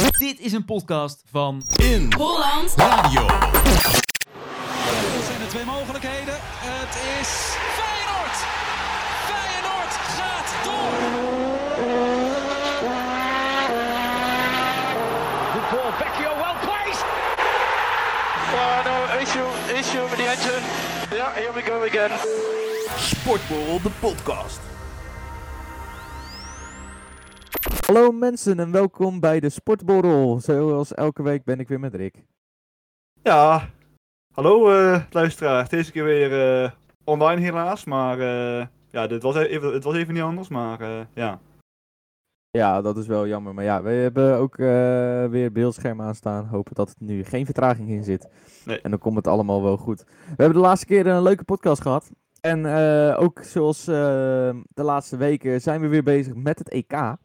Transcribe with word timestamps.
Dit 0.00 0.40
is 0.40 0.52
een 0.52 0.64
podcast 0.64 1.22
van 1.30 1.62
In 1.82 2.12
Holland 2.16 2.72
Radio. 2.76 3.26
Dit 3.26 5.24
zijn 5.26 5.40
de 5.40 5.46
twee 5.48 5.64
mogelijkheden. 5.64 6.34
Het 6.40 6.94
is 7.20 7.28
Feyenoord. 7.78 8.36
Feyenoord 9.30 9.94
gaat 10.16 10.64
door. 10.64 10.98
Good 15.52 15.70
ball, 15.70 15.92
Vecchio 15.98 16.34
well 16.34 16.56
placed. 16.60 17.04
Oh 18.54 18.84
no, 18.84 19.18
issue, 19.20 19.78
issue 19.78 20.02
with 20.08 20.18
the 20.18 20.28
engine. 20.34 20.62
Yeah, 21.16 21.34
here 21.34 21.52
we 21.54 21.62
go 21.62 21.82
again. 21.82 22.10
Sportborrel, 22.98 23.80
de 23.82 23.90
podcast. 24.00 24.69
Hallo 27.90 28.12
mensen 28.12 28.58
en 28.58 28.70
welkom 28.70 29.20
bij 29.20 29.40
de 29.40 29.48
Sportborrel. 29.48 30.40
Zoals 30.40 30.94
elke 30.94 31.22
week 31.22 31.44
ben 31.44 31.60
ik 31.60 31.68
weer 31.68 31.80
met 31.80 31.94
Rick. 31.94 32.24
Ja, 33.22 33.68
hallo 34.32 34.70
luisteraar. 35.10 35.68
Deze 35.68 35.92
keer 35.92 36.04
weer 36.04 36.62
eh, 36.62 36.70
online 37.04 37.40
helaas, 37.40 37.84
maar 37.84 38.20
eh, 38.20 38.66
ja, 38.90 39.06
dit 39.06 39.22
was 39.22 39.36
even, 39.36 39.72
het 39.72 39.84
was 39.84 39.94
even 39.94 40.14
niet 40.14 40.22
anders, 40.22 40.48
maar 40.48 41.06
ja. 41.14 41.40
Ja, 42.50 42.80
dat 42.80 42.96
is 42.96 43.06
wel 43.06 43.26
jammer. 43.26 43.54
Maar 43.54 43.64
ja, 43.64 43.82
we 43.82 43.90
hebben 43.90 44.36
ook 44.36 44.56
weer 45.30 45.52
beeldscherm 45.52 46.00
aanstaan. 46.00 46.46
Hopen 46.46 46.74
dat 46.74 46.88
het 46.88 47.00
nu 47.00 47.24
geen 47.24 47.44
vertraging 47.44 47.88
in 47.88 48.04
zit. 48.04 48.28
Nee. 48.64 48.80
En 48.80 48.90
dan 48.90 48.98
komt 48.98 49.16
het 49.16 49.26
allemaal 49.26 49.62
wel 49.62 49.76
goed. 49.76 50.04
We 50.04 50.34
hebben 50.42 50.54
de 50.54 50.66
laatste 50.66 50.86
keer 50.86 51.06
een 51.06 51.22
leuke 51.22 51.44
podcast 51.44 51.82
gehad. 51.82 52.10
En 52.40 52.66
ook 53.16 53.42
zoals 53.42 53.84
de 53.84 54.62
laatste 54.74 55.16
weken 55.16 55.60
zijn 55.60 55.80
we 55.80 55.86
weer 55.86 56.02
bezig 56.02 56.34
met 56.34 56.58
het 56.58 56.68
EK. 56.68 57.18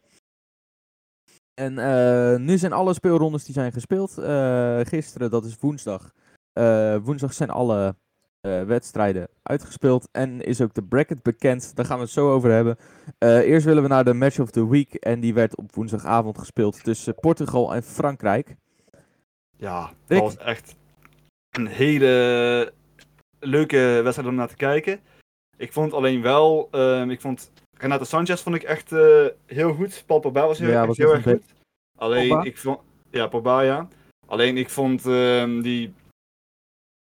En 1.55 1.79
eh, 1.79 2.39
nu 2.39 2.57
zijn 2.57 2.73
alle 2.73 2.93
speelrondes 2.93 3.43
die 3.43 3.53
zijn 3.53 3.71
gespeeld. 3.71 4.17
Eh, 4.17 4.79
gisteren, 4.83 5.29
dat 5.29 5.45
is 5.45 5.57
woensdag. 5.59 6.11
Eh, 6.53 6.97
woensdag 7.01 7.33
zijn 7.33 7.49
alle 7.49 7.95
wedstrijden 8.67 9.27
uitgespeeld. 9.43 10.07
En 10.11 10.41
is 10.41 10.61
ook 10.61 10.73
de 10.73 10.83
bracket 10.83 11.23
bekend. 11.23 11.75
Daar 11.75 11.85
gaan 11.85 11.97
we 11.97 12.03
het 12.03 12.11
zo 12.11 12.31
over 12.31 12.51
hebben. 12.51 12.77
Eerst 13.19 13.65
willen 13.65 13.83
we 13.83 13.89
naar 13.89 14.03
de 14.03 14.13
match 14.13 14.39
of 14.39 14.51
the 14.51 14.69
week. 14.69 14.93
En 14.93 15.19
die 15.19 15.33
werd 15.33 15.55
op 15.55 15.75
woensdagavond 15.75 16.37
gespeeld 16.37 16.83
tussen 16.83 17.15
Portugal 17.15 17.75
en 17.75 17.83
Frankrijk. 17.83 18.55
Ja, 19.57 19.91
dat 20.07 20.19
was 20.19 20.37
echt 20.37 20.75
een 21.51 21.67
hele 21.67 22.73
leuke 23.39 23.99
wedstrijd 24.03 24.29
om 24.29 24.35
naar 24.35 24.47
te 24.47 24.55
kijken. 24.55 24.99
Ik 25.57 25.73
vond 25.73 25.93
alleen 25.93 26.21
wel, 26.21 26.67
ehm, 26.71 27.09
ik 27.09 27.21
vond 27.21 27.51
Renato 27.77 28.03
Sanchez 28.03 28.41
vond 28.41 28.55
ik 28.55 28.63
echt 28.63 28.91
eh, 28.91 29.25
heel 29.45 29.73
goed. 29.73 30.03
Paul 30.05 30.19
Pogba 30.19 30.47
was 30.47 30.59
heel, 30.59 30.69
Ja, 30.69 30.77
echt 30.77 30.87
was 30.87 30.97
heel 30.97 31.13
erg 31.13 31.23
goed. 31.23 31.43
Alleen 31.97 32.27
Pogba? 32.27 32.43
ik 32.43 32.57
vond, 32.57 32.79
ja, 33.11 33.27
Pogba 33.27 33.61
ja. 33.61 33.87
Alleen 34.27 34.57
ik 34.57 34.69
vond 34.69 35.05
ehm, 35.05 35.61
die 35.61 35.93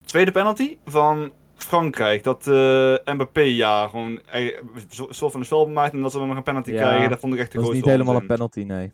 tweede 0.05 0.31
penalty 0.31 0.77
van 0.85 1.31
Frankrijk, 1.55 2.23
dat 2.23 2.47
eh 2.47 2.95
Mbappé 3.05 3.41
ja, 3.41 3.87
gewoon 3.87 4.21
eh, 4.25 4.57
zo- 4.89 5.07
soort 5.09 5.31
van 5.31 5.39
een 5.39 5.45
spel 5.45 5.67
maakt 5.69 5.93
en 5.93 6.01
dat 6.01 6.11
ze 6.11 6.17
dan 6.17 6.27
nog 6.27 6.37
een 6.37 6.43
penalty 6.43 6.71
Ja, 6.71 6.77
krijgen, 6.77 7.09
dat 7.09 7.19
vond 7.19 7.33
ik 7.33 7.39
echt 7.39 7.51
de 7.51 7.57
Dat 7.57 7.63
is 7.65 7.69
grootste 7.71 7.89
niet 7.91 7.99
helemaal 7.99 8.21
een 8.21 8.27
penalty, 8.27 8.61
nee. 8.63 8.91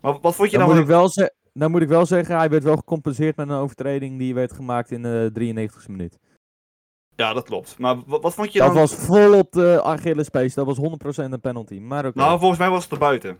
Maar 0.00 0.18
wat 0.20 0.34
vond 0.34 0.50
je 0.50 0.58
Dan 0.58 0.66
dan 0.68 0.76
moet, 0.76 0.86
van 0.86 0.94
ik 0.94 1.00
wel 1.00 1.08
ze- 1.08 1.34
dan 1.52 1.70
moet 1.70 1.82
ik 1.82 1.88
wel 1.88 2.06
zeggen, 2.06 2.36
hij 2.36 2.50
werd 2.50 2.62
wel 2.64 2.76
gecompenseerd 2.76 3.36
met 3.36 3.48
een 3.48 3.54
overtreding 3.54 4.18
die 4.18 4.34
werd 4.34 4.52
gemaakt 4.52 4.90
in 4.90 5.02
de 5.02 5.30
93e 5.32 5.90
minuut. 5.90 6.18
Ja, 7.20 7.32
dat 7.32 7.44
klopt. 7.44 7.78
Maar 7.78 7.96
wat, 8.06 8.22
wat 8.22 8.34
vond 8.34 8.52
je 8.52 8.58
Dat 8.58 8.68
dan? 8.68 8.76
was 8.76 8.94
vol 8.94 9.38
op 9.38 9.52
de 9.52 9.82
Achillespees, 9.82 10.54
dat 10.54 10.66
was 10.66 10.78
100% 10.78 10.82
een 11.30 11.40
penalty. 11.40 11.78
Maar. 11.78 12.10
Nou, 12.14 12.38
volgens 12.38 12.58
mij 12.58 12.70
was 12.70 12.82
het 12.82 12.92
er 12.92 12.98
buiten. 12.98 13.38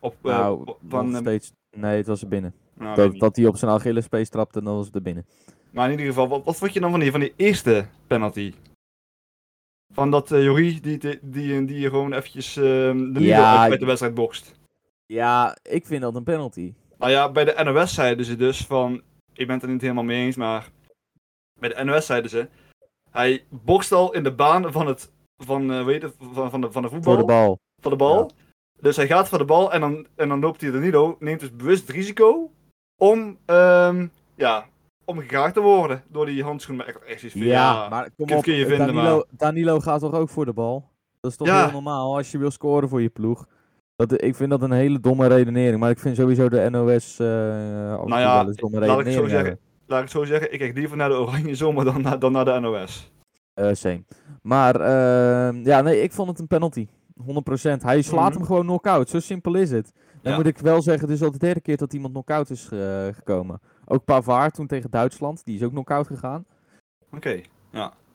Op, 0.00 0.14
eh, 0.22 0.30
Nou, 0.38 0.64
nog 0.64 0.76
van, 0.88 1.14
eh, 1.14 1.20
steeds... 1.20 1.52
Nee, 1.76 1.96
het 1.96 2.06
was 2.06 2.22
er 2.22 2.28
binnen. 2.28 2.54
nou, 2.74 2.96
Dat, 2.96 3.18
dat 3.18 3.36
hij 3.36 3.46
op 3.46 3.56
zijn 3.56 3.70
Achillespees 3.70 4.28
trapte, 4.28 4.62
dan 4.62 4.76
was 4.76 4.86
het 4.86 4.94
er 4.94 5.02
binnen. 5.02 5.26
Maar 5.70 5.84
in 5.84 5.90
ieder 5.90 6.06
geval, 6.06 6.28
wat, 6.28 6.44
wat 6.44 6.56
vond 6.56 6.72
je 6.72 6.80
dan 6.80 6.90
van 6.90 7.00
die, 7.00 7.10
van 7.10 7.20
die 7.20 7.32
eerste 7.36 7.86
penalty? 8.06 8.54
Van 9.94 10.10
dat 10.10 10.30
uh, 10.30 10.42
Jorie 10.44 10.80
die, 10.80 10.98
die, 10.98 11.18
die, 11.22 11.64
die 11.64 11.88
gewoon 11.88 12.12
eventjes 12.12 12.56
eh, 12.56 12.62
de 12.62 13.12
Ja, 13.18 13.60
uit, 13.62 13.72
ik- 13.72 13.80
de 13.80 13.86
wedstrijd 13.86 14.14
bokst. 14.14 14.54
Ja, 15.06 15.56
ik 15.62 15.86
vind 15.86 16.02
dat 16.02 16.14
een 16.14 16.22
penalty. 16.24 16.74
Nou 16.98 17.10
ja, 17.12 17.30
bij 17.30 17.44
de 17.44 17.62
NOS 17.64 17.94
zeiden 17.94 18.24
ze 18.24 18.36
dus 18.36 18.66
van... 18.66 19.02
Ik 19.32 19.46
ben 19.46 19.54
het 19.54 19.64
er 19.64 19.70
niet 19.70 19.80
helemaal 19.80 20.04
mee 20.04 20.24
eens, 20.24 20.36
maar... 20.36 20.70
Bij 21.62 21.74
de 21.74 21.84
NOS 21.84 22.06
zeiden 22.06 22.30
ze... 22.30 22.48
Hij 23.10 23.44
bokst 23.48 23.92
al 23.92 24.12
in 24.14 24.22
de 24.22 24.32
baan 24.34 24.72
van 24.72 24.86
het... 24.86 25.12
Van, 25.44 25.72
eh, 25.72 25.84
weet 25.84 26.02
je, 26.02 26.12
van, 26.32 26.50
van, 26.50 26.60
de, 26.60 26.72
van 26.72 26.82
de 26.82 26.88
voetbal. 26.88 27.12
Voor 27.12 27.22
de 27.22 27.32
bal. 27.32 27.58
Van 27.82 27.90
de 27.90 27.96
bal. 27.96 28.30
Dus 28.80 28.96
hij 28.96 29.06
gaat 29.06 29.28
voor 29.28 29.38
de 29.38 29.44
bal 29.44 29.72
en 29.72 29.80
dan, 29.80 30.06
en 30.16 30.28
dan 30.28 30.40
loopt 30.40 30.60
hij 30.60 30.70
de 30.70 30.78
Nido. 30.78 31.16
Neemt 31.18 31.40
dus 31.40 31.56
bewust 31.56 31.86
het 31.86 31.96
risico 31.96 32.50
om... 33.02 33.38
ehm, 33.44 34.06
ja, 34.34 34.66
om 35.04 35.18
gegaagd 35.18 35.54
te 35.54 35.60
worden 35.60 36.02
door 36.08 36.26
die 36.26 36.42
handschoen. 36.42 36.76
Maar 36.76 36.86
echt, 36.86 37.02
echt 37.04 37.18
zoiets 37.20 37.38
van, 37.38 37.46
Ja, 37.46 37.88
maar 37.88 38.10
kom 38.16 38.26
kun- 38.26 38.36
op. 38.36 38.42
kun 38.42 38.54
je 38.54 38.66
vinden, 38.66 38.86
Danilo, 38.86 39.16
maar- 39.16 39.24
Danilo 39.30 39.80
gaat 39.80 40.00
toch 40.00 40.14
ook 40.14 40.28
voor 40.28 40.44
de 40.44 40.52
bal? 40.52 40.90
Dat 41.20 41.30
is 41.30 41.36
toch 41.36 41.46
Ja. 41.46 41.62
heel 41.62 41.72
normaal 41.72 42.16
als 42.16 42.30
je 42.30 42.38
wil 42.38 42.50
scoren 42.50 42.88
voor 42.88 43.02
je 43.02 43.08
ploeg. 43.08 43.46
Dat, 43.96 44.22
ik 44.22 44.34
vind 44.34 44.50
dat 44.50 44.62
een 44.62 44.72
hele 44.72 45.00
domme 45.00 45.26
redenering. 45.26 45.80
Maar 45.80 45.90
ik 45.90 45.98
vind 45.98 46.16
sowieso 46.16 46.48
de 46.48 46.70
NOS 46.70 47.18
eh 47.18 47.90
en 47.92 47.96
toe 47.98 48.08
Nou 48.08 48.20
ja, 48.20 48.44
domme 48.44 48.86
laat 48.86 49.06
ik 49.06 49.12
zo 49.12 49.26
hebben. 49.26 49.58
Laat 49.86 49.98
ik 49.98 50.04
het 50.04 50.10
zo 50.16 50.24
zeggen, 50.24 50.52
ik 50.52 50.58
kijk 50.58 50.74
liever 50.76 50.96
naar 50.96 51.08
de 51.08 51.14
Oranje 51.14 51.54
Zomer 51.54 51.84
dan, 51.84 52.02
naar- 52.02 52.18
dan 52.18 52.32
naar 52.32 52.44
de 52.44 52.58
NOS. 52.60 53.10
Eh, 53.54 53.68
same. 53.72 54.04
Maar 54.42 54.74
ehm, 54.80 55.64
ja, 55.64 55.80
nee, 55.80 56.02
ik 56.02 56.12
vond 56.12 56.28
het 56.28 56.38
een 56.38 56.46
penalty. 56.46 56.86
100%. 57.16 57.82
Hij 57.82 58.02
slaat 58.02 58.28
Mhm. 58.28 58.36
hem 58.38 58.46
gewoon 58.46 58.66
knock-out. 58.66 59.08
Zo 59.08 59.20
simpel 59.20 59.54
is 59.54 59.70
het. 59.70 59.92
Dan 60.22 60.32
Ja. 60.32 60.38
moet 60.38 60.46
ik 60.46 60.58
wel 60.58 60.82
zeggen, 60.82 61.08
het 61.08 61.16
is 61.16 61.22
al 61.24 61.30
de 61.30 61.38
derde 61.38 61.60
keer 61.60 61.76
dat 61.76 61.92
iemand 61.92 62.12
knock-out 62.12 62.50
is 62.50 62.68
eh, 62.72 63.06
gekomen. 63.12 63.60
Ook 63.84 64.04
Pavard 64.04 64.54
toen 64.54 64.66
tegen 64.66 64.90
Duitsland. 64.90 65.44
Die 65.44 65.56
is 65.56 65.62
ook 65.62 65.70
knock-out 65.70 66.06
gegaan. 66.06 66.44
Oké. 67.12 67.40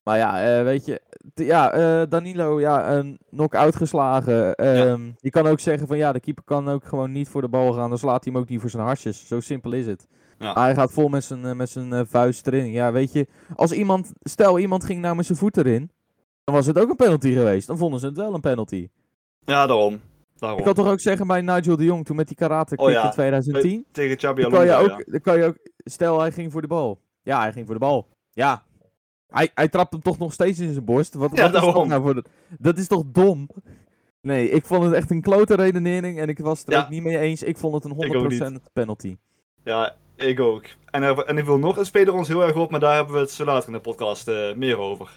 Maar 0.03 0.17
ja, 0.17 0.57
eh, 0.57 0.63
weet 0.63 0.85
je, 0.85 1.01
ja, 1.34 2.05
Danilo, 2.05 2.59
ja, 2.59 2.91
een 2.94 3.19
knock-out 3.29 3.75
geslagen. 3.75 4.55
Ehm, 4.55 5.01
Je 5.19 5.29
kan 5.29 5.47
ook 5.47 5.59
zeggen 5.59 5.88
van 5.88 5.97
ja, 5.97 6.11
de 6.11 6.19
keeper 6.19 6.44
kan 6.44 6.69
ook 6.69 6.85
gewoon 6.85 7.11
niet 7.11 7.29
voor 7.29 7.41
de 7.41 7.47
bal 7.49 7.73
gaan. 7.73 7.89
Dan 7.89 7.97
slaat 7.97 8.23
hij 8.23 8.34
hem 8.34 8.41
ook 8.41 8.49
niet 8.49 8.61
voor 8.61 8.69
zijn 8.69 8.84
hartjes. 8.84 9.28
Zo 9.28 9.39
simpel 9.39 9.72
is 9.72 9.85
het. 9.85 10.07
Ja. 10.40 10.53
Hij 10.53 10.74
gaat 10.75 10.92
vol 10.92 11.08
met 11.08 11.24
zijn, 11.24 11.46
eh, 11.46 11.53
met 11.53 11.70
zijn 11.70 11.94
eh, 11.94 12.02
vuist 12.08 12.48
erin. 12.48 12.72
Ja, 12.72 12.92
weet 12.92 13.12
je, 13.14 13.28
als 13.56 13.72
iemand, 13.72 14.12
stel 14.22 14.59
iemand 14.59 14.84
ging 14.84 15.02
nou 15.02 15.16
met 15.16 15.25
zijn 15.25 15.38
voet 15.38 15.58
erin, 15.58 15.92
dan 16.44 16.56
was 16.56 16.66
het 16.66 16.80
ook 16.80 16.90
een 16.90 16.96
penalty 16.96 17.34
geweest. 17.34 17.68
Dan 17.68 17.78
vonden 17.78 18.00
ze 18.00 18.06
het 18.06 18.18
wel 18.18 18.34
een 18.34 18.42
penalty. 18.42 18.90
Ja, 19.46 19.66
daarom. 19.68 20.00
daarom. 20.36 20.59
Ik 20.59 20.66
kan 20.66 20.74
toch 20.74 20.88
ook 20.88 21.00
zeggen 21.00 21.28
bij 21.28 21.42
Nigel 21.42 21.78
de 21.78 21.84
Jong 21.84 22.06
toen 22.06 22.16
met 22.16 22.28
die 22.28 22.36
karate 22.38 22.76
kick 22.76 22.86
Oh 22.86 22.92
ja, 22.92 23.06
in 23.06 23.12
2010. 23.12 23.86
Tegen 23.92 24.20
Chabi 24.20 24.42
Dan 24.42 24.52
kan, 24.52 24.66
je 24.66 24.74
ook, 24.74 25.12
dan 25.12 25.22
kan 25.22 25.38
je 25.38 25.44
ook, 25.44 25.58
stel 25.78 26.20
hij 26.20 26.31
ging 26.31 26.52
voor 26.52 26.62
de 26.62 26.68
bal. 26.68 27.00
Ja, 27.22 27.40
hij 27.42 27.52
ging 27.52 27.66
voor 27.66 27.76
de 27.76 27.81
bal. 27.81 28.08
Ja. 28.31 28.64
Hij, 29.28 29.52
hij 29.53 29.68
trapt 29.68 29.92
hem 29.92 30.02
toch 30.02 30.18
nog 30.18 30.34
steeds 30.34 30.59
in 30.59 30.74
zijn 30.74 30.86
borst. 30.86 31.14
Wat, 31.14 31.30
Ja, 31.34 31.52
wat 31.52 31.64
is 31.64 31.74
dat, 31.74 31.88
nou 31.88 32.02
voor 32.02 32.14
de, 32.14 32.24
dat 32.59 32.78
is 32.78 32.88
toch 32.88 33.03
dom? 33.06 33.50
Nee, 34.22 34.50
ik 34.50 34.66
vond 34.66 34.84
het 34.84 34.94
echt 34.94 35.12
een 35.12 35.22
klote 35.22 35.56
redenering 35.56 36.20
en 36.20 36.30
ik 36.30 36.40
was 36.40 36.59
het 36.59 36.68
er 36.68 36.74
Ja. 36.74 36.84
ook 36.84 36.90
niet 36.90 37.03
mee 37.03 37.18
eens. 37.18 37.44
Ik 37.44 37.58
vond 37.58 37.74
het 37.74 37.84
een 37.84 37.92
Ik 37.92 38.16
ook 38.16 38.30
niet. 38.30 38.40
100% 38.40 38.74
penalty. 38.74 39.18
Ja, 39.64 39.96
ik 40.17 40.39
ook. 40.39 40.63
En, 40.85 41.03
er- 41.03 41.25
en 41.25 41.38
ik 41.38 41.45
wil 41.45 41.57
nog 41.57 41.78
een 41.78 41.85
speler 41.85 42.13
ons 42.13 42.28
heel 42.28 42.41
erg 42.44 42.55
op, 42.55 42.72
maar 42.72 42.79
daar 42.79 42.95
hebben 42.95 43.13
we 43.13 43.19
het 43.19 43.31
zo 43.31 43.45
later 43.45 43.67
in 43.67 43.73
de 43.73 43.79
podcast 43.81 44.28
eh, 44.28 44.53
meer 44.55 44.78
over. 44.78 45.09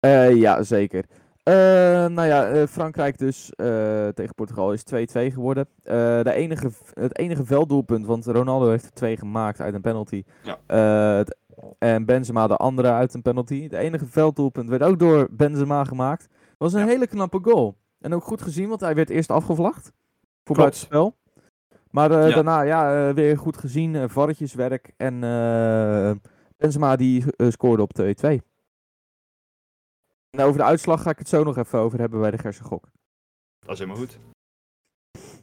Eh, 0.00 0.34
ja, 0.36 0.62
zeker. 0.62 1.04
Eh, 1.42 1.54
nou 2.06 2.22
ja, 2.22 2.66
Frankrijk 2.66 3.18
dus 3.18 3.50
tegen 4.14 4.34
Portugal 4.34 4.72
is 4.72 4.82
2-2 4.84 5.32
geworden. 5.32 5.68
De 5.82 6.32
enige, 6.34 6.70
het 6.92 7.18
enige 7.18 7.44
velddoelpunt, 7.44 8.06
want 8.06 8.26
Ronaldo 8.26 8.68
heeft 8.70 8.84
er 8.84 8.92
twee 8.92 9.16
gemaakt 9.16 9.60
uit 9.60 9.74
een 9.74 9.80
penalty. 9.80 10.24
Ja. 10.42 10.74
Het- 11.16 11.36
en 11.78 12.04
Benzema 12.04 12.46
de 12.46 12.56
andere 12.56 12.90
uit 12.90 13.14
een 13.14 13.22
penalty. 13.22 13.68
De 13.68 13.76
enige 13.78 14.06
velddoelpunt 14.06 14.68
werd 14.68 14.82
ook 14.82 14.98
door 14.98 15.28
Benzema 15.30 15.84
gemaakt. 15.84 16.28
Was 16.58 16.72
een 16.72 16.80
Ja. 16.80 16.86
hele 16.86 17.06
knappe 17.06 17.38
goal. 17.42 17.76
En 18.00 18.14
ook 18.14 18.24
goed 18.24 18.42
gezien, 18.42 18.68
want 18.68 18.80
hij 18.80 18.94
werd 18.94 19.10
eerst 19.10 19.30
afgevlacht. 19.30 19.92
Voor 20.44 20.56
buitenspel. 20.56 21.14
Maar 21.92 22.10
eh, 22.10 22.28
Ja. 22.28 22.34
daarna 22.34 22.62
ja, 22.62 23.08
eh, 23.08 23.14
weer 23.14 23.38
goed 23.38 23.56
gezien, 23.56 23.94
uh, 23.94 24.04
varretjeswerk. 24.08 24.92
En 24.96 25.24
eh, 25.24 26.12
Benzema 26.56 26.96
die 26.96 27.24
eh, 27.36 27.50
scoorde 27.50 27.82
op 27.82 27.92
2-2. 28.00 28.42
En 30.30 30.40
over 30.44 30.58
de 30.58 30.64
uitslag 30.64 31.02
ga 31.02 31.10
ik 31.10 31.18
het 31.18 31.28
zo 31.28 31.44
nog 31.44 31.56
even 31.56 31.78
over 31.78 31.98
hebben 31.98 32.20
bij 32.20 32.30
de 32.30 32.38
Gerse 32.38 32.62
Gok. 32.62 32.88
Dat 33.58 33.72
is 33.72 33.78
helemaal 33.78 34.00
goed. 34.00 34.18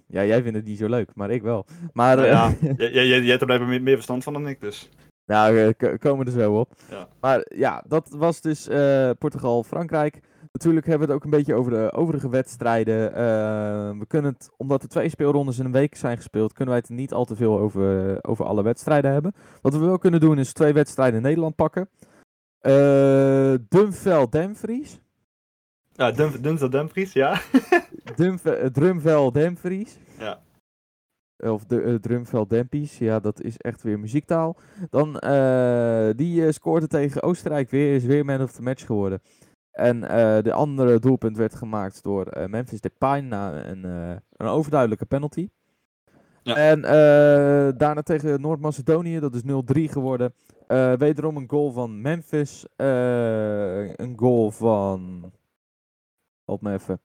Ja, 0.07 0.23
jij 0.25 0.41
vindt 0.41 0.57
het 0.57 0.65
niet 0.65 0.77
zo 0.77 0.87
leuk, 0.89 1.15
maar 1.15 1.29
ik 1.31 1.41
wel. 1.41 1.65
Maar 1.93 2.15
Nou 2.17 2.27
eh, 2.27 2.77
ja, 2.77 3.03
jij, 3.03 3.19
hebt 3.21 3.39
er 3.39 3.45
blijkbaar 3.45 3.69
meer, 3.69 3.81
meer 3.81 3.93
verstand 3.95 4.23
van 4.23 4.33
dan 4.33 4.47
ik 4.47 4.61
dus. 4.61 4.89
nou, 5.25 5.57
eh, 5.59 5.69
k- 5.77 5.99
komen 5.99 6.25
we 6.25 6.31
er 6.31 6.39
zo 6.41 6.59
op. 6.59 6.73
Ja. 6.89 7.07
Maar 7.19 7.45
ja, 7.55 7.83
dat 7.87 8.09
was 8.09 8.41
dus 8.41 8.67
eh, 8.67 9.09
Portugal-Frankrijk. 9.19 10.19
Natuurlijk 10.51 10.85
hebben 10.87 11.07
we 11.07 11.13
het 11.13 11.21
ook 11.23 11.31
een 11.31 11.37
beetje 11.37 11.53
over 11.55 11.71
de 11.71 11.91
overige 11.91 12.29
wedstrijden. 12.29 13.13
Eh, 13.13 13.97
we 13.99 14.05
kunnen 14.07 14.31
het, 14.33 14.49
omdat 14.57 14.83
er 14.83 14.89
twee 14.89 15.09
speelrondes 15.09 15.59
in 15.59 15.65
een 15.65 15.71
week 15.71 15.95
zijn 15.95 16.17
gespeeld, 16.17 16.53
kunnen 16.53 16.73
wij 16.73 16.83
het 16.87 16.97
niet 16.97 17.13
al 17.13 17.25
te 17.25 17.35
veel 17.35 17.59
over, 17.59 18.17
over 18.23 18.45
alle 18.45 18.63
wedstrijden 18.63 19.11
hebben. 19.11 19.33
Wat 19.61 19.73
we 19.73 19.79
wel 19.79 19.97
kunnen 19.97 20.19
doen 20.19 20.39
is 20.39 20.53
twee 20.53 20.73
wedstrijden 20.73 21.15
in 21.15 21.25
Nederland 21.25 21.55
pakken. 21.55 21.89
Eh 22.59 23.53
Dumvel 23.69 24.29
Demvries. 24.29 24.99
Ja, 25.91 26.11
Dun- 26.11 26.41
Dunster 26.41 26.71
Dumfries, 26.71 27.13
ja. 27.13 27.39
Eh, 28.15 28.65
Drumvel 28.65 29.31
Demvries. 29.31 29.97
Ja. 30.19 30.39
of 31.37 31.65
de 31.65 31.81
uh, 31.81 31.95
drumveld 31.95 32.49
Dempies, 32.49 32.97
ja, 32.97 33.19
dat 33.19 33.41
is 33.41 33.57
echt 33.57 33.81
weer 33.81 33.99
muziektaal. 33.99 34.57
Dan, 34.89 35.07
uh, 35.25 36.09
die 36.15 36.41
uh, 36.41 36.51
scoorde 36.51 36.87
tegen 36.87 37.23
Oostenrijk 37.23 37.69
weer, 37.69 37.95
is 37.95 38.03
weer 38.05 38.25
man 38.25 38.41
of 38.41 38.51
the 38.51 38.61
match 38.61 38.85
geworden. 38.85 39.21
En 39.79 40.01
de 40.43 40.53
andere 40.53 40.99
doelpunt 40.99 41.37
werd 41.37 41.55
gemaakt 41.55 42.03
door 42.03 42.47
Memphis 42.47 42.81
Depay 42.81 43.19
na 43.19 43.65
een, 43.65 43.83
een 44.37 44.47
overduidelijke 44.47 45.05
penalty. 45.05 45.49
Ja. 46.43 46.55
En 46.55 46.81
daarna 47.77 48.01
tegen 48.01 48.41
Noord-Macedonië, 48.41 49.19
dat 49.19 49.35
is 49.35 49.41
0-3 49.41 49.45
geworden. 49.83 50.33
wederom 50.97 51.37
een 51.37 51.49
goal 51.49 51.71
van 51.71 52.01
Memphis. 52.01 52.65
een 52.75 54.13
goal 54.15 54.51
van... 54.51 55.31
Help 56.45 56.61
me 56.61 56.73
even. 56.73 56.99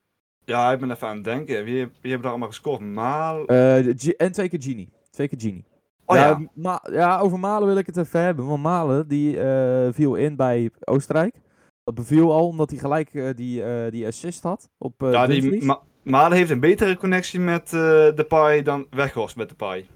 Ja, 0.45 0.71
ik 0.71 0.79
ben 0.79 0.91
even 0.91 1.07
aan 1.07 1.15
het 1.15 1.23
denken. 1.23 1.63
Wie, 1.63 1.73
wie 1.73 1.85
hebben 2.01 2.21
daar 2.21 2.29
allemaal 2.29 2.47
gescoord? 2.47 2.79
Maal... 2.79 3.51
Uh, 3.51 3.87
en 4.21 4.31
twee 4.31 4.49
keer 4.49 4.61
Genie. 4.61 4.89
Twee 5.09 5.27
keer 5.27 5.39
Genie. 5.39 5.65
Oh, 6.05 6.15
ja, 6.15 6.41
ja. 6.55 6.81
Ja, 6.91 7.19
over 7.19 7.39
Malen 7.39 7.67
wil 7.67 7.77
ik 7.77 7.85
het 7.85 7.97
even 7.97 8.21
hebben. 8.21 8.45
Want 8.45 8.63
Malen 8.63 9.07
die, 9.07 9.37
uh, 9.37 9.87
viel 9.91 10.15
in 10.15 10.35
bij 10.35 10.71
Oostenrijk. 10.79 11.35
Dat 11.85 11.95
beviel 11.95 12.31
al 12.31 12.47
omdat 12.47 12.69
hij 12.69 12.79
gelijk 12.79 13.13
uh, 13.13 13.29
die, 13.35 13.89
die 13.89 14.07
assist 14.07 14.43
had. 14.43 14.69
Op, 14.77 14.93
ja, 14.97 15.27
die 15.27 15.63
Ma 15.63 15.81
Malen 16.03 16.37
heeft 16.37 16.49
een 16.49 16.59
betere 16.59 16.97
connectie 16.97 17.39
met 17.39 17.69
de 17.69 18.25
Pai 18.27 18.61
dan 18.61 18.87
Weghorst 18.89 19.35
met 19.35 19.49
de 19.49 19.55
Pai. 19.55 19.89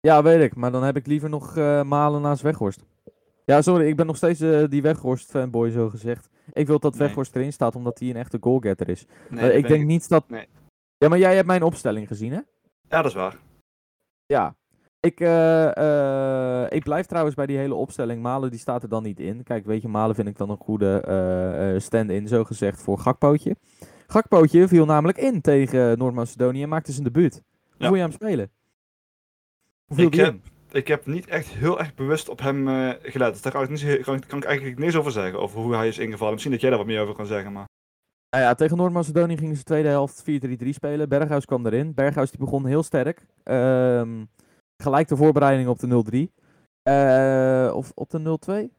Ja, 0.00 0.22
weet 0.22 0.42
ik. 0.42 0.54
Maar 0.56 0.70
dan 0.72 0.82
heb 0.82 0.96
ik 0.96 1.06
liever 1.06 1.28
nog 1.28 1.54
Malen 1.84 2.22
naast 2.22 2.42
Weghorst. 2.42 2.84
Ja, 3.44 3.62
sorry. 3.62 3.86
Ik 3.86 3.96
ben 3.96 4.06
nog 4.06 4.16
steeds 4.16 4.38
die 4.70 4.82
Weghorst 4.82 5.30
fanboy 5.30 5.70
zo 5.70 5.88
gezegd. 5.88 6.28
Ik 6.52 6.66
wil 6.66 6.78
dat 6.78 6.96
Weghorst 6.96 7.36
erin 7.36 7.52
staat, 7.52 7.76
omdat 7.76 7.98
hij 7.98 8.08
een 8.08 8.16
echte 8.16 8.38
goalgetter 8.40 8.88
is. 8.88 9.06
Nee, 9.28 9.52
ik 9.52 9.68
denk 9.68 9.84
niet 9.84 10.08
dat... 10.08 10.28
Nee. 10.28 10.46
Ja, 10.96 11.08
maar 11.08 11.18
jij 11.18 11.34
hebt 11.34 11.46
mijn 11.46 11.62
opstelling 11.62 12.08
gezien, 12.08 12.32
hè? 12.32 12.40
Ja, 12.88 13.02
dat 13.02 13.06
is 13.06 13.14
waar. 13.14 13.36
Ja. 14.26 14.54
Ik, 15.00 15.20
uh, 15.20 15.70
uh, 15.78 16.66
ik 16.68 16.82
blijf 16.82 17.06
trouwens 17.06 17.34
bij 17.34 17.46
die 17.46 17.56
hele 17.56 17.74
opstelling. 17.74 18.22
Malen 18.22 18.50
die 18.50 18.60
staat 18.60 18.82
er 18.82 18.88
dan 18.88 19.02
niet 19.02 19.20
in. 19.20 19.42
Kijk, 19.42 19.66
weet 19.66 19.82
je, 19.82 19.88
Malen 19.88 20.14
vind 20.14 20.28
ik 20.28 20.36
dan 20.36 20.50
een 20.50 20.56
goede 20.56 21.04
uh, 21.74 21.80
stand-in, 21.80 22.28
zo 22.28 22.44
gezegd, 22.44 22.82
voor 22.82 22.98
Gakpootje. 22.98 23.56
Gakpootje 24.06 24.68
viel 24.68 24.84
namelijk 24.84 25.18
in 25.18 25.40
tegen 25.40 25.98
Noord-Macedonië 25.98 26.62
en 26.62 26.68
maakte 26.68 26.92
zijn 26.92 27.04
debuut. 27.04 27.32
Hoe 27.34 27.74
ja. 27.76 27.86
wil 27.86 27.94
je 27.94 28.00
hem 28.00 28.12
spelen? 28.12 28.50
Hoe 29.86 30.02
ik, 30.02 30.14
heb, 30.14 30.36
ik 30.70 30.88
heb 30.88 31.06
niet 31.06 31.26
echt 31.26 31.48
heel 31.48 31.78
erg 31.78 31.94
bewust 31.94 32.28
op 32.28 32.40
hem 32.40 32.66
gelet. 33.02 33.32
Dus 33.32 33.42
daar 33.42 33.52
kan 33.52 33.62
ik, 33.62 33.68
niet, 33.68 34.00
kan, 34.02 34.26
kan 34.26 34.38
ik 34.38 34.44
eigenlijk 34.44 34.78
niks 34.78 34.96
over 34.96 35.12
zeggen. 35.12 35.40
Over 35.40 35.60
hoe 35.60 35.74
hij 35.74 35.88
is 35.88 35.98
ingevallen. 35.98 36.32
Misschien 36.32 36.52
dat 36.52 36.60
jij 36.60 36.70
daar 36.70 36.78
wat 36.78 36.88
meer 36.88 37.00
over 37.00 37.14
kan 37.14 37.26
zeggen. 37.26 37.52
Maar... 37.52 37.68
Nou 38.30 38.44
ja, 38.44 38.54
tegen 38.54 38.76
Noord-Macedonië 38.76 39.36
gingen 39.36 39.56
ze 39.56 39.62
de 39.64 39.66
tweede 39.66 39.88
helft 39.88 40.24
4-3-3 40.64 40.68
spelen. 40.68 41.08
Berghuis 41.08 41.44
kwam 41.44 41.66
erin. 41.66 41.94
Berghuis 41.94 42.30
die 42.30 42.40
begon 42.40 42.66
heel 42.66 42.82
sterk. 42.82 43.26
Um, 43.44 44.28
gelijk 44.80 45.08
de 45.08 45.16
voorbereiding 45.16 45.68
op 45.68 45.78
de 45.78 46.28
0-3. 46.30 46.40
Uh, 46.82 47.76
of 47.76 47.92
op 47.94 48.10
de 48.10 48.68
0-2? 48.68 48.78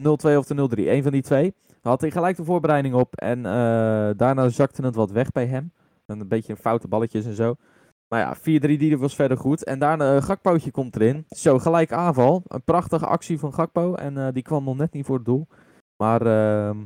0-2 0.00 0.04
of 0.36 0.46
de 0.46 0.68
0-3. 0.76 0.78
Een 0.78 1.02
van 1.02 1.12
die 1.12 1.22
twee. 1.22 1.54
Had 1.82 2.00
hij 2.00 2.10
gelijk 2.10 2.36
de 2.36 2.44
voorbereiding 2.44 2.94
op. 2.94 3.16
En 3.16 3.38
uh, 3.38 3.44
daarna 4.16 4.48
zakte 4.48 4.82
het 4.82 4.94
wat 4.94 5.10
weg 5.10 5.30
bij 5.30 5.46
hem. 5.46 5.72
Een 6.06 6.28
beetje 6.28 6.56
foute 6.56 6.88
balletjes 6.88 7.24
en 7.24 7.34
zo. 7.34 7.54
Maar 8.08 8.20
ja, 8.20 8.36
4-3 8.36 8.40
die 8.78 8.98
was 8.98 9.14
verder 9.14 9.36
goed. 9.36 9.64
En 9.64 9.78
daarna 9.78 10.14
uh, 10.14 10.22
Gakpootje 10.22 10.70
komt 10.70 10.96
erin. 10.96 11.24
Zo, 11.28 11.58
gelijk 11.58 11.92
aanval. 11.92 12.42
Een 12.46 12.62
prachtige 12.62 13.06
actie 13.06 13.38
van 13.38 13.54
Gakpo. 13.54 13.94
En 13.94 14.32
die 14.32 14.42
kwam 14.42 14.64
nog 14.64 14.76
net 14.76 14.92
niet 14.92 15.06
voor 15.06 15.16
het 15.16 15.24
doel. 15.24 15.46
Maar 15.96 16.26
uh, 16.26 16.76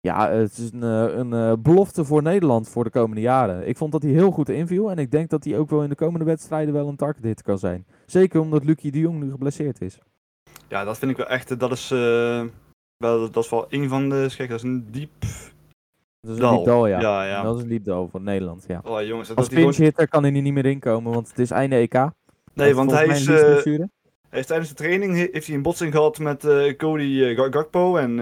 ja, 0.00 0.30
het 0.30 0.58
is 0.58 0.72
een, 0.72 0.82
een 0.82 1.32
uh, 1.32 1.52
belofte 1.58 2.04
voor 2.04 2.22
Nederland 2.22 2.68
voor 2.68 2.84
de 2.84 2.90
komende 2.90 3.20
jaren. 3.20 3.68
Ik 3.68 3.76
vond 3.76 3.92
dat 3.92 4.02
hij 4.02 4.12
heel 4.12 4.30
goed 4.30 4.48
inviel. 4.48 4.90
En 4.90 4.98
ik 4.98 5.10
denk 5.10 5.30
dat 5.30 5.44
hij 5.44 5.58
ook 5.58 5.70
wel 5.70 5.82
in 5.82 5.88
de 5.88 5.94
komende 5.94 6.24
wedstrijden 6.24 6.74
wel 6.74 6.88
een 6.88 6.96
target 6.96 7.24
hit 7.24 7.42
kan 7.42 7.58
zijn. 7.58 7.86
Zeker 8.06 8.40
omdat 8.40 8.64
Lucie 8.64 8.90
de 8.90 8.98
Jong 8.98 9.22
nu 9.22 9.30
geblesseerd 9.30 9.80
is. 9.80 9.98
Ja, 10.68 10.84
dat 10.84 10.98
vind 10.98 11.10
ik 11.10 11.16
wel 11.16 11.26
echt. 11.26 11.60
Dat 11.60 11.72
is, 11.72 11.88
wel, 11.88 13.30
dat 13.30 13.44
is 13.44 13.50
wel 13.50 13.66
een 13.68 13.88
van 13.88 14.08
de. 14.08 14.32
Kijk, 14.36 14.48
dat 14.48 14.58
is 14.58 14.64
een 14.64 14.86
diep 14.90 15.10
dat 16.20 16.36
is 16.36 16.42
een 16.42 16.88
ja. 16.88 17.00
ja, 17.00 17.24
ja. 17.24 17.42
Dat 17.42 17.56
is 17.56 17.62
een 17.62 17.68
liefdal 17.68 18.08
van 18.08 18.22
Nederland, 18.22 18.64
ja. 18.68 18.80
Oh, 18.84 19.02
jongens, 19.02 19.34
Als 19.34 19.48
pinch 19.48 19.76
hitter 19.76 20.08
kan 20.08 20.22
hij 20.22 20.30
niet 20.30 20.52
meer 20.52 20.66
inkomen, 20.66 21.12
want 21.12 21.28
het 21.28 21.38
is 21.38 21.50
einde 21.50 21.76
EK. 21.76 22.10
Nee, 22.54 22.74
want 22.74 22.90
hij 22.90 23.06
is, 23.06 23.26
uh, 23.26 23.78
hij 24.28 24.40
is 24.40 24.46
tijdens 24.46 24.68
de 24.68 24.74
training 24.74 25.14
heeft 25.32 25.46
hij 25.46 25.56
een 25.56 25.62
botsing 25.62 25.92
gehad 25.92 26.18
met 26.18 26.44
uh, 26.44 26.76
Cody 26.76 27.34
Gakpo 27.34 27.96
en... 27.96 28.18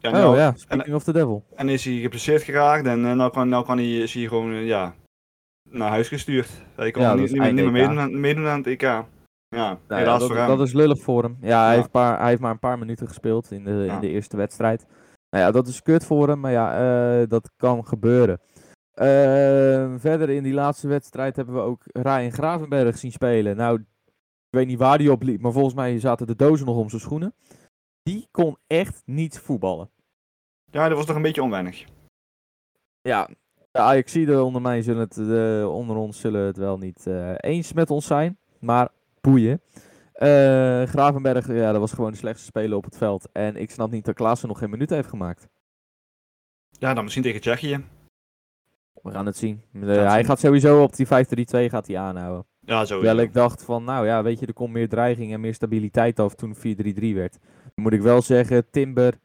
ja, 0.00 0.10
nou, 0.10 0.32
oh 0.32 0.36
ja, 0.36 0.52
speaking 0.56 0.88
en, 0.88 0.94
of 0.94 1.04
the 1.04 1.12
devil. 1.12 1.44
En 1.54 1.68
is 1.68 1.84
hij 1.84 1.94
geblesseerd 1.94 2.42
geraakt 2.42 2.86
en 2.86 3.00
nou, 3.00 3.30
kan, 3.30 3.48
nou 3.48 3.64
kan 3.64 3.76
hij, 3.76 3.96
is 3.96 4.14
hij 4.14 4.26
gewoon 4.26 4.52
ja, 4.52 4.94
naar 5.70 5.88
huis 5.90 6.08
gestuurd. 6.08 6.50
Hij 6.76 6.90
kan 6.90 7.02
ja, 7.02 7.14
niet, 7.14 7.32
niet, 7.32 7.54
meer 7.54 7.70
meedoen 7.70 7.98
aan, 7.98 8.20
meedoen 8.20 8.46
aan 8.46 8.58
het 8.58 8.66
EK. 8.66 8.82
Ja, 8.82 9.78
nou, 9.88 10.00
helaas 10.00 10.28
dat. 10.28 10.46
Dat 10.46 10.60
is 10.60 10.72
lullig 10.72 11.00
voor 11.00 11.22
hem. 11.22 11.36
Ja, 11.40 11.66
hij, 11.66 11.74
Heeft 11.74 11.90
paar, 11.90 12.18
hij 12.18 12.28
heeft 12.28 12.40
maar 12.40 12.50
een 12.50 12.58
paar 12.58 12.78
minuten 12.78 13.08
gespeeld 13.08 13.50
in 13.50 13.64
de, 13.64 13.86
in 13.86 14.00
de 14.00 14.08
eerste 14.08 14.36
wedstrijd. 14.36 14.86
Nou 15.30 15.44
ja, 15.44 15.50
dat 15.50 15.66
is 15.66 15.82
kut 15.82 16.04
voor 16.04 16.28
hem, 16.28 16.40
maar 16.40 16.52
ja, 16.52 17.20
uh, 17.20 17.28
dat 17.28 17.50
kan 17.56 17.86
gebeuren. 17.86 18.40
Uh, 18.94 19.94
verder 19.98 20.30
in 20.30 20.42
die 20.42 20.52
laatste 20.52 20.88
wedstrijd 20.88 21.36
hebben 21.36 21.54
we 21.54 21.60
ook 21.60 21.82
Ryan 21.84 22.32
Gravenberg 22.32 22.98
zien 22.98 23.12
spelen. 23.12 23.56
Nou, 23.56 23.80
ik 24.50 24.56
weet 24.56 24.66
niet 24.66 24.78
waar 24.78 24.98
die 24.98 25.12
op 25.12 25.22
liep, 25.22 25.40
maar 25.40 25.52
volgens 25.52 25.74
mij 25.74 26.00
zaten 26.00 26.26
de 26.26 26.36
dozen 26.36 26.66
nog 26.66 26.76
om 26.76 26.88
zijn 26.88 27.00
schoenen. 27.00 27.34
Die 28.08 28.28
kon 28.30 28.56
echt 28.66 29.02
niet 29.04 29.38
voetballen. 29.38 29.90
Ja, 30.70 30.88
dat 30.88 30.96
was 30.96 31.06
toch 31.06 31.16
een 31.16 31.22
beetje 31.22 31.42
onwennig. 31.42 31.84
Ja, 33.02 33.28
de 33.70 33.78
Ajaxiden 33.78 34.44
onder, 34.44 34.62
mij 34.62 34.82
zullen 34.82 35.08
het, 35.08 35.18
onder 35.66 35.96
ons 35.96 36.20
zullen 36.20 36.46
het 36.46 36.56
wel 36.56 36.78
niet 36.78 37.06
uh, 37.06 37.34
eens 37.36 37.72
met 37.72 37.90
ons 37.90 38.06
zijn. 38.06 38.38
Maar 38.60 38.88
boeien. 39.20 39.60
Uh, 40.14 40.82
Gravenberg, 40.82 41.46
ja, 41.46 41.72
dat 41.72 41.80
was 41.80 41.92
gewoon 41.92 42.10
de 42.10 42.16
slechtste 42.16 42.46
speler 42.46 42.76
op 42.76 42.84
het 42.84 42.96
veld. 42.96 43.28
En 43.32 43.56
ik 43.56 43.70
snap 43.70 43.90
niet 43.90 44.04
dat 44.04 44.14
Klaassen 44.14 44.48
nog 44.48 44.58
geen 44.58 44.70
minuut 44.70 44.90
heeft 44.90 45.08
gemaakt. 45.08 45.48
Ja, 46.70 46.94
dan 46.94 47.02
misschien 47.02 47.24
tegen 47.24 47.40
Tsjechië. 47.40 47.84
We 49.02 49.10
gaan 49.10 49.26
het 49.26 49.36
zien. 49.36 49.62
hij 49.80 50.24
gaat 50.24 50.40
sowieso 50.40 50.82
op 50.82 50.96
die 50.96 51.06
5-3-2 51.06 51.10
gaat 51.70 51.86
hij 51.86 51.98
aanhouden. 51.98 52.46
Ja. 52.68 52.86
Wel, 52.86 53.16
ik 53.16 53.32
dacht 53.32 53.64
van, 53.64 53.84
nou 53.84 54.06
ja, 54.06 54.22
weet 54.22 54.38
je, 54.38 54.46
er 54.46 54.52
komt 54.52 54.72
meer 54.72 54.88
dreiging 54.88 55.32
en 55.32 55.40
meer 55.40 55.54
stabiliteit 55.54 56.18
af 56.18 56.34
toen 56.34 56.56
4-3-3 56.56 56.60
werd. 57.14 57.38
Dan 57.74 57.84
moet 57.84 57.92
ik 57.92 58.02
wel 58.02 58.22
zeggen, 58.22 58.70
Timber 58.70 59.12
uh, 59.12 59.20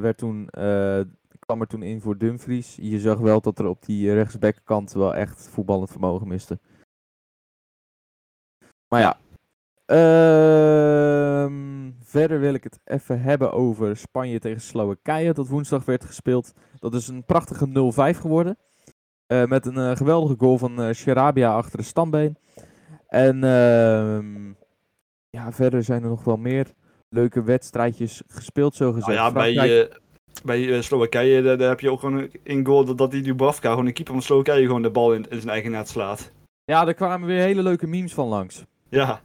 werd 0.00 0.18
toen, 0.18 0.48
uh, 0.58 1.00
kwam 1.38 1.60
er 1.60 1.66
toen 1.66 1.82
in 1.82 2.00
voor 2.00 2.18
Dumfries. 2.18 2.76
Je 2.80 3.00
zag 3.00 3.18
wel 3.18 3.40
dat 3.40 3.58
er 3.58 3.66
op 3.66 3.84
die 3.84 4.12
rechtsbackkant 4.12 4.92
wel 4.92 5.14
echt 5.14 5.48
voetballend 5.48 5.90
vermogen 5.90 6.28
miste. 6.28 6.58
Maar 8.88 9.00
ja, 9.00 9.18
Ehm, 9.88 11.52
verder 12.02 12.40
wil 12.40 12.54
ik 12.54 12.64
het 12.64 12.80
even 12.84 13.20
hebben 13.20 13.52
over 13.52 13.96
Spanje 13.96 14.38
tegen 14.38 14.60
Slowakije. 14.60 15.32
Dat 15.32 15.48
woensdag 15.48 15.84
werd 15.84 16.04
gespeeld. 16.04 16.52
Dat 16.78 16.94
is 16.94 17.08
een 17.08 17.24
prachtige 17.24 17.66
0-5 17.66 18.18
geworden. 18.18 18.58
Uh, 19.28 19.44
met 19.44 19.66
een 19.66 19.74
uh, 19.74 19.96
geweldige 19.96 20.34
goal 20.38 20.58
van 20.58 20.80
uh, 20.80 20.92
Sharabia 20.92 21.54
achter 21.54 21.78
de 21.78 21.84
stambeen. 21.84 22.36
En 23.06 23.44
ehm, 23.44 24.52
ja, 25.30 25.52
verder 25.52 25.82
zijn 25.82 26.02
er 26.02 26.08
nog 26.08 26.24
wel 26.24 26.36
meer 26.36 26.66
leuke 27.08 27.42
wedstrijdjes 27.42 28.22
gespeeld, 28.26 28.74
zo 28.74 28.92
gezegd. 28.92 29.18
Nou 29.18 29.18
ja, 29.18 29.32
bij, 29.32 29.90
bij 30.44 30.82
Slowakije 30.82 31.42
daar, 31.42 31.58
daar, 31.58 31.68
heb 31.68 31.80
je 31.80 31.90
ook 31.90 32.00
gewoon 32.00 32.30
in 32.42 32.66
goal 32.66 32.84
dat, 32.84 32.98
dat 32.98 33.10
die 33.10 33.22
Dubravka, 33.22 33.70
gewoon 33.70 33.86
een 33.86 33.92
keeper 33.92 34.14
van 34.14 34.22
Slowakije, 34.22 34.66
gewoon 34.66 34.82
de 34.82 34.90
bal 34.90 35.14
in, 35.14 35.28
in 35.28 35.40
zijn 35.40 35.52
eigen 35.52 35.70
net 35.70 35.88
slaat. 35.88 36.32
Ja, 36.64 36.84
daar 36.84 36.94
kwamen 36.94 37.28
weer 37.28 37.40
hele 37.40 37.62
leuke 37.62 37.86
memes 37.86 38.14
van 38.14 38.28
langs. 38.28 38.64
Ja. 38.88 39.20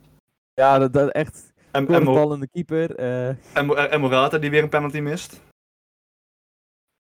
Ja, 0.53 0.79
dat, 0.79 0.93
dat 0.93 1.09
echt. 1.09 1.53
En, 1.71 1.87
en, 1.87 2.03
bal 2.03 2.33
in 2.33 2.39
de 2.39 2.49
keeper. 2.49 2.99
Uh... 2.99 3.27
En, 3.27 3.91
en 3.91 3.99
Morata 3.99 4.37
die 4.37 4.49
weer 4.49 4.63
een 4.63 4.69
penalty 4.69 4.99
mist. 4.99 5.41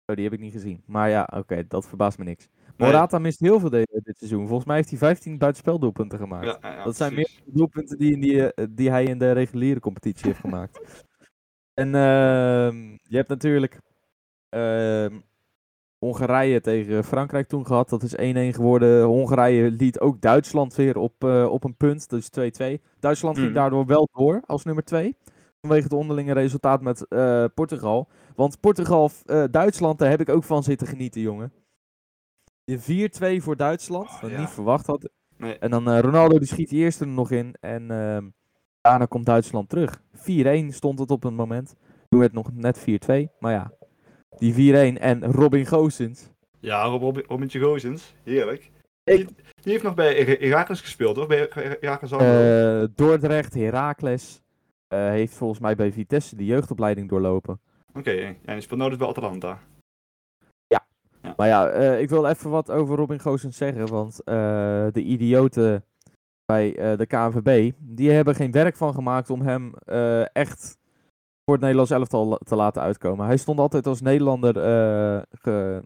Oh, 0.07 0.17
die 0.17 0.25
heb 0.25 0.33
ik 0.33 0.41
niet 0.41 0.53
gezien. 0.53 0.83
Maar 0.87 1.11
ja, 1.11 1.29
oké, 1.37 1.65
dat 1.69 1.89
verbaast 1.89 2.19
me 2.19 2.25
niks. 2.25 2.49
Morata 2.77 3.19
mist 3.19 3.41
heel 3.41 3.61
veel 3.61 3.71
dit, 3.71 4.01
dit, 4.03 4.19
seizoen. 4.19 4.47
Volgens 4.47 4.67
mij 4.67 4.77
heeft 4.77 4.91
hij 4.91 4.99
15 4.99 5.39
buitenspeldoelpunten 5.39 6.19
gemaakt. 6.19 6.47
Ja, 6.47 6.59
ja, 6.61 6.85
dat 6.85 6.97
zijn 6.97 7.15
meer 7.15 7.31
doelpunten 7.45 7.99
die, 7.99 8.21
die, 8.21 8.53
eh, 8.53 8.67
die 8.71 8.91
hij 8.91 9.05
in 9.05 9.19
de 9.19 9.33
reguliere 9.33 9.81
competitie 9.81 10.27
heeft 10.27 10.41
gemaakt. 10.41 10.81
En 11.75 11.87
uh, 11.87 12.97
je 13.03 13.17
hebt 13.17 13.29
natuurlijk 13.29 13.81
uh, 14.55 15.07
Hongarije 15.99 16.61
tegen 16.61 17.05
Frankrijk 17.05 17.47
toen 17.47 17.67
gehad. 17.67 17.89
Dat 17.89 18.03
is 18.03 18.17
1-1 18.17 18.19
geworden. 18.55 19.03
Hongarije 19.05 19.71
liet 19.71 20.01
ook 20.01 20.21
Duitsland 20.21 20.75
weer 20.75 20.99
op, 20.99 21.25
uh, 21.25 21.47
op 21.51 21.65
een 21.65 21.77
punt. 21.77 22.11
Dus 22.11 22.31
2-2. 22.79 22.81
Duitsland 23.01 23.37
ging 23.37 23.49
mm. 23.49 23.55
daardoor 23.55 23.87
wel 23.87 24.09
door 24.13 24.43
als 24.47 24.65
nummer 24.65 24.85
2. 24.85 25.17
Vanwege 25.61 25.83
het 25.83 25.93
onderlinge 25.93 26.33
resultaat 26.33 26.81
met 26.81 27.07
uh, 27.09 27.45
Portugal. 27.55 28.09
Want 28.35 28.61
Portugal-Duitsland, 28.61 29.95
uh, 29.95 29.99
daar 29.99 30.11
heb 30.11 30.21
ik 30.21 30.29
ook 30.29 30.45
van 30.45 30.63
zitten 30.63 30.87
genieten, 30.87 31.21
jongen. 31.21 31.53
4-2 32.73 33.43
voor 33.43 33.57
Duitsland. 33.57 34.09
Oh, 34.09 34.21
dat 34.21 34.31
ja. 34.31 34.41
niet 34.41 34.49
verwacht 34.49 34.87
had. 34.87 35.09
Nee. 35.37 35.59
En 35.59 35.71
dan 35.71 35.99
Ronaldo 35.99 36.39
die 36.39 36.49
schiet 36.49 36.69
die 36.69 36.81
eerste 36.83 37.05
er 37.05 37.11
nog 37.11 37.31
in. 37.31 37.55
En 37.61 37.91
ehm, 37.91 38.25
daarna 38.81 39.05
komt 39.07 39.27
Duitsland 39.27 39.69
terug. 39.69 40.01
4-1 40.17 40.69
stond 40.69 40.99
het 40.99 41.11
op 41.11 41.25
een 41.25 41.35
moment. 41.35 41.75
Toen 42.09 42.21
werd 42.21 42.35
het 42.35 42.45
nog 42.45 42.55
net 42.55 42.79
4-2. 42.81 43.29
Maar 43.39 43.53
ja, 43.53 43.73
die 44.39 44.53
4-1 44.55 45.01
en 45.01 45.25
Robin 45.25 45.67
Goosens. 45.67 46.31
Ja, 46.61 46.83
Rob, 46.85 47.03
Rob, 47.03 47.19
Robintje 47.27 47.61
Goosens. 47.61 48.15
Heerlijk. 48.23 48.71
Die, 49.05 49.17
die 49.61 49.73
heeft 49.73 49.83
nog 49.83 49.95
bij 49.95 50.15
Her- 50.23 50.41
Heracles 50.41 50.81
gespeeld, 50.81 51.15
toch? 51.15 51.27
Bij 51.27 51.39
Her- 51.39 51.77
Heracles 51.81 52.13
Almelo. 52.13 52.83
Eh, 52.83 52.89
Dordrecht, 52.95 53.55
Heracles. 53.55 54.43
eh, 54.89 55.09
heeft 55.09 55.35
volgens 55.35 55.61
mij 55.61 55.75
bij 55.75 55.93
Vitesse 55.93 56.37
de 56.37 56.45
jeugdopleiding 56.45 57.09
doorlopen. 57.09 57.61
Oké, 57.95 58.11
ja, 58.11 58.35
die 58.45 58.61
speelt 58.61 58.79
nou 58.79 58.91
dus 58.91 58.99
bij 58.99 59.09
Atalanta. 59.09 59.59
Maar 61.37 61.47
ja, 61.47 61.69
eh, 61.69 62.01
ik 62.01 62.09
wil 62.09 62.27
even 62.27 62.51
wat 62.51 62.71
over 62.71 62.97
Robin 62.97 63.21
Goossens 63.21 63.57
zeggen. 63.57 63.87
Want 63.87 64.23
eh, 64.25 64.35
de 64.93 65.03
idioten 65.03 65.85
bij 66.45 66.77
eh, 66.77 66.99
de 66.99 67.07
KNVB, 67.07 67.73
die 67.79 68.11
hebben 68.11 68.35
geen 68.35 68.53
werk 68.53 68.77
van 68.77 68.95
gemaakt 68.95 69.31
om 69.31 69.41
hem 69.41 69.75
echt 70.33 70.79
voor 71.45 71.55
het 71.55 71.61
Nederlands 71.61 71.91
elftal 71.91 72.39
te 72.39 72.55
laten 72.57 72.83
uitkomen. 72.83 73.27
Hij 73.27 73.37
stond 73.37 73.59
altijd 73.59 73.87
als 73.87 74.01
Nederlander 74.01 74.55
ge- 75.31 75.83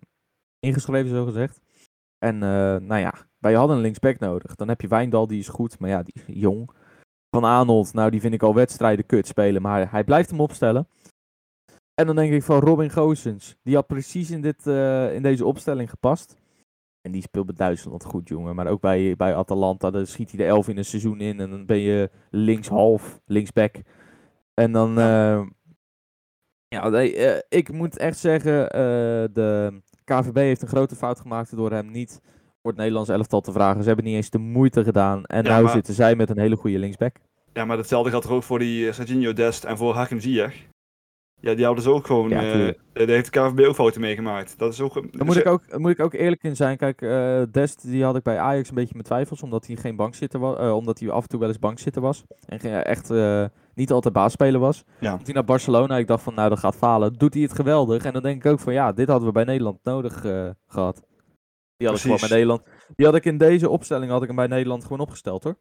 ingeschreven, 0.59 1.11
zo 1.11 1.25
gezegd. 1.25 1.61
En 2.18 2.38
nou 2.87 2.97
ja, 2.97 3.14
wij 3.38 3.54
hadden 3.54 3.76
een 3.76 3.83
linksback 3.83 4.18
nodig. 4.18 4.54
Dan 4.54 4.68
heb 4.68 4.80
je 4.80 4.88
Wijndal, 4.88 5.26
die 5.26 5.38
is 5.38 5.49
goed, 5.49 5.78
maar 5.78 5.90
ja, 5.90 6.02
die 6.02 6.14
is 6.14 6.23
jong. 6.26 6.71
Van 7.37 7.45
Arnold, 7.45 7.92
nou 7.92 8.11
die 8.11 8.21
vind 8.21 8.35
ik 8.35 8.42
al 8.42 8.54
wedstrijden 8.54 9.07
kut 9.07 9.26
spelen, 9.26 9.62
maar 9.62 9.90
hij 9.90 10.04
blijft 10.04 10.30
hem 10.30 10.40
opstellen. 10.40 10.88
En 11.99 12.07
dan 12.07 12.17
denk 12.17 12.33
ik 12.33 12.43
van 12.43 12.61
Robin 12.61 12.90
Goossens. 12.90 13.57
Die 13.62 13.75
had 13.75 13.87
precies 13.87 14.31
in, 14.31 14.40
dit, 14.40 14.67
eh, 14.67 15.14
in 15.14 15.23
deze 15.23 15.45
opstelling 15.45 15.90
gepast. 15.90 16.37
En 17.00 17.12
die 17.12 17.23
speelt 17.23 17.47
bij 17.47 17.55
Duitsland 17.55 18.05
goed, 18.05 18.28
jongen. 18.28 18.55
Maar 18.55 18.67
ook 18.67 18.81
bij, 18.81 19.14
bij 19.17 19.35
Atalanta, 19.35 19.90
dan 19.90 20.07
schiet 20.07 20.31
hij 20.31 20.38
de 20.38 20.47
11 20.47 20.69
in 20.69 20.76
een 20.76 20.85
seizoen 20.85 21.21
in. 21.21 21.40
En 21.40 21.50
dan 21.50 21.67
ben 21.67 21.78
je 21.78 22.11
linkshalf, 22.31 23.21
linksback. 23.26 23.76
En 24.55 24.73
dan... 24.73 24.99
eh, 24.99 25.47
ja, 26.69 26.88
nee, 26.88 27.17
eh, 27.17 27.40
ik 27.49 27.73
moet 27.73 27.99
echt 27.99 28.19
zeggen, 28.19 28.71
eh, 28.71 28.81
de 29.33 29.81
KVB 30.05 30.37
heeft 30.37 30.62
een 30.62 30.69
grote 30.69 30.97
fout 30.97 31.21
gemaakt 31.21 31.57
door 31.57 31.71
hem 31.73 31.90
niet 31.90 32.21
voor 32.62 32.71
het 32.71 32.76
Nederlands 32.76 33.09
elftal 33.09 33.40
te 33.40 33.52
vragen. 33.52 33.81
Ze 33.81 33.87
hebben 33.87 34.05
niet 34.07 34.14
eens 34.17 34.31
de 34.31 34.38
moeite 34.38 34.85
gedaan. 34.85 35.25
En 35.25 35.45
Ja, 35.45 35.57
nu 35.57 35.62
maar- 35.62 35.73
zitten 35.73 35.95
zij 35.95 36.14
met 36.17 36.31
een 36.31 36.38
hele 36.38 36.57
goede 36.57 36.78
linksback. 36.78 37.17
Ja, 37.52 37.64
maar 37.64 37.76
hetzelfde 37.76 38.11
geldt 38.11 38.26
er 38.26 38.33
ook 38.33 38.43
voor 38.43 38.59
die 38.59 38.93
Serginho 38.93 39.33
Dest 39.33 39.64
en 39.64 39.76
voor 39.76 39.95
Hakim 39.95 40.21
Ziyech. 40.21 40.67
Ja, 41.40 41.54
die 41.54 41.64
hadden 41.64 41.83
ze 41.85 41.90
ook 41.90 42.07
gewoon... 42.07 42.28
Ja, 42.28 42.42
eh, 42.52 42.75
daar 42.92 43.07
heeft 43.07 43.33
de 43.33 43.40
KVB 43.40 43.66
ook 43.66 43.75
fouten 43.75 44.00
meegemaakt. 44.00 44.59
Dat 44.59 44.73
is 44.73 44.80
ook... 44.80 44.95
Daar 45.12 45.25
moet, 45.26 45.37
ik 45.37 45.47
ook, 45.47 45.78
moet 45.78 45.90
ik 45.90 46.00
ook 46.00 46.12
eerlijk 46.12 46.42
in 46.42 46.57
zijn. 46.57 46.76
Kijk, 46.76 47.02
eh, 47.02 47.42
Dest 47.50 47.83
die 47.90 48.04
had 48.04 48.16
ik 48.16 48.23
bij 48.23 48.38
Ajax 48.38 48.68
een 48.68 48.75
beetje 48.75 48.92
mijn 48.92 49.04
twijfels. 49.07 49.42
Omdat 49.42 49.66
hij 49.66 49.76
geen 49.76 49.97
bankzitter 49.97 50.40
was. 50.40 50.59
eh, 50.59 50.75
omdat 50.76 50.99
hij 50.99 51.11
af 51.11 51.23
en 51.23 51.28
toe 51.28 51.38
wel 51.40 51.49
eens 51.49 51.59
bankzitter 51.59 52.02
was. 52.02 52.25
En 52.47 52.61
geen- 52.61 52.83
echt 52.83 53.11
niet 53.75 53.92
altijd 53.92 54.14
baasspeler 54.14 54.61
was. 54.61 54.85
Ja. 55.00 55.16
Toen 55.16 55.35
naar 55.35 55.45
Barcelona, 55.45 55.97
ik 55.99 56.07
dacht 56.07 56.23
van 56.23 56.35
nou 56.35 56.49
dat 56.49 56.59
gaat 56.59 56.76
falen. 56.76 57.12
Doet 57.12 57.35
hij 57.35 57.42
het 57.42 57.52
geweldig. 57.54 58.04
En 58.04 58.12
dan 58.12 58.23
denk 58.23 58.45
ik 58.45 58.52
ook 58.52 58.61
van 58.61 58.73
ja, 58.73 58.92
dit 58.92 59.09
hadden 59.09 59.26
we 59.28 59.35
bij 59.35 59.45
Nederland 59.45 59.78
nodig 59.83 60.25
eh, 60.25 60.49
gehad. 60.66 61.02
Die 61.76 61.87
had 61.88 61.97
ik 61.97 62.02
gewoon 62.02 62.18
bij 62.21 62.28
Nederland. 62.28 62.62
Die 62.97 63.07
had 63.07 63.14
ik 63.14 63.25
in 63.25 63.38
deze 63.38 63.68
opstelling 63.68 64.11
had 64.11 64.21
ik 64.23 64.26
hem 64.26 64.37
bij 64.37 64.47
Nederland 64.47 64.83
gewoon 64.83 65.00
opgesteld 65.00 65.45
hoor. 65.45 65.57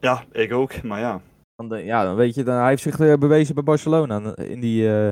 Ja, 0.00 0.24
ik 0.32 0.52
ook, 0.52 0.82
maar 0.82 1.00
ja. 1.00 1.20
Dan, 1.58 1.68
de- 1.68 1.84
ja, 1.84 2.04
dan 2.04 2.16
weet 2.16 2.34
je, 2.34 2.42
dan, 2.42 2.58
hij 2.58 2.68
heeft 2.68 2.82
zich 2.82 2.96
bewezen 3.18 3.54
bij 3.54 3.64
Barcelona 3.64 4.34
eh, 4.34 4.50
in 4.50 4.60
die, 4.60 4.88
eh, 4.88 5.08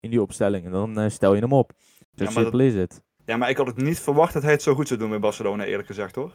in 0.00 0.10
die 0.10 0.22
opstelling. 0.22 0.64
En 0.64 0.70
dan 0.70 0.98
eh, 0.98 1.08
stel 1.10 1.34
je 1.34 1.40
hem 1.40 1.52
op. 1.52 1.72
Zo 2.14 2.24
Ja, 2.24 2.30
simpel 2.30 2.58
is 2.58 2.74
het. 2.74 3.02
Ja, 3.24 3.36
maar 3.36 3.50
ik 3.50 3.56
had 3.56 3.66
het 3.66 3.76
niet 3.76 4.00
verwacht 4.00 4.32
dat 4.32 4.42
hij 4.42 4.52
het 4.52 4.62
zo 4.62 4.74
goed 4.74 4.88
zou 4.88 5.00
doen 5.00 5.10
bij 5.10 5.18
Barcelona, 5.20 5.64
eerlijk 5.64 5.86
gezegd 5.86 6.14
hoor. 6.14 6.32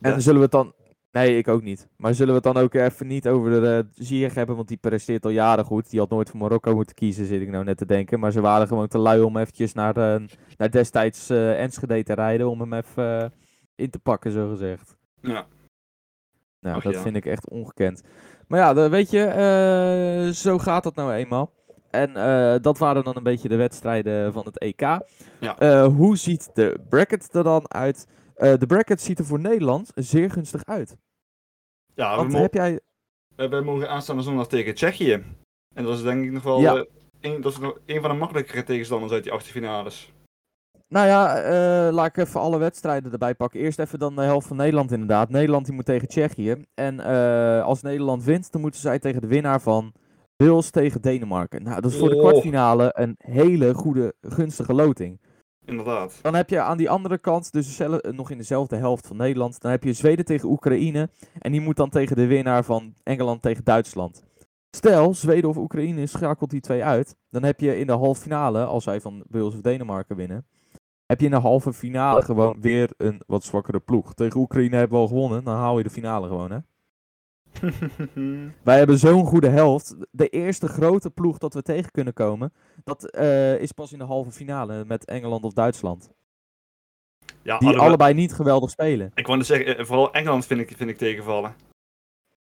En 0.00 0.22
zullen 0.22 0.36
we 0.38 0.42
het 0.42 0.50
dan... 0.52 0.74
Nee, 1.12 1.38
ik 1.38 1.48
ook 1.48 1.62
niet. 1.62 1.88
Maar 1.96 2.14
zullen 2.14 2.34
we 2.34 2.40
het 2.46 2.54
dan 2.54 2.62
ook 2.62 2.74
even 2.74 3.06
niet 3.06 3.28
over 3.28 3.50
de 3.50 3.84
uh, 3.98 4.04
Ziyech 4.06 4.34
hebben, 4.34 4.56
want 4.56 4.68
die 4.68 4.76
presteert 4.76 5.24
al 5.24 5.30
jaren 5.30 5.64
goed. 5.64 5.90
Die 5.90 5.98
had 6.00 6.10
nooit 6.10 6.30
voor 6.30 6.40
Marokko 6.40 6.74
moeten 6.74 6.94
kiezen, 6.94 7.26
zit 7.26 7.40
ik 7.40 7.50
nou 7.50 7.64
net 7.64 7.76
te 7.76 7.86
denken. 7.86 8.20
Maar 8.20 8.32
ze 8.32 8.40
waren 8.40 8.66
gewoon 8.66 8.88
te 8.88 8.98
lui 8.98 9.20
om 9.20 9.36
eventjes 9.36 9.72
naar, 9.72 9.94
naar 10.56 10.70
destijds 10.70 11.30
Enschede 11.30 12.02
te 12.02 12.12
rijden, 12.14 12.50
om 12.50 12.60
hem 12.60 12.72
even 12.72 13.32
in 13.74 13.90
te 13.90 13.98
pakken, 13.98 14.32
zo 14.32 14.48
gezegd. 14.48 14.96
Ja. 15.20 15.46
Nou, 16.60 16.76
Ach, 16.76 16.82
dat 16.82 16.94
ja. 16.94 17.00
vind 17.00 17.16
ik 17.16 17.26
echt 17.26 17.48
ongekend. 17.50 18.02
Maar 18.50 18.58
ja, 18.60 18.90
weet 18.90 19.10
je, 19.10 19.24
eh, 19.24 20.32
zo 20.32 20.58
gaat 20.58 20.82
dat 20.82 20.94
nou 20.94 21.12
eenmaal. 21.12 21.52
En 21.90 22.16
eh, 22.16 22.54
dat 22.62 22.78
waren 22.78 23.04
dan 23.04 23.16
een 23.16 23.22
beetje 23.22 23.48
de 23.48 23.56
wedstrijden 23.56 24.32
van 24.32 24.44
het 24.44 24.58
EK. 24.58 24.80
Ja. 24.80 25.58
Eh, 25.58 25.86
hoe 25.86 26.16
ziet 26.16 26.50
de 26.54 26.80
bracket 26.88 27.34
er 27.34 27.42
dan 27.44 27.70
uit? 27.72 28.06
De 28.34 28.66
bracket 28.66 29.00
ziet 29.00 29.18
er 29.18 29.24
voor 29.24 29.40
Nederland 29.40 29.90
zeer 29.94 30.30
gunstig 30.30 30.64
uit. 30.64 30.96
Ja, 31.94 32.10
we, 32.10 32.16
Want 32.16 32.32
mo- 32.32 32.40
heb 32.40 32.54
jij... 32.54 32.80
we- 33.36 33.48
we 33.48 33.60
mogen 33.60 33.88
aanstaande 33.90 34.22
zondag 34.22 34.48
tegen 34.48 34.74
Tsjechië. 34.74 35.24
En 35.74 35.84
dat 35.84 35.94
is 35.96 36.02
denk 36.02 36.24
ik 36.24 36.32
nog 36.32 36.42
wel 36.42 36.60
Ja. 36.60 36.84
een, 37.20 37.40
dat 37.40 37.52
is 37.52 37.58
nog 37.58 37.78
een 37.86 38.00
van 38.00 38.10
de 38.10 38.16
makkelijkere 38.16 38.62
tegenstanders 38.62 39.12
uit 39.12 39.22
die 39.22 39.32
achtste 39.32 39.52
finales. 39.52 40.12
Nou 40.90 41.06
ja, 41.06 41.36
eh, 41.36 41.92
laat 41.92 42.06
ik 42.06 42.16
even 42.16 42.40
alle 42.40 42.58
wedstrijden 42.58 43.12
erbij 43.12 43.34
pakken. 43.34 43.60
Eerst 43.60 43.78
even 43.78 43.98
dan 43.98 44.16
de 44.16 44.22
helft 44.22 44.46
van 44.46 44.56
Nederland 44.56 44.92
inderdaad. 44.92 45.28
Nederland 45.28 45.66
die 45.66 45.74
moet 45.74 45.84
tegen 45.84 46.08
Tsjechië. 46.08 46.64
En 46.74 47.00
eh, 47.00 47.64
als 47.64 47.82
Nederland 47.82 48.24
wint, 48.24 48.52
dan 48.52 48.60
moeten 48.60 48.80
zij 48.80 48.98
tegen 48.98 49.20
de 49.20 49.26
winnaar 49.26 49.60
van 49.60 49.92
Wales 50.36 50.70
tegen 50.70 51.00
Denemarken. 51.00 51.62
Nou, 51.62 51.80
dat 51.80 51.90
is 51.90 51.98
voor 51.98 52.08
de 52.08 52.14
Oh. 52.14 52.20
kwartfinale 52.20 52.90
een 52.94 53.14
hele 53.18 53.74
goede, 53.74 54.14
gunstige 54.20 54.74
loting. 54.74 55.20
Inderdaad. 55.64 56.18
Dan 56.22 56.34
heb 56.34 56.48
je 56.50 56.60
aan 56.60 56.76
die 56.76 56.90
andere 56.90 57.18
kant, 57.18 57.52
dus 57.52 57.78
eh, 57.80 57.94
nog 58.10 58.30
in 58.30 58.38
dezelfde 58.38 58.76
helft 58.76 59.06
van 59.06 59.16
Nederland, 59.16 59.60
dan 59.60 59.70
heb 59.70 59.84
je 59.84 59.92
Zweden 59.92 60.24
tegen 60.24 60.48
Oekraïne. 60.48 61.08
En 61.38 61.52
die 61.52 61.60
moet 61.60 61.76
dan 61.76 61.90
tegen 61.90 62.16
de 62.16 62.26
winnaar 62.26 62.64
van 62.64 62.94
Engeland 63.02 63.42
tegen 63.42 63.64
Duitsland. 63.64 64.24
Stel, 64.76 65.14
Zweden 65.14 65.50
of 65.50 65.56
Oekraïne 65.56 66.06
schakelt 66.06 66.50
die 66.50 66.60
twee 66.60 66.84
uit. 66.84 67.16
Dan 67.30 67.42
heb 67.42 67.60
je 67.60 67.78
in 67.78 67.86
de 67.86 67.92
halve 67.92 68.20
finale, 68.20 68.64
als 68.64 68.84
zij 68.84 69.00
van 69.00 69.22
Wales 69.28 69.54
of 69.54 69.60
Denemarken 69.60 70.16
winnen, 70.16 70.46
heb 71.10 71.18
je 71.20 71.24
in 71.24 71.30
de 71.32 71.36
halve 71.40 71.72
finale 71.72 72.22
gewoon 72.22 72.60
weer 72.60 72.90
een 72.96 73.22
wat 73.26 73.44
zwakkere 73.44 73.80
ploeg. 73.80 74.14
Tegen 74.14 74.40
Oekraïne 74.40 74.76
hebben 74.76 74.96
we 74.96 75.02
al 75.02 75.08
gewonnen, 75.08 75.44
dan 75.44 75.56
haal 75.56 75.76
je 75.76 75.84
de 75.84 75.90
finale 75.90 76.28
gewoon, 76.28 76.50
hè. 76.50 76.58
Wij 78.62 78.78
hebben 78.78 78.98
zo'n 78.98 79.26
goede 79.26 79.48
helft. 79.48 79.96
De 80.10 80.28
eerste 80.28 80.68
grote 80.68 81.10
ploeg 81.10 81.38
dat 81.38 81.54
we 81.54 81.62
tegen 81.62 81.90
kunnen 81.90 82.12
komen, 82.12 82.52
dat 82.84 83.10
eh, 83.10 83.60
is 83.60 83.72
pas 83.72 83.92
in 83.92 83.98
de 83.98 84.04
halve 84.04 84.30
finale 84.30 84.84
met 84.86 85.04
Engeland 85.04 85.44
of 85.44 85.52
Duitsland. 85.52 86.10
ja, 87.42 87.58
Die 87.58 87.78
allebei 87.78 88.14
niet 88.14 88.34
geweldig 88.34 88.70
spelen. 88.70 89.10
Ik 89.14 89.26
wou 89.26 89.38
net 89.38 89.46
zeggen, 89.46 89.78
eh, 89.78 89.84
vooral 89.84 90.12
Engeland 90.12 90.46
vind 90.46 90.60
ik, 90.60 90.76
vind 90.76 90.90
ik 90.90 90.98
tegenvallen. 90.98 91.54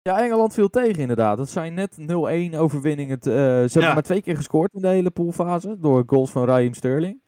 Ja, 0.01 0.21
Engeland 0.23 0.53
viel 0.53 0.69
tegen 0.69 1.01
inderdaad. 1.01 1.37
Dat 1.37 1.49
zijn 1.49 1.73
net 1.73 1.97
0-1 1.97 2.55
overwinningen. 2.55 3.19
eh, 3.19 3.23
ze 3.23 3.69
hebben 3.71 3.93
maar 3.93 4.01
twee 4.01 4.21
keer 4.21 4.35
gescoord 4.35 4.73
in 4.73 4.81
de 4.81 4.87
hele 4.87 5.11
poolfase. 5.11 5.79
Door 5.79 6.03
goals 6.05 6.31
van 6.31 6.45
Raheem 6.45 6.73
Sterling. 6.73 7.21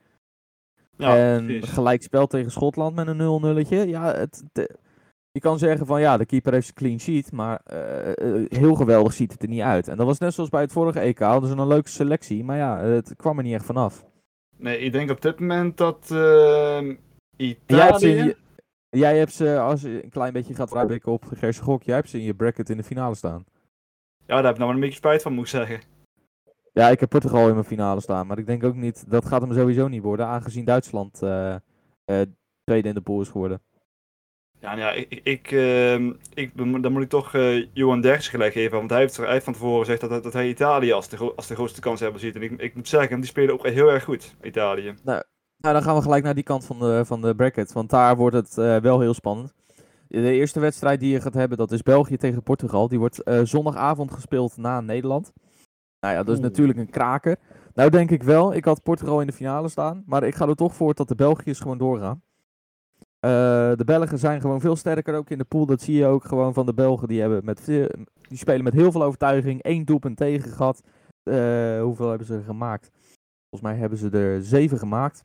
Ja, 0.97 1.17
en 1.17 1.45
precies. 1.45 1.69
gelijkspel 1.69 2.27
tegen 2.27 2.51
Schotland 2.51 2.95
met 2.95 3.07
een 3.07 3.65
0-0'tje. 3.65 3.87
Ja, 3.87 4.13
het, 4.15 4.43
de- 4.51 4.75
je 5.31 5.39
kan 5.39 5.59
zeggen 5.59 5.85
van 5.85 6.01
ja, 6.01 6.17
de 6.17 6.25
keeper 6.25 6.53
heeft 6.53 6.67
een 6.67 6.73
clean 6.73 6.99
sheet. 6.99 7.31
Maar 7.31 7.61
eh, 7.63 8.09
eh, 8.11 8.45
heel 8.49 8.75
geweldig 8.75 9.13
ziet 9.13 9.31
het 9.31 9.41
er 9.41 9.47
niet 9.47 9.61
uit. 9.61 9.87
En 9.87 9.97
dat 9.97 10.05
was 10.05 10.19
net 10.19 10.33
zoals 10.33 10.49
bij 10.49 10.61
het 10.61 10.71
vorige 10.71 10.99
EK. 10.99 11.19
Hadden 11.19 11.49
ze 11.49 11.55
een 11.55 11.67
leuke 11.67 11.89
selectie. 11.89 12.43
Maar 12.43 12.57
ja, 12.57 12.77
het 12.79 13.15
kwam 13.15 13.37
er 13.37 13.43
niet 13.43 13.53
echt 13.53 13.65
vanaf. 13.65 14.05
Nee, 14.57 14.79
ik 14.79 14.91
denk 14.91 15.09
op 15.11 15.21
dit 15.21 15.39
moment 15.39 15.77
dat 15.77 16.11
ehm 16.11 16.95
Jij 17.35 17.85
hebt, 17.85 17.99
ze 17.99 18.09
in 18.09 18.15
Italië... 18.15 18.35
je, 18.89 18.99
jij 18.99 19.17
hebt 19.17 19.33
ze, 19.33 19.59
als 19.59 19.81
je 19.81 20.03
een 20.03 20.09
klein 20.09 20.33
beetje 20.33 20.53
gaat 20.55 20.67
vooruitblikken 20.67 21.11
op 21.11 21.25
Gerse 21.35 21.61
Gok, 21.61 21.83
jij 21.83 21.95
hebt 21.95 22.09
ze 22.09 22.17
in 22.17 22.23
je 22.23 22.33
bracket 22.33 22.69
in 22.69 22.77
de 22.77 22.83
finale 22.83 23.15
staan. 23.15 23.45
Ja, 24.25 24.35
daar 24.35 24.43
heb 24.43 24.51
ik 24.53 24.57
nou 24.57 24.65
wel 24.67 24.73
een 24.75 24.79
beetje 24.79 24.95
spijt 24.95 25.21
van, 25.21 25.33
moet 25.33 25.43
ik 25.43 25.49
zeggen. 25.49 25.81
Ja, 26.73 26.89
ik 26.89 26.99
heb 26.99 27.09
Portugal 27.09 27.47
in 27.47 27.53
mijn 27.53 27.65
finale 27.65 28.01
staan, 28.01 28.27
maar 28.27 28.37
ik 28.37 28.45
denk 28.45 28.63
ook 28.63 28.75
niet, 28.75 29.03
dat 29.11 29.25
gaat 29.25 29.41
hem 29.41 29.53
sowieso 29.53 29.87
niet 29.87 30.01
worden, 30.01 30.25
aangezien 30.25 30.65
Duitsland 30.65 31.21
eh, 31.21 31.55
tweede 32.63 32.87
in 32.87 32.93
de 32.93 33.01
pool 33.01 33.21
is 33.21 33.29
geworden. 33.29 33.61
Ja, 34.59 34.75
nou 34.75 34.79
ja, 34.79 34.91
ik, 34.91 35.09
ik, 35.09 35.21
ik, 35.23 35.51
ehm, 35.51 36.13
ik, 36.33 36.57
dan 36.57 36.91
moet- 36.91 37.03
ik 37.03 37.09
toch 37.09 37.33
eh, 37.33 37.65
Johan 37.73 38.01
Derksen 38.01 38.31
gelijk 38.31 38.53
geven, 38.53 38.77
want 38.77 38.89
hij 38.89 38.99
heeft, 38.99 39.17
hij 39.17 39.31
heeft 39.31 39.43
van 39.43 39.53
tevoren 39.53 39.79
gezegd 39.79 40.01
dat, 40.01 40.23
dat 40.23 40.33
hij 40.33 40.47
Italië 40.49 40.91
als 40.91 41.09
de, 41.09 41.33
als 41.35 41.47
de 41.47 41.55
grootste 41.55 41.81
kans 41.81 41.99
hebben 41.99 42.19
ziet. 42.19 42.35
En 42.35 42.41
ik, 42.41 42.51
ik 42.51 42.75
moet 42.75 42.87
zeggen, 42.87 43.15
die 43.19 43.29
spelen 43.29 43.53
ook 43.53 43.67
heel 43.67 43.91
erg 43.91 44.03
goed, 44.03 44.35
Italië. 44.41 44.93
Nou, 45.03 45.23
dan 45.57 45.83
gaan 45.83 45.95
we 45.95 46.01
gelijk 46.01 46.23
naar 46.23 46.33
die 46.35 46.43
kant 46.43 46.65
van 46.65 46.79
de, 46.79 47.05
van 47.05 47.21
de 47.21 47.35
bracket, 47.35 47.71
want 47.73 47.89
daar 47.89 48.15
wordt 48.15 48.35
het 48.35 48.55
wel 48.81 48.99
heel 48.99 49.13
spannend. 49.13 49.53
De 50.07 50.31
eerste 50.31 50.59
wedstrijd 50.59 50.99
die 50.99 51.11
je 51.11 51.21
gaat 51.21 51.33
hebben, 51.33 51.57
dat 51.57 51.71
is 51.71 51.81
België 51.81 52.17
tegen 52.17 52.43
Portugal. 52.43 52.87
Die 52.87 52.99
wordt 52.99 53.21
zondagavond 53.43 54.11
gespeeld 54.13 54.57
na 54.57 54.81
Nederland. 54.81 55.33
Nou 56.03 56.15
ja, 56.15 56.23
dat 56.23 56.33
is 56.33 56.39
Oeh. 56.39 56.49
natuurlijk 56.49 56.79
een 56.79 56.89
kraker. 56.89 57.37
Nou 57.73 57.89
denk 57.89 58.11
ik 58.11 58.23
wel, 58.23 58.53
ik 58.53 58.65
had 58.65 58.83
Portugal 58.83 59.21
in 59.21 59.27
de 59.27 59.33
finale 59.33 59.69
staan, 59.69 60.03
maar 60.05 60.23
ik 60.23 60.35
ga 60.35 60.47
er 60.47 60.55
toch 60.55 60.75
voor 60.75 60.93
dat 60.93 61.07
de 61.07 61.15
Belgiërs 61.15 61.59
gewoon 61.59 61.77
doorgaan. 61.77 62.21
Eh, 63.19 63.29
de 63.75 63.83
Belgen 63.85 64.17
zijn 64.17 64.41
gewoon 64.41 64.61
veel 64.61 64.75
sterker 64.75 65.15
ook 65.15 65.29
in 65.29 65.37
de 65.37 65.43
pool. 65.43 65.65
Dat 65.65 65.81
zie 65.81 65.95
je 65.95 66.05
ook 66.05 66.23
gewoon 66.23 66.53
van 66.53 66.65
de 66.65 66.73
Belgen. 66.73 67.07
Die, 67.07 67.19
hebben 67.21 67.45
met 67.45 67.65
die 67.65 68.37
spelen 68.37 68.63
met 68.63 68.73
heel 68.73 68.91
veel 68.91 69.03
overtuiging. 69.03 69.59
Eén 69.61 69.85
doelpunt 69.85 70.17
tegen 70.17 70.51
gehad. 70.51 70.81
Eh, 71.23 71.81
hoeveel 71.81 72.09
hebben 72.09 72.27
ze 72.27 72.35
er 72.35 72.43
gemaakt? 72.43 72.89
Volgens 73.49 73.71
mij 73.71 73.79
hebben 73.79 73.97
ze 73.97 74.09
er 74.09 74.41
zeven 74.41 74.77
gemaakt. 74.77 75.23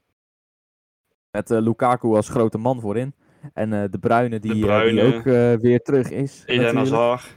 Met 1.30 1.50
eh, 1.50 1.60
Lukaku 1.60 2.08
als 2.08 2.28
grote 2.28 2.58
man 2.58 2.80
voorin. 2.80 3.14
En 3.54 3.72
eh, 3.72 3.90
de 3.90 3.98
Bruyne 3.98 4.38
die, 4.38 4.70
eh, 4.70 4.82
die 4.82 5.02
ook 5.02 5.26
eh, 5.26 5.54
weer 5.54 5.82
terug 5.82 6.10
is. 6.10 6.42
Eden. 6.46 6.76
Hazard. 6.76 7.36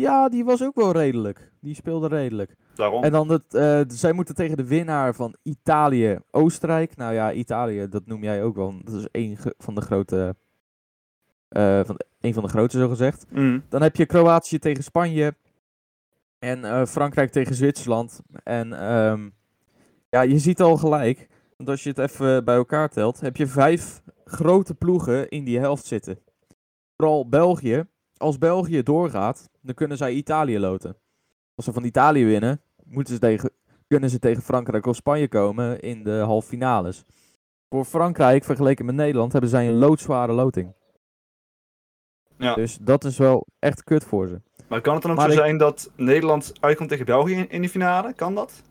Ja, 0.00 0.28
die 0.28 0.44
was 0.44 0.62
ook 0.62 0.74
wel 0.74 0.92
redelijk. 0.92 1.52
Die 1.60 1.74
speelde 1.74 2.08
redelijk. 2.08 2.56
Daarom. 2.74 3.02
En 3.04 3.12
dan 3.12 3.28
het, 3.30 3.54
eh, 3.54 3.80
zij 3.88 4.12
moeten 4.12 4.34
tegen 4.34 4.56
de 4.56 4.66
winnaar 4.66 5.14
van 5.14 5.36
Italië-Oostenrijk. 5.42 6.96
Nou 6.96 7.14
ja, 7.14 7.32
Italië, 7.32 7.88
dat 7.88 8.06
noem 8.06 8.22
jij 8.22 8.42
ook 8.42 8.56
wel. 8.56 8.74
Dat 8.84 8.94
is 8.94 9.08
een 9.12 9.38
van 9.58 9.74
de 9.74 9.80
grote. 9.80 10.36
eh, 11.48 11.80
van 11.84 11.94
de- 11.96 12.06
een 12.20 12.34
van 12.34 12.42
de 12.42 12.48
grote, 12.48 12.78
zo 12.78 12.88
gezegd. 12.88 13.26
Mm. 13.30 13.64
Dan 13.68 13.82
heb 13.82 13.96
je 13.96 14.06
Kroatië 14.06 14.58
tegen 14.58 14.82
Spanje. 14.84 15.34
En 16.38 16.64
eh, 16.64 16.86
Frankrijk 16.86 17.30
tegen 17.30 17.54
Zwitserland. 17.54 18.20
En 18.44 18.72
ehm, 18.72 19.28
ja, 20.10 20.20
je 20.20 20.38
ziet 20.38 20.60
al 20.60 20.76
gelijk. 20.76 21.28
Want 21.56 21.68
als 21.68 21.82
je 21.82 21.88
het 21.88 21.98
even 21.98 22.44
bij 22.44 22.56
elkaar 22.56 22.88
telt, 22.88 23.20
heb 23.20 23.36
je 23.36 23.46
vijf 23.46 24.02
grote 24.24 24.74
ploegen 24.74 25.28
in 25.28 25.44
die 25.44 25.58
helft 25.58 25.84
zitten. 25.86 26.18
Vooral 26.96 27.28
België. 27.28 27.86
Als 28.16 28.38
België 28.38 28.82
doorgaat, 28.82 29.48
dan 29.60 29.74
kunnen 29.74 29.96
zij 29.96 30.12
Italië 30.12 30.58
loten. 30.58 30.96
Als 31.54 31.64
ze 31.64 31.72
van 31.72 31.84
Italië 31.84 32.24
winnen, 32.24 32.60
moeten 32.84 33.14
ze 33.14 33.20
tegen, 33.20 33.50
kunnen 33.86 34.10
ze 34.10 34.18
tegen 34.18 34.42
Frankrijk 34.42 34.86
of 34.86 34.96
Spanje 34.96 35.28
komen 35.28 35.80
in 35.80 36.02
de 36.04 36.10
halve 36.18 36.48
finales. 36.48 37.04
Voor 37.70 37.84
Frankrijk, 37.84 38.44
vergeleken 38.44 38.84
met 38.84 38.94
Nederland, 38.94 39.32
hebben 39.32 39.50
zij 39.50 39.68
een 39.68 39.74
loodzware 39.78 40.32
loting. 40.32 40.72
Ja. 42.38 42.54
Dus 42.54 42.78
dat 42.80 43.04
is 43.04 43.18
wel 43.18 43.46
echt 43.58 43.84
kut 43.84 44.04
voor 44.04 44.28
ze. 44.28 44.40
Maar 44.68 44.80
kan 44.80 44.92
het 44.94 45.02
dan 45.02 45.10
ook 45.10 45.16
Maar 45.16 45.26
zo 45.26 45.32
ik- 45.32 45.38
zijn 45.38 45.58
dat 45.58 45.90
Nederland 45.96 46.52
uitkomt 46.60 46.88
tegen 46.88 47.06
België 47.06 47.32
in, 47.34 47.50
in 47.50 47.60
die 47.60 47.70
finale? 47.70 48.12
Kan 48.12 48.34
dat? 48.34 48.62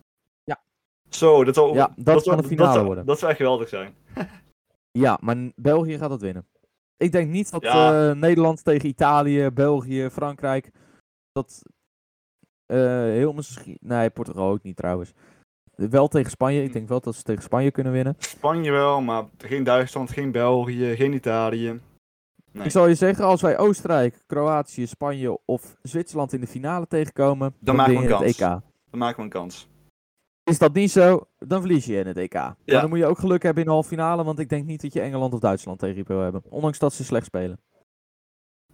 Ja. 0.44 0.60
Zo, 1.08 1.44
dat 1.44 1.54
zal, 1.54 1.74
Ja, 1.74 1.92
dat 1.96 2.22
kan 2.22 2.38
een 2.38 2.44
finale 2.44 2.84
worden. 2.84 3.06
Dat 3.06 3.18
zou 3.18 3.30
echt 3.30 3.40
geweldig 3.40 3.68
zijn. 3.68 3.94
Ja, 4.90 5.18
maar 5.20 5.36
België 5.56 5.98
gaat 5.98 6.08
dat 6.08 6.20
winnen. 6.20 6.46
Ik 6.96 7.12
denk 7.12 7.30
niet 7.30 7.50
dat 7.50 7.62
Ja. 7.62 8.08
eh, 8.10 8.16
Nederland 8.16 8.64
tegen 8.64 8.88
Italië, 8.88 9.50
België, 9.50 10.08
Frankrijk. 10.10 10.70
Dat 11.32 11.62
eh, 12.66 12.78
heel 12.90 13.32
misschien. 13.32 13.78
Nee, 13.80 14.10
Portugal 14.10 14.50
ook 14.50 14.62
niet 14.62 14.76
trouwens. 14.76 15.12
Wel 15.74 16.08
tegen 16.08 16.30
Spanje. 16.30 16.62
Ik 16.62 16.72
denk 16.72 16.88
wel 16.88 17.00
dat 17.00 17.14
ze 17.14 17.22
tegen 17.22 17.42
Spanje 17.42 17.70
kunnen 17.70 17.92
winnen. 17.92 18.14
Spanje 18.18 18.70
wel, 18.70 19.00
maar 19.00 19.24
geen 19.38 19.64
Duitsland, 19.64 20.10
geen 20.10 20.32
België, 20.32 20.96
geen 20.96 21.12
Italië. 21.12 21.80
Nee. 22.52 22.64
Ik 22.64 22.70
zal 22.70 22.86
je 22.86 22.94
zeggen, 22.94 23.24
als 23.24 23.40
wij 23.40 23.58
Oostenrijk, 23.58 24.22
Kroatië, 24.26 24.86
Spanje 24.86 25.38
of 25.44 25.76
Zwitserland 25.82 26.32
in 26.32 26.40
de 26.40 26.46
finale 26.46 26.86
tegenkomen, 26.86 27.54
dan, 27.60 27.76
maken 27.76 27.94
we 27.94 28.00
een 28.00 28.08
kans. 28.08 28.36
Dan 28.36 28.60
maken 28.90 29.16
we 29.16 29.22
een 29.22 29.28
kans. 29.28 29.68
Is 30.50 30.58
dat 30.58 30.74
niet 30.74 30.90
zo, 30.90 31.26
dan 31.38 31.60
verlies 31.60 31.84
je 31.86 31.96
in 31.98 32.06
het 32.06 32.16
EK. 32.16 32.34
Maar 32.34 32.54
dan 32.64 32.88
moet 32.88 32.98
je 32.98 33.06
ook 33.06 33.18
geluk 33.18 33.42
hebben 33.42 33.62
in 33.62 33.68
de 33.68 33.74
halve 33.74 33.88
finale, 33.88 34.24
want 34.24 34.38
ik 34.38 34.48
denk 34.48 34.64
niet 34.66 34.80
dat 34.82 34.92
je 34.92 35.00
Engeland 35.00 35.32
of 35.34 35.40
Duitsland 35.40 35.78
tegen 35.78 35.96
je 35.96 36.04
wil 36.06 36.20
hebben. 36.20 36.42
Ondanks 36.48 36.78
dat 36.78 36.92
ze 36.92 37.04
slecht 37.04 37.26
spelen. 37.26 37.60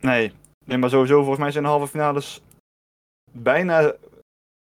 Nee. 0.01 0.33
nee, 0.65 0.79
maar 0.79 0.91
sowieso, 0.91 1.19
volgens 1.19 1.39
mij 1.39 1.51
zijn 1.51 1.65
de 1.65 1.71
halve 1.71 1.87
finales 1.87 2.41
bijna 3.33 3.95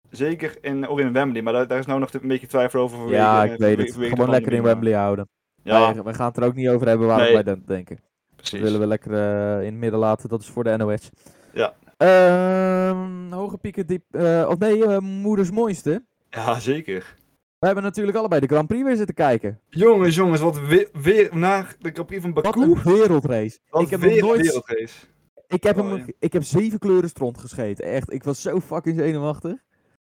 zeker 0.09 0.57
in, 0.61 0.87
ook 0.87 0.99
in 0.99 1.13
Wembley. 1.13 1.41
Maar 1.41 1.53
daar, 1.53 1.67
daar 1.67 1.79
is 1.79 1.85
nou 1.85 1.99
nog 1.99 2.13
een 2.13 2.27
beetje 2.27 2.47
twijfel 2.47 2.81
over. 2.81 2.97
vanwege- 2.97 3.17
ja, 3.21 3.43
ik 3.43 3.49
vanwege- 3.49 3.75
weet 3.75 3.87
het. 3.87 3.95
Gewoon 3.95 4.09
lekker 4.09 4.27
in 4.29 4.39
pandemie, 4.39 4.61
Wembley 4.61 4.93
houden. 4.93 5.29
Ja, 5.63 5.93
Wij- 5.93 6.03
we 6.03 6.13
gaan 6.13 6.27
het 6.27 6.37
er 6.37 6.43
ook 6.43 6.55
niet 6.55 6.69
over 6.69 6.87
hebben 6.87 7.07
waarom 7.07 7.25
Nee. 7.25 7.33
wij 7.33 7.43
dat 7.43 7.67
denken. 7.67 7.95
Dat 7.95 8.35
precies. 8.35 8.59
willen 8.59 8.79
we 8.79 8.87
lekker 8.87 9.13
eh, 9.13 9.59
in 9.59 9.65
het 9.71 9.79
midden 9.81 9.99
laten. 9.99 10.29
Dat 10.29 10.41
is 10.41 10.47
voor 10.49 10.63
de 10.63 10.77
NOS. 10.77 11.09
Ja. 11.53 11.73
Ehm, 11.97 13.31
hoge 13.31 13.57
pieken, 13.57 13.87
diep. 13.87 14.03
eh, 14.11 14.45
of 14.49 14.57
nee, 14.57 14.85
eh, 14.85 14.97
moeders 14.99 15.51
mooiste. 15.51 16.03
Ja, 16.29 16.59
zeker. 16.59 17.17
We 17.59 17.65
hebben 17.65 17.83
natuurlijk 17.83 18.17
allebei 18.17 18.41
de 18.41 18.47
Grand 18.47 18.67
Prix 18.67 18.83
weer 18.83 18.95
zitten 18.95 19.15
kijken. 19.15 19.59
Jongens, 19.69 20.15
jongens, 20.15 20.41
wat 20.41 20.59
weer, 20.59 20.89
weer 20.93 21.37
naar 21.37 21.75
de 21.79 21.89
Grand 21.91 22.07
Prix 22.07 22.21
van 22.21 22.33
Wat 22.33 22.43
Baku. 22.43 22.61
een 22.61 22.81
wereldrace. 22.83 23.59
Wat 23.69 23.81
ik 23.81 23.89
heb 23.89 23.99
weer 23.99 24.21
nooit- 24.21 24.41
wereldrace. 24.41 24.95
Ik 25.47 25.63
heb, 25.63 25.77
Oh, 25.77 25.87
hem, 25.89 25.97
ja. 25.97 26.05
ik 26.19 26.33
heb 26.33 26.43
zeven 26.43 26.79
kleuren 26.79 27.09
stront 27.09 27.37
gescheten. 27.37 27.85
Echt, 27.85 28.13
ik 28.13 28.23
was 28.23 28.41
zo 28.41 28.59
fucking 28.59 28.99
zenuwachtig. 28.99 29.53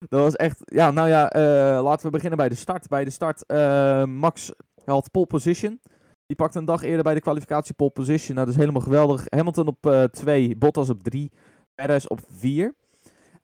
Dat 0.09 0.19
was 0.21 0.35
echt... 0.35 0.59
Ja, 0.65 0.91
nou 0.91 1.07
ja, 1.09 1.29
eh, 1.31 1.83
laten 1.83 2.05
we 2.05 2.11
beginnen 2.11 2.37
bij 2.37 2.49
de 2.49 2.55
start. 2.55 2.87
Bij 2.87 3.03
de 3.05 3.09
start, 3.11 3.45
eh, 3.45 4.03
Max 4.05 4.51
had 4.85 5.11
pole 5.11 5.25
position. 5.25 5.79
Die 6.25 6.35
pakte 6.35 6.59
een 6.59 6.65
dag 6.65 6.81
eerder 6.83 7.03
bij 7.03 7.13
de 7.13 7.19
kwalificatie 7.21 7.73
pole 7.73 7.89
position. 7.89 8.35
Nou, 8.35 8.45
dat 8.47 8.55
is 8.55 8.61
helemaal 8.61 8.81
geweldig. 8.81 9.23
Hamilton 9.29 9.67
op 9.67 10.07
2, 10.11 10.55
Bottas 10.55 10.89
op 10.89 11.03
3, 11.03 11.31
Perez 11.75 12.05
op 12.05 12.19
4. 12.37 12.73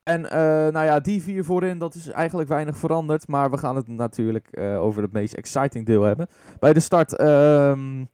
En 0.09 0.29
eh, 0.29 0.73
nou 0.73 0.85
ja, 0.85 0.99
die 0.99 1.21
vier 1.21 1.45
voorin, 1.45 1.77
dat 1.77 1.95
is 1.95 2.07
eigenlijk 2.07 2.49
weinig 2.49 2.77
veranderd. 2.77 3.27
Maar 3.27 3.51
we 3.51 3.57
gaan 3.57 3.75
het 3.75 3.87
natuurlijk 3.87 4.47
eh, 4.51 4.81
over 4.81 5.01
het 5.01 5.11
meest 5.11 5.33
exciting 5.33 5.85
deel 5.85 6.03
hebben. 6.03 6.27
Bij 6.59 6.73
de 6.73 6.79
start, 6.79 7.15
ehm, 7.15 8.05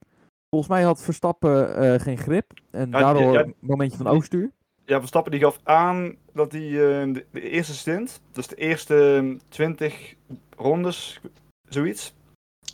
volgens 0.50 0.72
mij 0.72 0.84
had 0.84 1.02
Verstappen 1.02 1.76
eh, 1.76 2.00
geen 2.00 2.18
grip. 2.18 2.52
En 2.72 2.90
Ja, 2.92 3.00
daardoor 3.00 3.34
ja, 3.34 3.44
een 3.44 3.56
momentje 3.60 3.98
van 3.98 4.08
overstuur. 4.08 4.52
Ja, 4.86 5.00
Verstappen 5.00 5.32
die 5.32 5.42
gaf 5.42 5.60
aan 5.64 6.16
dat 6.34 6.52
hij 6.52 6.62
de, 6.62 7.26
de 7.32 7.50
eerste 7.50 7.74
stint, 7.74 8.22
dus 8.32 8.48
de 8.48 8.56
eerste 8.56 9.16
eh, 9.16 9.40
20 9.48 10.16
rondes, 10.58 11.22
zoiets, 11.70 12.14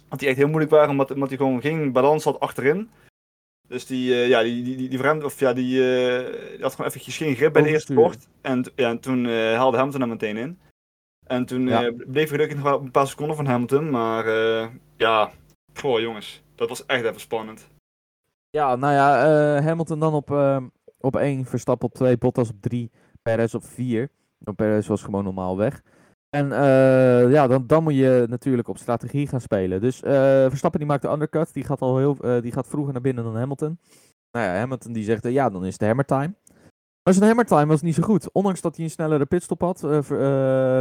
dat 0.09 0.19
die 0.19 0.27
echt 0.27 0.37
heel 0.37 0.47
moeilijk 0.47 0.71
waren 0.71 0.89
omdat, 0.89 1.11
omdat 1.11 1.29
hij 1.29 1.37
gewoon 1.37 1.61
geen 1.61 1.91
balans 1.91 2.23
had 2.23 2.39
achterin. 2.39 2.89
Dus 3.71 3.85
die, 3.85 4.13
eh, 4.13 4.27
ja, 4.27 4.41
die, 4.41 4.63
die, 4.63 4.75
die, 4.75 4.89
die 4.89 4.97
verremde, 4.97 5.25
of 5.25 5.39
ja, 5.39 5.53
die, 5.53 5.97
eh, 5.97 6.49
die 6.51 6.61
had 6.61 6.71
gewoon 6.71 6.87
eventjes 6.87 7.17
geen 7.17 7.35
grip 7.35 7.53
bij 7.53 7.61
de 7.61 7.69
eerste 7.69 7.93
bocht. 7.93 8.27
En, 8.41 8.65
ja, 8.75 8.89
en 8.89 8.99
toen 8.99 9.25
eh, 9.25 9.55
haalde 9.55 9.77
Hamilton 9.77 10.01
hem 10.01 10.09
meteen 10.09 10.37
in. 10.37 10.59
En 11.27 11.45
toen 11.45 11.67
Ja. 11.67 11.91
bleef 11.91 12.23
er 12.29 12.35
gelukkig 12.35 12.55
nog 12.57 12.65
wel 12.65 12.79
een 12.81 12.91
paar 12.91 13.07
seconden 13.07 13.35
van 13.35 13.45
Hamilton, 13.45 13.89
maar 13.89 14.25
ja, 14.97 15.31
goh 15.73 15.99
jongens, 15.99 16.43
dat 16.55 16.69
was 16.69 16.85
echt 16.85 17.03
even 17.03 17.19
spannend. 17.19 17.69
Ja, 18.49 18.75
nou 18.75 18.93
ja, 18.93 19.61
Hamilton 19.61 19.99
dan 19.99 20.13
op, 20.13 20.29
op 20.99 21.15
1, 21.15 21.45
Verstappen 21.45 21.87
op 21.87 21.93
2, 21.93 22.17
Bottas 22.17 22.49
op 22.49 22.61
3, 22.61 22.91
Perez 23.21 23.53
op 23.53 23.65
4. 23.65 24.09
Nou, 24.37 24.55
Perez 24.55 24.87
was 24.87 25.03
gewoon 25.03 25.23
normaal 25.23 25.57
weg. 25.57 25.81
En 26.31 26.51
eh, 26.51 27.31
ja, 27.31 27.47
dan, 27.47 27.67
dan 27.67 27.83
moet 27.83 27.95
je 27.95 28.25
natuurlijk 28.29 28.67
op 28.67 28.77
strategie 28.77 29.27
gaan 29.27 29.41
spelen. 29.41 29.81
Dus 29.81 30.01
eh, 30.01 30.11
Verstappen 30.47 30.79
die 30.79 30.89
maakt 30.89 31.01
de 31.01 31.09
undercut, 31.09 31.53
die 31.53 31.63
gaat, 31.63 31.81
al 31.81 31.97
heel, 31.97 32.17
eh, 32.17 32.41
die 32.41 32.51
gaat 32.51 32.67
vroeger 32.67 32.93
naar 32.93 33.01
binnen 33.01 33.23
dan 33.23 33.35
Hamilton. 33.35 33.79
Nou 34.31 34.45
ja, 34.45 34.55
Hamilton 34.55 34.93
die 34.93 35.03
zegt, 35.03 35.23
ja, 35.23 35.49
dan 35.49 35.65
is 35.65 35.73
het 35.73 35.81
hammer 35.81 36.05
time. 36.05 36.33
Maar 37.03 37.13
zijn 37.13 37.25
hammer 37.25 37.45
time 37.45 37.65
was 37.65 37.81
niet 37.81 37.95
zo 37.95 38.03
goed. 38.03 38.31
Ondanks 38.31 38.61
dat 38.61 38.75
hij 38.75 38.85
een 38.85 38.91
snellere 38.91 39.25
pitstop 39.25 39.61
had. 39.61 39.81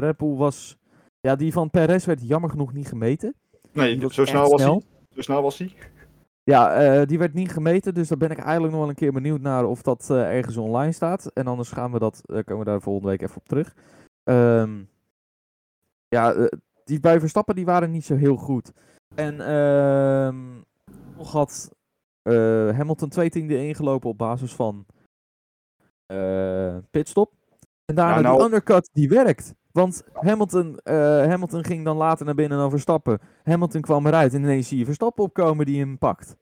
Red 0.00 0.16
Bull 0.16 0.36
was, 0.36 0.78
ja, 1.20 1.36
die 1.36 1.52
van 1.52 1.70
Perez 1.70 2.04
werd 2.04 2.28
jammer 2.28 2.50
genoeg 2.50 2.72
niet 2.72 2.88
gemeten. 2.88 3.34
Nee, 3.72 4.00
zo 4.10 4.24
snel 4.24 4.50
was 4.50 4.60
snel. 4.60 4.72
hij. 4.72 5.06
Zo 5.14 5.20
snel 5.20 5.42
was 5.42 5.58
hij. 5.58 5.74
Ja, 6.42 7.04
die 7.04 7.18
werd 7.18 7.34
niet 7.34 7.52
gemeten, 7.52 7.94
dus 7.94 8.08
daar 8.08 8.18
ben 8.18 8.30
ik 8.30 8.38
eigenlijk 8.38 8.72
nog 8.72 8.80
wel 8.80 8.88
een 8.88 8.94
keer 8.94 9.12
benieuwd 9.12 9.40
naar 9.40 9.64
of 9.64 9.82
dat 9.82 10.10
ergens 10.10 10.56
online 10.56 10.92
staat. 10.92 11.26
En 11.26 11.46
anders 11.46 11.70
gaan 11.70 11.92
we 11.92 11.98
dat, 11.98 12.20
komen 12.26 12.58
we 12.58 12.64
daar 12.64 12.80
volgende 12.80 13.08
week 13.08 13.22
even 13.22 13.36
op 13.36 13.48
terug. 13.48 13.74
Ehm, 14.22 14.70
ja, 16.10 16.32
eh, 16.32 16.58
die 16.84 17.00
bij 17.00 17.20
Verstappen 17.20 17.54
die 17.54 17.64
waren 17.64 17.90
niet 17.90 18.04
zo 18.04 18.16
heel 18.16 18.36
goed. 18.36 18.72
En 19.14 19.40
ehm 19.40 20.36
nog 21.16 21.32
had 21.32 21.70
eh, 22.22 22.34
Hamilton 22.76 23.08
twee 23.08 23.30
tiende 23.30 23.66
ingelopen 23.66 24.08
op 24.08 24.18
basis 24.18 24.54
van 24.54 24.86
eh, 26.06 26.76
pitstop. 26.90 27.32
En 27.84 27.94
daarna 27.94 28.20
nou- 28.20 28.36
die 28.36 28.44
undercut, 28.44 28.90
die 28.92 29.08
werkt. 29.08 29.54
Want 29.72 30.04
Hamilton, 30.12 30.80
Hamilton 30.84 31.64
ging 31.64 31.84
dan 31.84 31.96
later 31.96 32.26
naar 32.26 32.34
binnen 32.34 32.58
dan 32.58 32.70
Verstappen. 32.70 33.18
Hamilton 33.42 33.80
kwam 33.80 34.06
eruit 34.06 34.34
en 34.34 34.42
ineens 34.42 34.68
zie 34.68 34.78
je 34.78 34.84
Verstappen 34.84 35.24
opkomen 35.24 35.66
die 35.66 35.80
hem 35.80 35.98
pakt. 35.98 36.36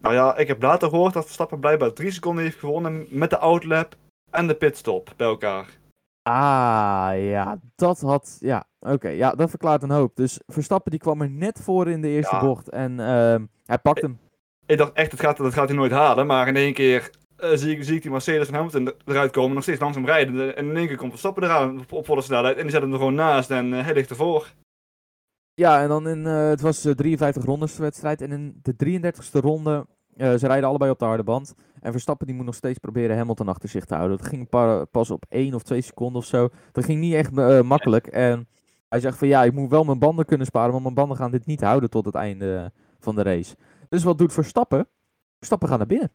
Nou 0.00 0.14
ja, 0.14 0.36
ik 0.36 0.46
heb 0.46 0.62
later 0.62 0.88
gehoord 0.88 1.12
dat 1.12 1.24
Verstappen 1.24 1.60
blijkbaar 1.60 1.92
3 1.92 2.10
seconden 2.10 2.44
heeft 2.44 2.58
gewonnen 2.58 3.06
met 3.08 3.30
de 3.30 3.38
outlap 3.38 3.96
en 4.30 4.46
de 4.46 4.54
pitstop 4.54 5.12
bij 5.16 5.26
elkaar. 5.26 5.78
Ah, 6.28 7.10
ja, 7.16 7.58
dat 7.76 8.00
had. 8.00 8.36
Ja, 8.40 8.64
oké, 8.80 9.08
ja, 9.08 9.30
dat 9.34 9.50
verklaart 9.50 9.82
een 9.82 9.90
hoop. 9.90 10.16
Dus 10.16 10.40
Verstappen 10.46 10.90
die 10.90 11.00
kwam 11.00 11.20
er 11.22 11.30
net 11.30 11.60
voor 11.62 11.88
in 11.88 12.00
de 12.00 12.08
eerste 12.08 12.34
Ja. 12.34 12.40
bocht 12.40 12.68
en 12.68 13.00
ehm, 13.00 13.44
hij 13.66 13.78
pakt 13.78 14.00
hem. 14.02 14.18
Ik 14.66 14.78
dacht 14.78 14.92
echt, 14.92 15.10
dat 15.10 15.20
gaat, 15.20 15.36
dat 15.36 15.52
gaat 15.52 15.68
hij 15.68 15.76
nooit 15.76 15.92
halen. 15.92 16.26
Maar 16.26 16.48
in 16.48 16.56
één 16.56 16.72
keer 16.72 17.10
eh, 17.36 17.50
zie, 17.54 17.76
ik, 17.76 17.84
zie 17.84 17.96
ik 17.96 18.02
die 18.02 18.10
Mercedes 18.10 18.46
van 18.46 18.54
Hamilton 18.54 18.86
er- 18.86 18.94
eruit 19.04 19.30
komen, 19.30 19.54
nog 19.54 19.62
steeds 19.62 19.80
langzaam 19.80 20.06
rijden. 20.06 20.56
En 20.56 20.68
in 20.68 20.76
één 20.76 20.86
keer 20.86 20.96
komt 20.96 21.10
Verstappen 21.10 21.42
eraan 21.42 21.78
op, 21.80 21.92
op 21.92 22.06
volle 22.06 22.22
snelheid. 22.22 22.56
En 22.56 22.62
die 22.62 22.70
zet 22.70 22.82
hem 22.82 22.92
er 22.92 22.98
gewoon 22.98 23.14
naast 23.14 23.50
en 23.50 23.72
eh, 23.74 23.84
hij 23.84 23.94
ligt 23.94 24.10
ervoor. 24.10 24.52
Ja, 25.54 25.82
en 25.82 25.88
dan 25.88 26.08
in. 26.08 26.26
eh, 26.26 26.48
het 26.48 26.60
was 26.60 26.84
eh, 26.84 26.92
53 26.92 27.44
rondes 27.44 27.76
de 27.76 27.82
wedstrijd. 27.82 28.20
En 28.20 28.32
in 28.32 28.60
de 28.62 28.74
33ste 29.00 29.40
ronde. 29.40 29.86
ze 30.16 30.46
rijden 30.46 30.68
allebei 30.68 30.90
op 30.90 30.98
de 30.98 31.04
harde 31.04 31.22
band. 31.22 31.54
En 31.84 31.92
Verstappen 31.92 32.26
die 32.26 32.36
moet 32.36 32.44
nog 32.44 32.54
steeds 32.54 32.78
proberen 32.78 33.16
Hamilton 33.16 33.48
achter 33.48 33.68
zich 33.68 33.84
te 33.84 33.94
houden. 33.94 34.16
Dat 34.18 34.26
ging 34.26 34.48
pa- 34.48 34.84
pas 34.84 35.10
op 35.10 35.24
1 35.28 35.54
of 35.54 35.62
2 35.62 35.80
seconden 35.80 36.20
of 36.20 36.26
zo. 36.26 36.48
Dat 36.72 36.84
ging 36.84 37.00
niet 37.00 37.14
echt 37.14 37.38
eh, 37.38 37.60
makkelijk. 37.60 38.06
En 38.06 38.48
hij 38.88 39.00
zegt 39.00 39.18
van 39.18 39.28
ja, 39.28 39.44
ik 39.44 39.52
moet 39.52 39.70
wel 39.70 39.84
mijn 39.84 39.98
banden 39.98 40.24
kunnen 40.24 40.46
sparen. 40.46 40.70
Want 40.70 40.82
mijn 40.82 40.94
banden 40.94 41.16
gaan 41.16 41.30
dit 41.30 41.46
niet 41.46 41.60
houden 41.60 41.90
tot 41.90 42.04
het 42.04 42.14
einde 42.14 42.72
van 43.00 43.14
de 43.14 43.22
race. 43.22 43.56
Dus 43.88 44.02
wat 44.04 44.18
doet 44.18 44.32
Verstappen? 44.32 44.88
Verstappen 45.36 45.68
gaat 45.68 45.78
naar 45.78 45.86
binnen. 45.86 46.12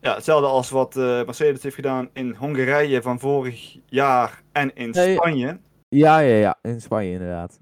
Ja, 0.00 0.14
hetzelfde 0.14 0.46
als 0.46 0.70
wat 0.70 0.96
eh, 0.96 1.02
Mercedes 1.02 1.62
heeft 1.62 1.74
gedaan 1.74 2.08
in 2.12 2.34
Hongarije 2.34 3.02
van 3.02 3.18
vorig 3.20 3.78
jaar 3.86 4.42
en 4.52 4.74
in 4.74 4.90
Nee. 4.90 5.14
Spanje. 5.14 5.60
Ja, 5.88 6.18
ja, 6.18 6.36
ja. 6.36 6.58
In 6.62 6.80
Spanje 6.80 7.10
inderdaad. 7.12 7.58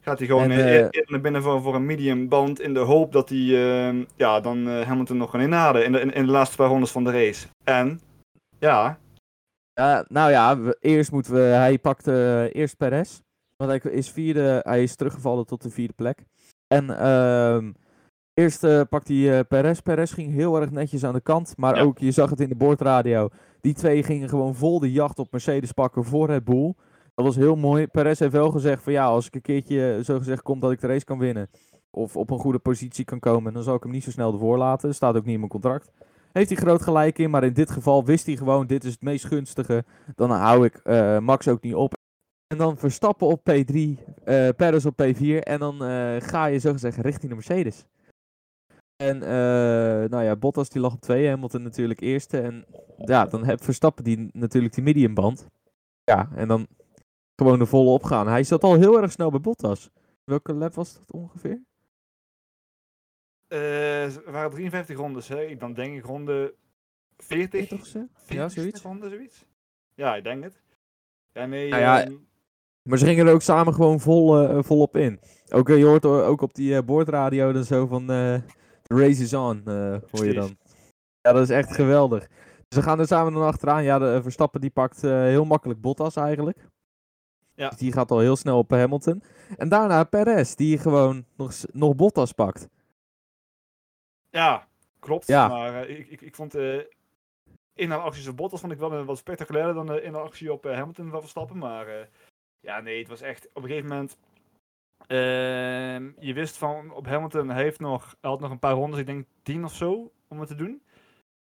Gaat 0.00 0.18
hij 0.18 0.26
gewoon 0.26 0.50
En, 0.50 0.90
eh, 0.90 1.02
naar 1.10 1.20
binnen 1.20 1.42
voor, 1.42 1.62
voor 1.62 1.74
een 1.74 1.86
medium 1.86 2.28
band 2.28 2.60
in 2.60 2.74
de 2.74 2.80
hoop 2.80 3.12
dat 3.12 3.28
hij 3.28 3.38
eh, 3.38 4.04
ja, 4.16 4.40
dan 4.40 4.68
eh, 4.68 4.80
Hamilton 4.86 5.16
nog 5.16 5.30
kan 5.30 5.40
inhalen 5.40 5.84
in 5.84 5.92
de, 5.92 6.00
in, 6.00 6.12
in 6.12 6.26
de 6.26 6.32
laatste 6.32 6.56
paar 6.56 6.68
rondes 6.68 6.90
van 6.90 7.04
de 7.04 7.10
race. 7.10 7.46
En 7.64 8.00
ja, 8.58 8.98
nou 10.08 10.30
ja, 10.30 10.58
we- 10.60 10.76
eerst 10.80 11.12
moeten 11.12 11.32
we. 11.34 11.38
Hij 11.40 11.78
pakte 11.78 12.12
eh, 12.52 12.60
eerst 12.60 12.76
Perez. 12.76 13.20
Want 13.56 13.70
hij 13.82 13.92
is, 13.92 14.10
vierde, 14.10 14.60
hij 14.62 14.82
is 14.82 14.96
teruggevallen 14.96 15.46
tot 15.46 15.62
de 15.62 15.70
vierde 15.70 15.92
plek. 15.96 16.24
En 16.74 16.98
ehm 16.98 17.72
eerst 18.34 18.64
eh 18.64 18.80
pakt 18.88 19.08
hij 19.08 19.44
Perez. 19.44 19.78
Perez 19.80 20.14
ging 20.14 20.32
heel 20.32 20.60
erg 20.60 20.70
netjes 20.70 21.04
aan 21.04 21.12
de 21.14 21.20
kant. 21.20 21.54
Maar 21.56 21.76
Ja. 21.76 21.82
ook, 21.82 21.98
je 21.98 22.10
zag 22.10 22.30
het 22.30 22.40
in 22.40 22.48
de 22.48 22.54
boordradio. 22.56 23.28
Die 23.60 23.74
twee 23.74 24.02
gingen 24.02 24.28
gewoon 24.28 24.54
vol 24.54 24.80
de 24.80 24.92
jacht 24.92 25.18
op 25.18 25.32
Mercedes 25.32 25.72
pakken 25.72 26.04
voor 26.04 26.26
Red 26.26 26.44
Bull. 26.44 26.74
Dat 27.14 27.24
was 27.24 27.36
heel 27.36 27.56
mooi. 27.56 27.86
Perez 27.86 28.18
heeft 28.18 28.32
wel 28.32 28.50
gezegd 28.50 28.82
van 28.82 28.92
ja, 28.92 29.04
als 29.04 29.26
ik 29.26 29.34
een 29.34 29.40
keertje 29.40 30.00
zo 30.04 30.18
gezegd 30.18 30.42
kom 30.42 30.60
dat 30.60 30.72
ik 30.72 30.80
de 30.80 30.86
race 30.86 31.04
kan 31.04 31.18
winnen. 31.18 31.50
Of 31.90 32.16
op 32.16 32.30
een 32.30 32.38
goede 32.38 32.58
positie 32.58 33.04
kan 33.04 33.18
komen, 33.18 33.52
dan 33.52 33.62
zal 33.62 33.74
ik 33.74 33.82
hem 33.82 33.92
niet 33.92 34.04
zo 34.04 34.10
snel 34.10 34.32
ervoor 34.32 34.58
laten. 34.58 34.94
Staat 34.94 35.16
ook 35.16 35.24
niet 35.24 35.32
in 35.32 35.38
mijn 35.38 35.50
contract. 35.50 35.90
Heeft 36.32 36.48
hij 36.48 36.58
groot 36.58 36.82
gelijk 36.82 37.18
in, 37.18 37.30
maar 37.30 37.44
in 37.44 37.52
dit 37.52 37.70
geval 37.70 38.04
wist 38.04 38.26
hij 38.26 38.36
gewoon, 38.36 38.66
dit 38.66 38.84
is 38.84 38.92
het 38.92 39.02
meest 39.02 39.24
gunstige. 39.24 39.84
Dan 40.14 40.30
hou 40.30 40.64
ik 40.64 40.74
eh, 40.74 41.18
Max 41.18 41.48
ook 41.48 41.62
niet 41.62 41.74
op. 41.74 41.94
En 42.46 42.58
dan 42.58 42.76
Verstappen 42.76 43.26
op 43.26 43.50
P3, 43.50 43.76
eh 44.24 44.48
Perez 44.56 44.84
op 44.84 45.02
P4. 45.02 45.38
En 45.42 45.58
dan 45.58 45.84
eh, 45.84 46.16
ga 46.18 46.46
je 46.46 46.58
zo 46.58 46.72
gezegd 46.72 46.96
richting 46.96 47.28
de 47.28 47.34
Mercedes. 47.34 47.84
En 48.96 49.22
eh, 49.22 50.10
nou 50.10 50.22
ja, 50.22 50.36
Bottas 50.36 50.68
die 50.68 50.80
lag 50.80 50.92
op 50.92 51.00
2, 51.00 51.28
Hamilton 51.28 51.62
natuurlijk 51.62 52.00
eerste. 52.00 52.40
En 52.40 52.64
ja, 52.96 53.26
dan 53.26 53.44
heb 53.44 53.64
Verstappen 53.64 54.04
die 54.04 54.28
natuurlijk 54.32 54.74
die 54.74 54.84
mediumband. 54.84 55.46
Ja, 56.04 56.28
en 56.34 56.48
dan 56.48 56.66
gewoon 57.40 57.58
de 57.58 57.66
volle 57.66 57.90
opgaan. 57.90 58.28
Hij 58.28 58.42
zat 58.44 58.62
al 58.64 58.74
heel 58.74 59.02
erg 59.02 59.12
snel 59.12 59.30
bij 59.30 59.40
Bottas. 59.40 59.90
Welke 60.24 60.52
lap 60.54 60.74
was 60.74 60.92
dat 60.94 61.10
ongeveer? 61.12 61.60
Er 63.48 64.22
waren 64.32 64.50
53 64.50 64.96
rondes, 64.96 65.28
hè? 65.28 65.42
Ik- 65.42 65.60
Dan 65.60 65.72
denk 65.74 65.96
ik 65.96 66.04
ronde 66.04 66.54
40. 67.16 67.68
Toch 67.68 67.86
ze? 67.86 68.06
40 68.14 68.36
Ja, 68.36 68.48
zoiets. 68.48 68.82
ronde, 68.82 69.08
zoiets. 69.08 69.44
Ja, 69.94 70.16
ik 70.16 70.24
denk 70.24 70.42
het. 70.44 70.62
Ja, 71.32 71.46
nee. 71.46 71.68
Nou 71.70 71.82
ja, 71.82 72.04
ehm, 72.04 72.14
Maar 72.82 72.98
ze 72.98 73.04
gingen 73.06 73.26
er 73.26 73.32
ook 73.32 73.42
samen 73.42 73.74
gewoon 73.74 74.00
vol, 74.00 74.38
eh, 74.48 74.62
volop 74.62 74.96
in. 74.96 75.20
Ook, 75.48 75.68
eh, 75.68 75.78
je 75.78 75.84
hoort 75.84 76.04
ook 76.04 76.40
op 76.40 76.54
die 76.54 76.82
boordradio 76.82 77.52
dan 77.52 77.64
zo 77.64 77.86
van 77.86 78.06
The 78.06 78.42
race 78.86 79.22
is 79.22 79.34
on, 79.34 79.62
hoor 80.10 80.24
je 80.26 80.32
dan. 80.34 80.56
Ja, 81.20 81.32
dat 81.32 81.42
is 81.42 81.50
echt 81.50 81.74
geweldig. 81.74 82.28
Ze 82.68 82.82
gaan 82.82 82.98
er 82.98 83.06
samen 83.06 83.32
dan 83.32 83.42
achteraan. 83.42 83.82
Ja, 83.84 83.98
de 83.98 84.22
Verstappen 84.22 84.60
die 84.60 84.70
pakt 84.70 85.02
heel 85.02 85.44
makkelijk 85.44 85.80
Bottas 85.80 86.16
eigenlijk. 86.16 86.58
Ja. 87.60 87.68
Dus 87.68 87.78
die 87.78 87.92
gaat 87.92 88.10
al 88.10 88.18
heel 88.18 88.36
snel 88.36 88.58
op 88.58 88.70
Hamilton. 88.70 89.22
En 89.56 89.68
daarna 89.68 90.04
Perez, 90.04 90.54
die 90.54 90.78
gewoon 90.78 91.24
nog, 91.36 91.52
nog 91.72 91.94
Bottas 91.96 92.32
pakt. 92.32 92.68
Ja, 94.30 94.68
klopt. 94.98 95.26
Ja. 95.26 95.48
Maar 95.48 95.82
eh, 95.82 95.98
ik, 95.98 96.08
ik, 96.08 96.20
ik 96.20 96.34
vond 96.34 96.52
de 96.52 96.94
inhaalacties 97.74 98.28
op 98.28 98.36
Bottas 98.36 98.60
vond 98.60 98.72
ik 98.72 98.78
wel 98.78 98.92
een 98.92 99.04
wat 99.04 99.18
spectaculairder 99.18 99.74
dan 99.74 99.86
de 99.86 100.02
inhaalactie 100.02 100.52
op 100.52 100.66
eh, 100.66 100.74
Hamilton 100.74 101.10
van 101.10 101.20
Verstappen. 101.20 101.58
Maar 101.58 101.86
eh, 101.86 102.06
ja, 102.60 102.80
nee, 102.80 102.98
het 102.98 103.08
was 103.08 103.20
echt 103.20 103.48
op 103.52 103.62
een 103.62 103.68
gegeven 103.68 103.88
moment. 103.88 104.16
ehm, 105.06 106.10
je 106.26 106.32
wist 106.34 106.56
van 106.56 106.90
op 106.92 107.06
Hamilton, 107.06 107.48
hij 107.48 107.62
heeft 107.62 107.80
nog, 107.80 108.16
hij 108.20 108.30
had 108.30 108.40
nog 108.40 108.50
een 108.50 108.58
paar 108.58 108.74
rondes, 108.74 109.00
ik 109.00 109.06
denk 109.06 109.26
tien 109.42 109.64
of 109.64 109.74
zo, 109.74 110.12
om 110.28 110.38
het 110.40 110.48
te 110.48 110.54
doen. 110.54 110.82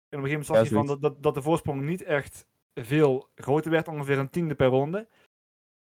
En 0.10 0.18
op 0.18 0.24
een 0.24 0.30
gegeven 0.30 0.30
moment 0.30 0.46
zag 0.46 0.58
Ja, 0.58 0.64
je 0.64 0.70
van 0.70 0.86
dat, 0.86 1.02
dat, 1.02 1.24
dat 1.24 1.34
de 1.34 1.42
voorsprong 1.42 1.82
niet 1.82 2.04
echt 2.04 2.46
veel 2.74 3.30
groter 3.36 3.72
werd, 3.72 3.88
ongeveer 3.88 4.18
een 4.18 4.30
tiende 4.30 4.56
per 4.56 4.68
ronde. 4.68 5.08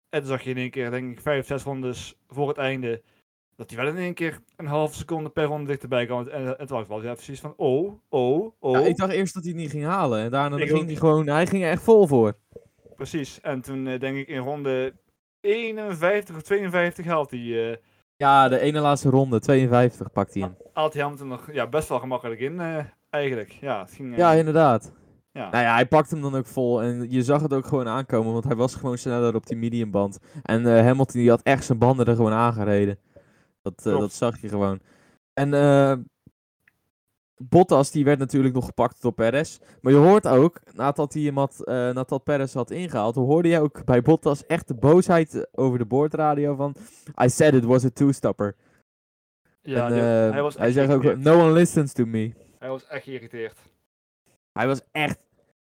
En 0.09 0.19
toen 0.19 0.29
zag 0.29 0.41
je 0.41 0.49
in 0.49 0.57
één 0.57 0.69
keer, 0.69 0.91
denk 0.91 1.11
ik, 1.11 1.21
vijf, 1.21 1.45
zes 1.47 1.63
rondes 1.63 2.15
voor 2.27 2.47
het 2.47 2.57
einde, 2.57 3.01
dat 3.55 3.69
hij 3.69 3.79
wel 3.79 3.87
in 3.87 3.97
één 3.97 4.13
keer 4.13 4.39
een 4.55 4.65
halve 4.65 4.95
seconde 4.95 5.29
per 5.29 5.43
ronde 5.45 5.67
dichterbij 5.67 6.05
kwam. 6.05 6.27
En, 6.27 6.59
en 6.59 6.67
toen 6.67 6.85
was 6.87 7.01
even 7.01 7.13
precies 7.15 7.39
van, 7.39 7.53
oh, 7.57 7.93
oh, 8.09 8.51
oh. 8.59 8.71
Ja, 8.79 8.79
ik 8.85 8.97
dacht 8.97 9.11
eerst 9.11 9.33
dat 9.33 9.43
hij 9.43 9.51
het 9.51 9.61
niet 9.61 9.71
ging 9.71 9.85
halen. 9.85 10.19
En 10.19 10.31
daarna 10.31 10.57
ging 10.57 10.71
ook. 10.71 10.85
hij 10.85 10.95
gewoon, 10.95 11.27
hij 11.27 11.47
ging 11.47 11.63
er 11.63 11.69
echt 11.69 11.81
vol 11.83 12.07
voor. 12.07 12.37
Precies. 12.95 13.41
En 13.41 13.61
toen 13.61 13.87
eh, 13.87 13.99
denk 13.99 14.17
ik 14.17 14.27
in 14.27 14.37
ronde 14.37 14.93
51 15.41 16.35
of 16.35 16.41
52 16.41 17.05
haalt 17.05 17.31
hij, 17.31 17.71
eh 17.71 17.77
Ja, 18.15 18.47
de 18.47 18.59
ene 18.59 18.79
laatste 18.79 19.09
ronde, 19.09 19.39
52 19.39 20.11
pakt 20.11 20.33
hij 20.33 20.43
hem. 20.43 20.55
haalt 20.73 20.93
hij 20.93 21.01
Hamilton 21.01 21.27
nog 21.27 21.51
ja, 21.51 21.67
best 21.67 21.89
wel 21.89 21.99
gemakkelijk 21.99 22.39
in, 22.39 22.59
eh, 22.59 22.77
eigenlijk. 23.09 23.51
Ja, 23.51 23.79
het 23.81 23.91
ging... 23.91 24.11
eh, 24.11 24.17
Ja, 24.17 24.31
inderdaad. 24.31 24.91
Ja. 25.31 25.49
Nou 25.49 25.63
ja, 25.63 25.73
hij 25.73 25.85
pakt 25.87 26.11
hem 26.11 26.21
dan 26.21 26.35
ook 26.35 26.45
vol. 26.45 26.81
En 26.83 27.11
je 27.11 27.23
zag 27.23 27.41
het 27.41 27.53
ook 27.53 27.65
gewoon 27.65 27.87
aankomen, 27.87 28.31
want 28.33 28.43
hij 28.43 28.55
was 28.55 28.75
gewoon 28.75 28.97
sneller 28.97 29.35
op 29.35 29.45
die 29.47 29.57
mediumband. 29.57 30.19
En 30.43 30.65
eh, 30.65 30.83
Hamilton 30.83 31.19
die 31.21 31.29
had 31.29 31.41
echt 31.41 31.63
zijn 31.65 31.77
banden 31.77 32.05
er 32.05 32.15
gewoon 32.15 32.31
aangereden. 32.33 32.97
Dat, 33.61 33.85
eh, 33.85 33.99
dat 33.99 34.13
zag 34.13 34.41
je 34.41 34.49
gewoon. 34.49 34.79
En 35.33 35.53
eh, 35.53 35.93
Bottas 37.41 37.91
die 37.91 38.03
werd 38.03 38.19
natuurlijk 38.19 38.53
nog 38.53 38.65
gepakt 38.65 39.01
door 39.01 39.11
Perez. 39.11 39.59
Maar 39.81 39.91
je 39.93 39.97
hoort 39.99 40.27
ook, 40.27 40.59
nadat, 40.73 41.13
hij 41.13 41.21
hem 41.23 41.37
had, 41.37 41.61
nadat 41.65 42.23
Perez 42.23 42.53
had 42.53 42.71
ingehaald, 42.71 43.15
hoorde 43.15 43.49
je 43.49 43.59
ook 43.59 43.85
bij 43.85 44.01
Bottas 44.01 44.45
echt 44.45 44.67
de 44.67 44.73
boosheid 44.73 45.47
over 45.51 45.77
de 45.77 45.85
boordradio 45.85 46.55
van... 46.55 46.75
I 47.23 47.29
said 47.29 47.53
it 47.53 47.63
was 47.65 47.85
a 47.85 47.89
two-stopper. 47.89 48.55
ja 49.61 49.85
en, 49.87 49.93
die- 49.93 50.01
hij 50.01 50.41
was 50.41 50.57
hij 50.57 50.71
zegt 50.71 50.91
ook, 50.93 51.17
no 51.17 51.39
one 51.41 51.51
listens 51.51 51.93
to 51.93 52.05
me. 52.05 52.33
Hij 52.59 52.69
was 52.69 52.87
echt 52.87 53.03
geïrriteerd. 53.03 53.57
Hij 54.59 54.67
was 54.67 54.81
echt, 54.91 55.19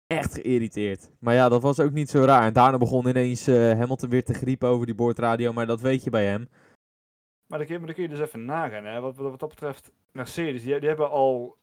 echt 0.06 0.34
geïrriteerd. 0.34 1.10
Maar 1.18 1.34
ja, 1.34 1.48
dat 1.48 1.62
was 1.62 1.80
ook 1.80 1.92
niet 1.92 2.10
zo 2.10 2.24
raar. 2.24 2.42
En 2.42 2.52
daarna 2.52 2.78
begon 2.78 3.08
ineens 3.08 3.46
eh, 3.46 3.54
Hamilton 3.78 4.08
weer 4.08 4.24
te 4.24 4.34
griepen 4.34 4.68
over 4.68 4.86
die 4.86 4.94
boordradio. 4.94 5.52
Maar 5.52 5.66
dat 5.66 5.80
weet 5.80 6.04
je 6.04 6.10
bij 6.10 6.26
hem. 6.26 6.48
Maar 7.46 7.58
dan 7.58 7.66
kun 7.66 7.74
je, 7.74 7.78
maar 7.78 7.86
dan 7.86 7.94
kun 7.96 8.02
je 8.04 8.08
dus 8.18 8.26
even 8.26 8.44
nagaan. 8.44 8.84
Hè. 8.84 9.00
Wat, 9.00 9.16
wat, 9.16 9.30
wat 9.30 9.40
dat 9.40 9.48
betreft, 9.48 9.92
Mercedes, 10.12 10.62
die, 10.62 10.78
die 10.80 10.88
hebben 10.88 11.10
al 11.10 11.56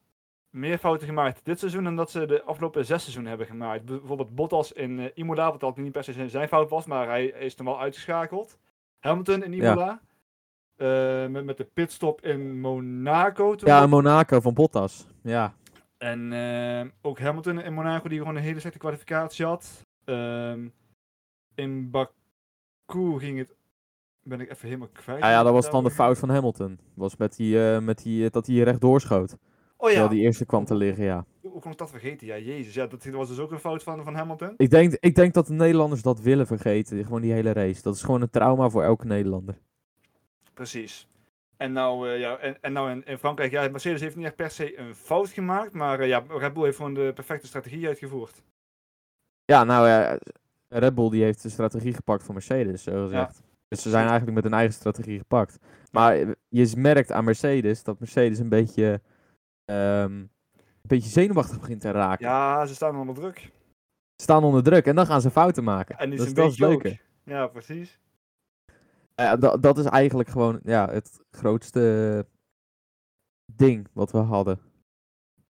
meer 0.50 0.78
fouten 0.78 1.08
gemaakt 1.08 1.40
dit 1.46 1.60
seizoen 1.60 1.84
dan 1.84 1.96
dat 1.96 2.12
ze 2.12 2.26
de 2.26 2.44
afgelopen 2.44 2.86
zes 2.86 3.02
seizoenen 3.02 3.30
hebben 3.30 3.48
gemaakt. 3.48 3.86
Bij- 3.86 3.98
Bijvoorbeeld 3.98 4.36
Bottas 4.36 4.72
in 4.72 5.00
eh, 5.00 5.06
Imola, 5.14 5.52
wat 5.52 5.60
dat 5.60 5.78
niet 5.78 5.92
per 5.92 6.04
se 6.04 6.30
zijn- 6.30 6.48
fout 6.48 6.70
was, 6.70 6.86
maar 6.86 7.08
hij 7.08 7.26
is 7.26 7.56
toen 7.56 7.66
wel 7.66 7.80
uitgeschakeld. 7.80 8.58
Hamilton 9.00 9.44
in 9.44 9.54
Ja. 9.54 9.72
Imola. 9.72 10.02
eh, 10.76 11.28
met, 11.28 11.46
met 11.46 11.58
de 11.58 11.68
pitstop 11.74 12.22
in 12.22 12.60
Monaco 12.60 13.56
toen. 13.56 13.70
Ja, 13.70 13.82
en 13.82 13.90
Monaco 13.90 14.40
van 14.40 14.54
Bottas. 14.54 15.08
Ja. 15.24 15.54
En 16.06 16.34
eh, 16.34 16.92
ook 17.02 17.20
Hamilton 17.20 17.62
in 17.62 17.74
Monaco, 17.74 18.10
die 18.10 18.20
gewoon 18.20 18.36
een 18.36 18.42
hele 18.42 18.60
slechte 18.60 18.80
kwalificatie 18.80 19.46
had. 19.46 19.86
Ehm, 20.04 20.68
in 21.56 21.92
Baku 21.92 23.20
ging 23.20 23.38
het. 23.38 23.56
Ben 24.24 24.40
ik 24.40 24.50
even 24.50 24.68
helemaal 24.68 24.88
kwijt. 24.88 25.20
Ja, 25.20 25.30
ja, 25.30 25.44
dat 25.44 25.54
was 25.54 25.70
dan 25.70 25.84
de 25.84 25.92
fout 25.92 26.18
van 26.18 26.30
Hamilton. 26.30 26.80
Was 26.94 27.16
met 27.16 27.36
die, 27.36 27.70
eh, 27.70 27.80
met 27.80 28.04
die, 28.04 28.30
dat 28.30 28.48
hij 28.48 28.56
rechtdoor 28.56 29.02
schoot. 29.02 29.32
Oh 29.78 29.90
ja, 29.90 29.96
Terwijl 29.96 30.10
die 30.10 30.22
eerste 30.22 30.46
kwam 30.46 30.66
te 30.66 30.76
liggen, 30.76 31.04
ja. 31.04 31.26
hoe 31.42 31.60
kon 31.62 31.72
ik 31.72 31.78
dat 31.78 31.90
vergeten? 31.90 32.28
Ja, 32.28 32.38
jezus. 32.38 32.74
Ja, 32.74 32.88
dat 32.88 33.06
was 33.06 33.28
dus 33.28 33.40
ook 33.40 33.52
een 33.52 33.60
fout 33.60 33.84
van, 33.84 34.04
van 34.04 34.16
Hamilton. 34.16 34.54
Ik 34.58 34.70
denk, 34.70 34.98
ik 35.00 35.16
denk 35.16 35.34
dat 35.34 35.48
de 35.48 35.54
Nederlanders 35.54 36.02
dat 36.02 36.20
willen 36.20 36.48
vergeten. 36.48 37.04
Gewoon 37.04 37.22
die 37.22 37.34
hele 37.34 37.54
race. 37.54 37.82
Dat 37.82 37.96
is 37.96 38.04
gewoon 38.04 38.22
een 38.22 38.30
trauma 38.30 38.70
voor 38.70 38.84
elke 38.84 39.06
Nederlander. 39.06 39.58
Precies. 40.54 41.08
En 41.58 41.72
nou, 41.72 42.10
eh, 42.10 42.20
ja, 42.20 42.38
en, 42.38 42.58
en 42.62 42.74
nou 42.74 42.92
in, 42.92 43.06
in 43.06 43.18
Frankrijk, 43.18 43.52
ja, 43.52 43.68
Mercedes 43.70 44.02
heeft 44.02 44.16
niet 44.16 44.26
echt 44.26 44.36
per 44.36 44.52
se 44.52 44.80
een 44.80 44.96
fout 44.96 45.30
gemaakt, 45.30 45.74
maar 45.74 46.00
eh, 46.00 46.08
ja, 46.08 46.24
Red 46.28 46.54
Bull 46.54 46.64
heeft 46.64 46.78
gewoon 46.78 46.94
de 46.94 47.12
perfecte 47.16 47.48
strategie 47.48 47.88
uitgevoerd. 47.88 48.42
Ja, 49.46 49.64
nou 49.64 49.88
ja. 49.88 50.20
Red 50.68 50.96
Bull 50.96 51.10
die 51.10 51.24
heeft 51.24 51.42
de 51.42 51.50
strategie 51.50 51.94
gepakt 51.94 52.24
van 52.24 52.34
Mercedes, 52.34 52.84
zo 52.84 53.04
gezegd. 53.04 53.44
Dus 53.68 53.82
ze 53.82 53.90
zijn 53.90 54.08
eigenlijk 54.08 54.36
met 54.36 54.44
hun 54.44 54.54
eigen 54.54 54.74
strategie 54.74 55.18
gepakt. 55.18 55.60
Maar 55.92 56.16
eh, 56.16 56.30
je 56.50 56.72
merkt 56.78 57.12
aan 57.12 57.24
Mercedes 57.24 57.84
dat 57.84 58.00
Mercedes 58.00 58.40
een 58.40 58.50
beetje, 58.50 59.02
ehm, 59.66 60.12
een 60.12 60.30
beetje 60.82 61.10
zenuwachtig 61.10 61.60
begint 61.60 61.82
te 61.82 61.92
raken. 61.92 62.26
Ja, 62.26 62.66
ze 62.66 62.74
staan 62.76 62.96
onder 62.98 63.16
druk. 63.16 63.40
Ze 64.16 64.24
staan 64.24 64.44
onder 64.44 64.64
druk 64.64 64.86
en 64.86 64.96
dan 64.96 65.06
gaan 65.06 65.22
ze 65.22 65.32
fouten 65.32 65.64
maken. 65.64 65.98
En 65.98 66.10
die 66.10 66.18
dat 66.18 66.28
is 66.28 66.34
is 66.34 66.38
een 66.38 66.44
dat 66.44 66.52
is 66.52 66.58
beetje 66.58 66.74
leuke. 66.74 66.90
ook. 66.90 67.06
Ja, 67.24 67.48
precies. 67.48 68.00
Ja, 69.16 69.36
da- 69.36 69.58
dat 69.58 69.78
is 69.78 69.86
eigenlijk 69.86 70.30
gewoon 70.30 70.60
ja, 70.64 70.90
het 70.90 71.20
grootste 71.32 72.26
ding 73.54 73.88
wat 73.94 74.12
we 74.12 74.18
hadden. 74.18 74.60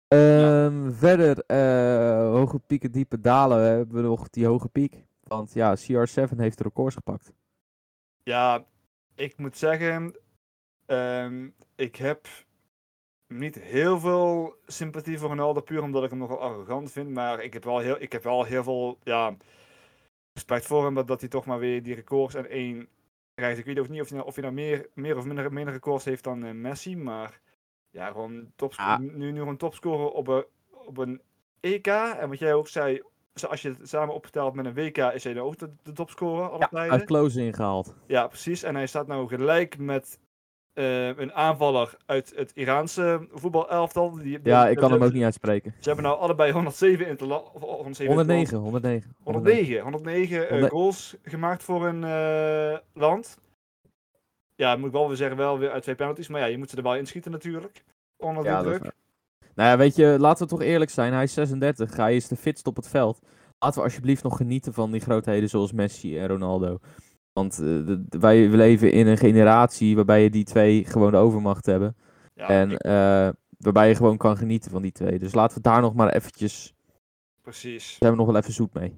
Ehm, 0.08 0.92
Verder, 0.92 1.44
eh, 1.46 2.30
hoge 2.32 2.60
pieken, 2.60 2.92
diepe 2.92 3.20
dalen, 3.20 3.64
hebben 3.64 3.96
we 3.96 4.02
nog 4.02 4.30
die 4.30 4.46
hoge 4.46 4.70
piek. 4.70 5.06
Want 5.24 5.54
ja, 5.54 5.76
CR7 5.76 6.40
heeft 6.40 6.58
de 6.58 6.64
records 6.64 6.96
gepakt. 6.96 7.34
Ja, 8.24 8.66
ik 9.16 9.38
moet 9.38 9.58
zeggen, 9.58 10.16
ehm, 10.86 11.50
ik 11.76 11.96
heb 11.96 12.28
niet 13.28 13.56
heel 13.60 14.00
veel 14.00 14.56
sympathie 14.66 15.20
voor 15.20 15.30
Ronaldo, 15.30 15.62
puur 15.62 15.82
omdat 15.82 16.04
ik 16.04 16.10
hem 16.10 16.20
nogal 16.20 16.42
arrogant 16.42 16.92
vind. 16.92 17.10
Maar 17.10 17.44
ik 17.44 17.54
heb 17.54 17.64
wel 17.64 17.80
heel, 17.80 18.02
ik 18.02 18.12
heb 18.12 18.24
wel 18.24 18.44
heel 18.44 18.64
veel 18.64 18.98
ja, 19.04 19.36
respect 20.34 20.66
voor 20.66 20.84
hem, 20.86 20.94
dat, 20.94 21.08
dat 21.08 21.20
hij 21.20 21.30
toch 21.30 21.46
maar 21.46 21.60
weer 21.60 21.84
die 21.84 21.96
records 21.96 22.36
en 22.36 22.50
één 22.50 22.88
Ik 23.42 23.66
weet 23.66 23.80
ook 23.80 23.90
niet 23.90 24.02
of 24.02 24.08
hij 24.08 24.18
nou, 24.18 24.30
of 24.30 24.36
hij 24.36 24.44
nou 24.44 24.56
meer, 24.56 24.90
meer 24.94 25.18
of 25.18 25.26
minder, 25.26 25.54
minder 25.54 25.74
records 25.74 26.06
heeft 26.06 26.24
dan 26.24 26.44
eh, 26.44 26.52
Messi, 26.52 26.98
maar 26.98 27.40
ja, 27.90 28.08
gewoon 28.12 28.52
Ah. 28.76 29.00
nu, 29.00 29.32
nu 29.32 29.38
gewoon 29.38 29.58
topscorer 29.58 30.10
op 30.10 30.28
een, 30.28 30.46
op 30.70 30.98
een 30.98 31.22
EK. 31.60 31.88
En 31.88 32.30
wat 32.30 32.40
jij 32.40 32.54
ook 32.54 32.68
zei, 32.68 33.02
als 33.48 33.62
je 33.62 33.70
het 33.70 33.90
samen 33.90 34.16
opgeteld 34.16 34.54
met 34.54 34.66
een 34.66 34.74
WK, 34.74 34.98
is 34.98 35.24
hij 35.24 35.34
dan 35.34 35.46
ook 35.46 35.58
de, 35.58 35.72
de 35.84 35.92
topscorer 35.92 36.50
alle 36.50 36.68
Hij 36.72 36.90
heeft 36.90 37.06
close 37.06 37.42
ingehaald. 37.42 37.96
Ja, 38.08 38.28
precies. 38.28 38.64
En 38.64 38.76
hij 38.76 38.88
staat 38.88 39.08
nou 39.08 39.28
gelijk 39.28 39.78
met 39.78 40.20
eh, 40.74 41.18
een 41.18 41.34
aanvaller 41.34 41.96
uit 42.06 42.34
het 42.36 42.52
Iraanse 42.54 43.28
voetbalelftal. 43.32 44.12
Die, 44.12 44.40
Ja, 44.44 44.68
ik 44.68 44.78
kan 44.78 44.92
hem 44.92 45.04
ook 45.04 45.14
niet 45.14 45.24
uitspreken. 45.24 45.74
Ze 45.80 45.88
hebben 45.88 46.06
nou 46.06 46.20
allebei 46.20 46.52
107 46.52 47.08
interland. 47.08 47.52
Of 47.54 47.62
107 47.62 48.08
109, 48.16 48.58
109. 48.58 49.16
109, 49.24 49.82
109 49.82 50.44
eh, 50.44 50.50
Honderd- 50.50 50.72
goals 50.72 51.16
gemaakt 51.24 51.64
voor 51.64 51.86
een 51.88 52.04
eh, 52.04 52.78
land. 52.94 53.38
Ja, 54.56 54.76
moet 54.76 54.88
ik 54.88 54.92
wel 54.94 55.08
weer 55.08 55.18
zeggen, 55.18 55.38
wel 55.38 55.60
weer 55.60 55.72
uit 55.72 55.84
twee 55.84 55.96
penalties. 55.96 56.28
Maar 56.28 56.42
ja, 56.42 56.48
je 56.48 56.58
moet 56.58 56.70
ze 56.70 56.78
er 56.78 56.84
wel 56.84 56.96
inschieten 56.96 57.32
natuurlijk. 57.32 57.84
Onder 58.18 58.44
Ja, 58.44 58.58
is 58.60 58.64
druk. 58.66 58.82
Nou 59.56 59.70
ja, 59.70 59.78
weet 59.78 59.96
je, 59.96 60.16
laten 60.20 60.44
we 60.44 60.50
toch 60.50 60.62
eerlijk 60.62 60.92
zijn. 60.92 61.14
Hij 61.14 61.24
is 61.24 61.34
36, 61.34 61.96
hij 61.96 62.16
is 62.16 62.28
de 62.28 62.36
fitst 62.36 62.68
op 62.68 62.76
het 62.76 62.88
veld. 62.88 63.20
Laten 63.60 63.78
we 63.80 63.86
alsjeblieft 63.86 64.24
nog 64.24 64.38
genieten 64.38 64.74
van 64.74 64.92
die 64.92 65.02
grootheden 65.02 65.50
zoals 65.50 65.72
Messi 65.72 66.20
en 66.20 66.28
Ronaldo. 66.28 66.80
Want 67.40 67.60
eh, 67.60 68.20
wij 68.20 68.48
leven 68.48 68.92
in 68.92 69.08
een 69.08 69.18
generatie 69.18 69.96
waarbij 69.96 70.24
je 70.24 70.30
die 70.30 70.44
twee 70.44 70.86
gewoon 70.86 71.12
de 71.12 71.18
overmacht 71.18 71.66
hebben. 71.66 71.96
Ja, 72.34 72.48
en 72.48 72.72
ik- 72.72 72.80
eh, 72.84 73.30
waarbij 73.58 73.88
je 73.88 73.96
gewoon 73.96 74.18
kan 74.18 74.38
genieten 74.38 74.72
van 74.72 74.82
die 74.82 74.92
twee. 74.92 75.20
Dus 75.20 75.34
laten 75.34 75.58
we 75.58 75.64
daar 75.64 75.82
nog 75.82 75.94
maar 75.94 76.10
eventjes... 76.14 76.74
precies. 77.42 77.86
Daar 77.88 77.96
zijn 78.00 78.12
we 78.12 78.18
nog 78.18 78.28
wel 78.28 78.36
even 78.38 78.54
zoet 78.54 78.74
mee. 78.74 78.96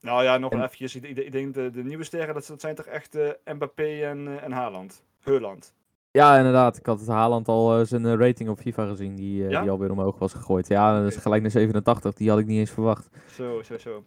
Nou 0.00 0.22
ja, 0.22 0.38
nog 0.38 0.52
En- 0.52 0.62
eventjes. 0.62 0.94
Ik, 0.96 1.02
ik, 1.04 1.16
ik 1.18 1.32
denk 1.32 1.54
de, 1.54 1.70
de 1.70 1.84
nieuwe 1.84 2.04
sterren, 2.04 2.34
dat, 2.34 2.46
dat 2.46 2.60
zijn 2.60 2.74
toch 2.74 2.86
echt 2.86 3.14
eh, 3.14 3.28
Mbappé 3.54 4.00
en, 4.02 4.42
en 4.42 4.52
Haaland. 4.52 5.04
Heuland. 5.20 5.74
Ja, 6.10 6.36
inderdaad. 6.36 6.76
Ik 6.76 6.86
had 6.86 6.98
het 7.00 7.08
Haaland 7.08 7.48
al 7.48 7.86
zijn 7.86 8.16
rating 8.18 8.48
op 8.48 8.58
FIFA 8.58 8.86
gezien, 8.86 9.14
die, 9.14 9.48
Ja? 9.48 9.60
die 9.60 9.70
alweer 9.70 9.90
omhoog 9.90 10.18
was 10.18 10.32
gegooid. 10.32 10.68
Ja, 10.68 11.00
dat 11.02 11.10
is 11.12 11.16
gelijk 11.16 11.42
naar 11.42 11.50
87. 11.50 12.14
Die 12.14 12.28
had 12.30 12.38
ik 12.38 12.46
niet 12.46 12.58
eens 12.58 12.70
verwacht. 12.70 13.08
Zo, 13.34 13.62
zo, 13.62 13.78
zo. 13.78 14.04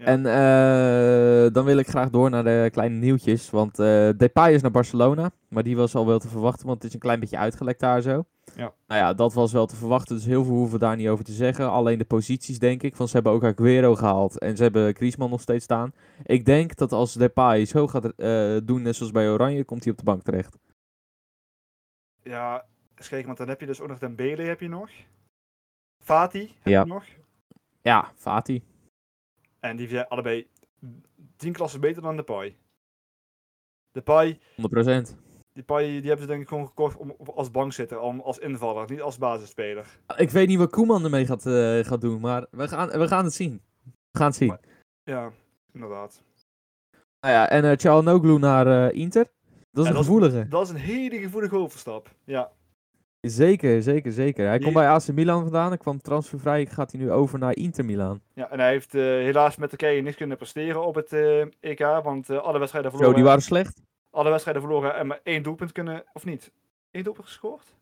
Ja. 0.00 0.06
En 0.06 0.26
eh, 0.26 1.52
dan 1.52 1.64
wil 1.64 1.76
ik 1.78 1.88
graag 1.88 2.10
door 2.10 2.30
naar 2.30 2.44
de 2.44 2.68
kleine 2.72 2.96
nieuwtjes. 2.96 3.50
Want 3.50 3.78
eh 3.78 4.08
Depay 4.16 4.52
is 4.54 4.62
naar 4.62 4.70
Barcelona. 4.70 5.30
Maar 5.48 5.62
die 5.62 5.76
was 5.76 5.94
al 5.94 6.06
wel 6.06 6.18
te 6.18 6.28
verwachten, 6.28 6.66
want 6.66 6.78
het 6.78 6.86
is 6.88 6.94
een 6.94 7.00
klein 7.00 7.20
beetje 7.20 7.38
uitgelekt 7.38 7.80
daar 7.80 8.00
zo. 8.02 8.24
Ja. 8.56 8.72
Nou 8.86 9.00
ja, 9.00 9.14
dat 9.14 9.32
was 9.32 9.52
wel 9.52 9.66
te 9.66 9.76
verwachten. 9.76 10.16
Dus 10.16 10.24
heel 10.24 10.44
veel 10.44 10.54
hoeven 10.54 10.72
we 10.78 10.84
daar 10.84 10.96
niet 10.96 11.08
over 11.08 11.24
te 11.24 11.32
zeggen. 11.32 11.70
Alleen 11.70 11.98
de 11.98 12.04
posities, 12.04 12.58
denk 12.58 12.82
ik. 12.82 12.96
Want 12.96 13.10
ze 13.10 13.14
hebben 13.16 13.32
ook 13.32 13.44
Aguero 13.44 13.94
gehaald. 13.94 14.38
En 14.38 14.56
ze 14.56 14.62
hebben 14.62 14.94
Griezmann 14.94 15.30
nog 15.30 15.40
steeds 15.40 15.64
staan. 15.64 15.92
Ik 16.22 16.44
denk 16.44 16.76
dat 16.76 16.92
als 16.92 17.12
Depay 17.14 17.64
zo 17.64 17.86
gaat 17.86 18.04
eh, 18.04 18.56
doen, 18.64 18.82
net 18.82 18.96
zoals 18.96 19.12
bij 19.12 19.28
Oranje, 19.28 19.64
komt 19.64 19.82
hij 19.82 19.92
op 19.92 19.98
de 19.98 20.04
bank 20.04 20.22
terecht. 20.22 20.56
Ja, 22.22 22.64
eens 22.96 23.08
kijken, 23.08 23.26
want 23.26 23.38
dan 23.38 23.48
heb 23.48 23.60
je 23.60 23.66
dus 23.66 23.80
ook 23.80 23.88
nog 23.88 23.98
Dembele 23.98 24.42
heb 24.42 24.60
je 24.60 24.68
nog. 24.68 24.90
Fati 26.04 26.40
heb 26.62 26.72
Ja. 26.72 26.80
je 26.80 26.86
nog. 26.86 27.04
Ja, 27.82 28.10
Fati. 28.14 28.62
En 29.60 29.76
die 29.76 29.88
zijn 29.88 30.08
allebei 30.08 30.46
tien 31.36 31.52
klassen 31.52 31.80
beter 31.80 32.02
dan 32.02 32.16
Depay. 32.16 32.56
Depay, 33.92 34.38
100%. 34.56 35.16
Depay 35.52 35.84
die 35.86 36.00
hebben 36.08 36.20
ze 36.20 36.26
denk 36.26 36.42
ik 36.42 36.48
gewoon 36.48 36.66
gekocht 36.66 36.96
om, 36.96 37.14
als 37.34 37.50
bankzitter, 37.50 37.98
om, 38.00 38.20
als 38.20 38.38
invaller, 38.38 38.90
niet 38.90 39.00
als 39.00 39.18
basisspeler. 39.18 39.86
Ik 40.16 40.30
weet 40.30 40.48
niet 40.48 40.58
wat 40.58 40.70
Koeman 40.70 41.04
ermee 41.04 41.26
gaat, 41.26 41.46
eh, 41.46 41.78
gaat 41.84 42.00
doen. 42.00 42.20
Maar 42.20 42.46
we 42.50 42.68
gaan, 42.68 42.88
we 42.88 43.08
gaan 43.08 43.24
het 43.24 43.34
zien. 43.34 43.62
We 44.10 44.18
gaan 44.18 44.26
het 44.26 44.36
zien. 44.36 44.48
Maar- 44.48 44.60
Ja, 45.04 45.30
inderdaad. 45.72 46.22
Nou 47.20 47.34
ja, 47.34 47.48
en 47.48 47.64
uh, 47.64 47.72
Çalhanoğlu 47.76 48.38
naar 48.38 48.66
eh, 48.88 48.98
Inter. 49.00 49.24
Dat 49.24 49.30
is 49.30 49.70
Ja, 49.72 49.80
een 49.80 49.84
dat 49.84 49.92
is- 49.92 49.96
gevoelige. 50.06 50.48
Dat 50.48 50.62
is 50.62 50.68
een 50.70 50.76
hele 50.76 51.18
gevoelige 51.18 51.56
overstap. 51.56 52.10
Ja, 52.24 52.52
Zeker, 53.20 53.82
zeker, 53.82 54.12
zeker. 54.12 54.44
Hij 54.46 54.54
Die- 54.56 54.62
komt 54.62 54.74
bij 54.78 54.88
AC 54.88 55.08
Milan 55.12 55.42
vandaan. 55.42 55.68
Hij 55.68 55.76
kwam 55.78 56.00
transfervrij. 56.00 56.66
Gaat 56.66 56.92
hij 56.92 57.00
nu 57.00 57.10
over 57.12 57.38
naar 57.38 57.56
Inter 57.56 57.84
Milan. 57.84 58.20
ja 58.34 58.50
en 58.50 58.58
hij 58.60 58.70
heeft 58.70 58.94
eh, 58.94 59.00
helaas 59.02 59.56
met 59.56 59.68
Turkije 59.68 60.02
niks 60.02 60.16
kunnen 60.16 60.36
presteren 60.36 60.84
op 60.86 60.94
het 60.94 61.12
eh, 61.12 61.40
EK, 61.60 61.78
want 62.02 62.30
eh, 62.30 62.38
alle 62.38 62.58
wedstrijden 62.58 62.90
Zo, 62.90 62.96
verloren. 62.96 63.20
die 63.20 63.28
waren 63.28 63.42
slecht. 63.42 63.82
Alle 64.10 64.30
wedstrijden 64.30 64.62
verloren 64.62 64.94
en 64.94 65.06
maar 65.06 65.20
één 65.22 65.42
doelpunt 65.42 65.72
kunnen, 65.72 66.04
of 66.12 66.24
niet? 66.24 66.52
Eén 66.90 67.02
doelpunt 67.02 67.26
gescoord? 67.26 67.74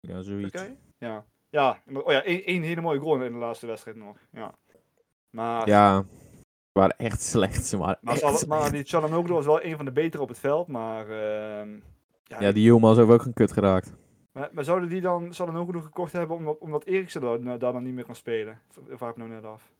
Ja, 0.00 0.22
zoiets. 0.22 0.50
Turkije? 0.50 0.76
Ja. 0.98 1.24
Ja, 1.50 1.78
oh 1.92 2.12
ja, 2.12 2.22
één, 2.24 2.44
één 2.44 2.62
hele 2.62 2.80
mooie 2.80 2.98
goal 3.00 3.22
in 3.22 3.32
de 3.32 3.38
laatste 3.38 3.66
wedstrijd 3.66 3.96
nog. 3.96 4.16
Ja. 4.32 4.52
Maar, 5.30 5.68
Ja, 5.68 6.04
ze 6.62 6.78
waren 6.78 6.96
echt 6.98 7.22
slecht. 7.22 7.66
Ze 7.66 7.76
waren 7.76 7.98
maar, 8.00 8.12
echt 8.12 8.22
Sal- 8.22 8.30
slecht. 8.36 8.46
maar 8.46 8.72
die 8.72 8.84
Çalhanoğlu 8.84 9.28
was 9.32 9.44
wel 9.46 9.64
een 9.64 9.76
van 9.76 9.84
de 9.84 9.92
betere 9.92 10.22
op 10.22 10.28
het 10.28 10.38
veld, 10.38 10.66
maar... 10.68 11.08
ehm, 11.08 11.68
ja, 12.24 12.40
Ja, 12.40 12.52
die 12.52 12.62
Yilmaz 12.64 12.96
heeft 12.96 13.10
ook 13.10 13.22
geen 13.22 13.32
kut 13.32 13.52
geraakt. 13.52 13.92
Maar, 14.34 14.48
maar 14.52 14.64
zouden 14.64 14.88
die 14.88 15.00
dan 15.00 15.32
Çalhanoğlu 15.32 15.78
gekocht 15.82 16.12
hebben 16.12 16.36
omdat, 16.36 16.58
omdat 16.58 16.84
Eriksen 16.84 17.20
daar, 17.20 17.58
daar 17.58 17.72
dan 17.72 17.82
niet 17.82 17.94
meer 17.94 18.04
kan 18.04 18.14
spelen? 18.14 18.58
Vraag 18.90 19.10
ik 19.10 19.16
me 19.16 19.22
nou 19.26 19.34
net 19.34 19.44
af. 19.50 19.72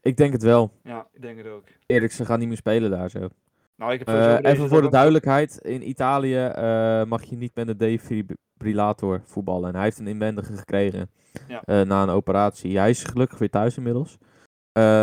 Ik 0.00 0.16
denk 0.16 0.32
het 0.32 0.42
wel. 0.42 0.70
Ja, 0.82 1.06
ik 1.12 1.22
denk 1.22 1.38
het 1.38 1.46
ook. 1.46 1.64
Eriksen 1.86 2.26
gaat 2.26 2.38
niet 2.38 2.48
meer 2.48 2.56
spelen 2.56 2.90
daar 2.90 3.10
zo. 3.10 3.28
Nou, 3.76 3.92
ik 3.92 3.98
heb 3.98 4.08
Eh, 4.08 4.50
even 4.52 4.68
voor 4.68 4.82
de 4.82 4.88
duidelijkheid. 4.90 5.56
In 5.58 5.88
Italië 5.88 6.36
eh, 6.44 7.04
mag 7.04 7.22
je 7.22 7.36
niet 7.36 7.54
met 7.54 7.68
een 7.68 7.76
defibrillator 7.76 9.20
voetballen. 9.24 9.68
En 9.68 9.74
hij 9.74 9.84
heeft 9.84 9.98
een 9.98 10.06
inwendige 10.06 10.56
gekregen 10.56 11.10
Ja. 11.48 11.62
eh, 11.64 11.80
na 11.80 12.02
een 12.02 12.08
operatie. 12.08 12.78
Hij 12.78 12.90
is 12.90 13.04
gelukkig 13.04 13.38
weer 13.38 13.50
thuis 13.50 13.76
inmiddels. 13.76 14.18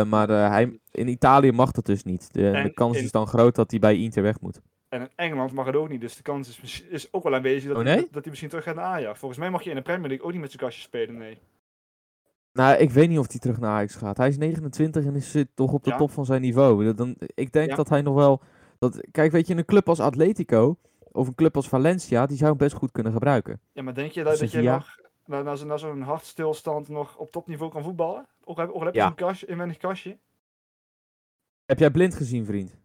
Maar 0.06 0.28
hij, 0.28 0.78
in 0.90 1.08
Italië 1.08 1.52
mag 1.52 1.70
dat 1.70 1.86
dus 1.86 2.02
niet. 2.04 2.32
De, 2.34 2.70
kans 2.74 2.96
in- 2.98 3.04
is 3.04 3.10
dan 3.10 3.26
groot 3.26 3.54
dat 3.54 3.70
hij 3.70 3.80
bij 3.80 3.96
Inter 3.96 4.22
weg 4.22 4.40
moet. 4.40 4.60
En 4.94 5.00
in 5.00 5.08
Engeland 5.14 5.52
mag 5.52 5.66
het 5.66 5.76
ook 5.76 5.88
niet, 5.88 6.00
dus 6.00 6.16
de 6.16 6.22
kans 6.22 6.60
is, 6.62 6.82
is 6.82 7.12
ook 7.12 7.22
wel 7.22 7.34
aanwezig 7.34 7.68
dat, 7.68 7.76
Oh, 7.78 7.82
hij, 7.84 7.92
nee? 7.92 8.02
dat, 8.02 8.12
dat 8.12 8.20
hij 8.22 8.30
misschien 8.30 8.48
terug 8.50 8.64
gaat 8.64 8.74
naar 8.74 8.84
Ajax. 8.84 9.18
Volgens 9.18 9.40
mij 9.40 9.50
mag 9.50 9.62
je 9.62 9.70
in 9.70 9.76
de 9.76 9.82
Premier 9.82 10.08
League 10.08 10.26
ook 10.26 10.32
niet 10.32 10.40
met 10.40 10.50
zijn 10.50 10.62
kastje 10.62 10.82
spelen, 10.82 11.16
nee. 11.16 11.38
Nou, 12.52 12.76
ik 12.76 12.90
weet 12.90 13.08
niet 13.08 13.18
of 13.18 13.30
hij 13.30 13.40
terug 13.40 13.58
naar 13.58 13.70
Ajax 13.70 13.94
gaat. 13.94 14.16
Hij 14.16 14.28
is 14.28 14.36
29 14.36 15.04
en 15.04 15.14
is 15.14 15.30
zit 15.30 15.48
toch 15.54 15.72
op 15.72 15.84
de 15.84 15.90
Ja. 15.90 15.96
top 15.96 16.10
van 16.10 16.24
zijn 16.24 16.40
niveau. 16.40 16.94
Dan, 16.94 17.16
ik 17.34 17.52
denk 17.52 17.70
Ja. 17.70 17.76
dat 17.76 17.88
hij 17.88 18.02
nog 18.02 18.14
wel... 18.14 18.40
Dat, 18.78 19.06
kijk, 19.10 19.32
weet 19.32 19.46
je, 19.46 19.54
een 19.56 19.64
club 19.64 19.88
als 19.88 20.00
Atletico 20.00 20.76
of 21.12 21.26
een 21.28 21.34
club 21.34 21.56
als 21.56 21.68
Valencia, 21.68 22.26
die 22.26 22.36
zou 22.36 22.48
hem 22.50 22.58
best 22.58 22.74
goed 22.74 22.92
kunnen 22.92 23.12
gebruiken. 23.12 23.60
Ja, 23.72 23.82
maar 23.82 23.94
denk 23.94 24.12
je 24.12 24.22
dat, 24.24 24.38
dat 24.38 24.50
je 24.52 24.62
nog 24.62 24.98
na, 25.26 25.42
na, 25.42 25.56
zo- 25.56 25.66
na 25.66 25.76
zo'n 25.76 26.00
hartstilstand 26.02 26.88
nog 26.88 27.16
op 27.16 27.30
topniveau 27.32 27.70
kan 27.72 27.82
voetballen? 27.82 28.26
Ook, 28.44 28.56
heb- 28.58 28.94
je 28.94 29.00
een 29.00 29.14
kastje, 29.14 29.46
inwendig 29.46 29.76
kastje? 29.76 30.18
Heb 31.64 31.78
jij 31.78 31.90
Blind 31.90 32.14
gezien, 32.14 32.44
vriend? 32.44 32.76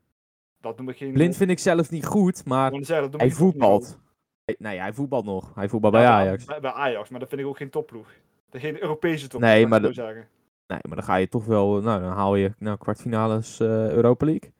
Dat 0.62 0.78
noem 0.78 0.90
ik 0.90 0.98
geen... 0.98 1.14
Blind 1.14 1.36
vind 1.36 1.50
ik 1.50 1.60
zelf 1.60 1.90
niet 1.92 2.06
goed, 2.06 2.46
maar 2.46 2.72
zeggen, 2.82 3.12
hij 3.18 3.32
voetbalt. 3.32 3.98
Hij- 4.46 4.56
Nee, 4.60 4.80
hij 4.80 4.94
voetbalt 4.94 5.26
nog. 5.26 5.56
Hij 5.56 5.70
voetbalt 5.70 5.94
bij 5.94 6.02
Ja, 6.04 6.12
Ajax. 6.20 6.46
Bij, 6.46 6.60
bij 6.60 6.72
Ajax, 6.72 7.10
maar 7.10 7.20
dat 7.20 7.30
vind 7.30 7.42
ik 7.42 7.48
ook 7.48 7.58
geen 7.58 7.70
topploeg. 7.70 8.12
Geen 8.52 8.82
Europese 8.82 9.28
top. 9.28 9.42
Nee, 9.42 9.68
maar 9.68 9.82
dat... 9.82 9.94
zeggen. 9.94 10.28
Nee, 10.68 10.80
maar 10.88 10.96
dan 10.96 11.04
ga 11.06 11.16
je 11.16 11.28
toch 11.28 11.46
wel... 11.46 11.82
Nou, 11.82 12.02
dan 12.02 12.12
haal 12.12 12.36
je 12.36 12.54
nou, 12.58 12.78
kwartfinales 12.78 13.60
eh, 13.60 13.90
Europa 13.92 14.26
League. 14.26 14.52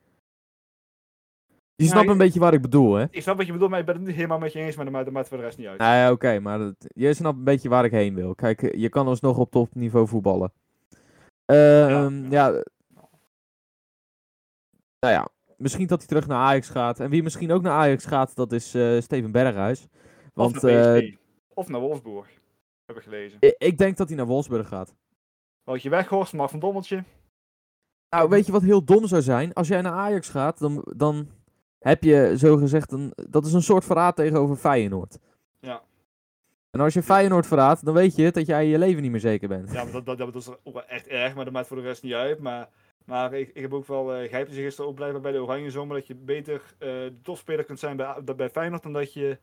Je 1.74 1.84
Ja, 1.84 1.90
snapt 1.90 2.08
een 2.08 2.18
beetje 2.18 2.40
wat 2.40 2.52
ik 2.52 2.62
bedoel, 2.62 2.94
hè? 2.94 3.04
Ik 3.10 3.22
snap 3.22 3.36
wat 3.36 3.46
je 3.46 3.52
bedoelt, 3.52 3.70
maar 3.70 3.78
ik 3.80 3.86
ben 3.86 3.94
het 3.94 4.04
niet 4.04 4.14
helemaal 4.14 4.38
met 4.38 4.52
je 4.52 4.58
eens, 4.58 4.76
maar 4.76 4.84
dat 5.04 5.12
maakt, 5.12 5.28
voor 5.28 5.36
de 5.36 5.42
rest 5.42 5.58
niet 5.58 5.66
uit. 5.66 5.78
Nee, 5.78 6.10
oké, 6.10 6.38
maar 6.40 6.58
dat- 6.58 6.86
je 6.94 7.14
snapt 7.14 7.36
een 7.38 7.44
beetje 7.44 7.68
waar 7.68 7.84
ik 7.84 7.90
heen 7.90 8.14
wil. 8.14 8.34
Kijk, 8.34 8.74
je 8.76 8.88
kan 8.88 9.06
alsnog 9.06 9.38
op 9.38 9.50
topniveau 9.50 10.08
voetballen. 10.08 10.52
Ehm, 11.44 12.30
ja. 12.30 12.46
ja. 12.48 12.62
Nou 15.00 15.14
ja, 15.14 15.28
misschien 15.60 15.86
dat 15.86 15.98
hij 15.98 16.06
terug 16.06 16.26
naar 16.26 16.38
Ajax 16.38 16.68
gaat. 16.68 17.00
En 17.00 17.10
wie 17.10 17.22
misschien 17.22 17.52
ook 17.52 17.62
naar 17.62 17.72
Ajax 17.72 18.04
gaat, 18.04 18.36
dat 18.36 18.52
is 18.52 18.74
eh, 18.74 19.00
Steven 19.00 19.32
Berghuis. 19.32 19.88
Want 20.34 20.56
of 20.56 20.62
naar 20.62 20.96
eh. 20.96 21.16
Of 21.54 21.68
naar 21.68 21.80
Wolfsburg. 21.80 22.28
Heb 22.86 22.96
ik 22.96 23.02
gelezen. 23.02 23.36
ik, 23.40 23.54
ik 23.58 23.78
denk 23.78 23.96
dat 23.96 24.08
hij 24.08 24.16
naar 24.16 24.26
Wolfsburg 24.26 24.68
gaat. 24.68 24.94
Houd 25.64 25.82
je 25.82 25.88
weg, 25.88 26.08
Horst, 26.08 26.32
maar 26.32 26.48
van 26.48 26.58
Dommeltje. 26.58 27.04
Nou, 28.08 28.28
weet 28.28 28.46
je 28.46 28.52
wat 28.52 28.62
heel 28.62 28.84
dom 28.84 29.06
zou 29.06 29.22
zijn? 29.22 29.52
Als 29.52 29.68
jij 29.68 29.80
naar 29.80 29.92
Ajax 29.92 30.28
gaat, 30.28 30.58
dan, 30.58 30.84
dan 30.96 31.28
heb 31.78 32.02
je 32.02 32.32
zogezegd 32.34 32.92
een... 32.92 33.12
Dat 33.30 33.46
is 33.46 33.52
een 33.52 33.62
soort 33.62 33.84
verraad 33.84 34.16
tegenover 34.16 34.56
Feyenoord. 34.56 35.18
Ja. 35.60 35.82
En 36.70 36.80
als 36.80 36.94
je 36.94 37.02
Feyenoord 37.02 37.46
verraadt, 37.46 37.84
dan 37.84 37.94
weet 37.94 38.16
je 38.16 38.30
dat 38.30 38.46
jij 38.46 38.66
je 38.66 38.78
leven 38.78 39.02
niet 39.02 39.10
meer 39.10 39.20
zeker 39.20 39.48
bent. 39.48 39.72
Ja, 39.72 39.84
maar 39.84 39.92
dat, 39.92 40.06
dat, 40.06 40.18
dat 40.18 40.34
is 40.34 40.48
echt 40.86 41.06
erg, 41.06 41.34
maar 41.34 41.44
dat 41.44 41.52
maakt 41.52 41.66
voor 41.66 41.76
de 41.76 41.82
rest 41.82 42.02
niet 42.02 42.12
uit. 42.12 42.38
Maar, 42.38 42.68
maar 43.10 43.32
ik, 43.32 43.50
ik 43.54 43.62
heb 43.62 43.74
ook 43.74 43.86
wel 43.86 44.22
uh, 44.22 44.30
Gijpjes 44.30 44.56
gisteren 44.56 44.90
ook 44.90 44.96
blijven 44.96 45.22
bij 45.22 45.32
de 45.32 45.42
Oranje 45.42 45.70
Zomer. 45.70 45.96
Dat 45.96 46.06
je 46.06 46.14
beter 46.14 46.54
uh, 46.54 46.88
de 46.88 47.18
topspeler 47.22 47.64
kunt 47.64 47.78
zijn 47.78 47.96
bij, 47.96 48.22
bij 48.36 48.50
Feyenoord 48.50 48.82
dan 48.82 48.92
dat 48.92 49.12
je... 49.12 49.38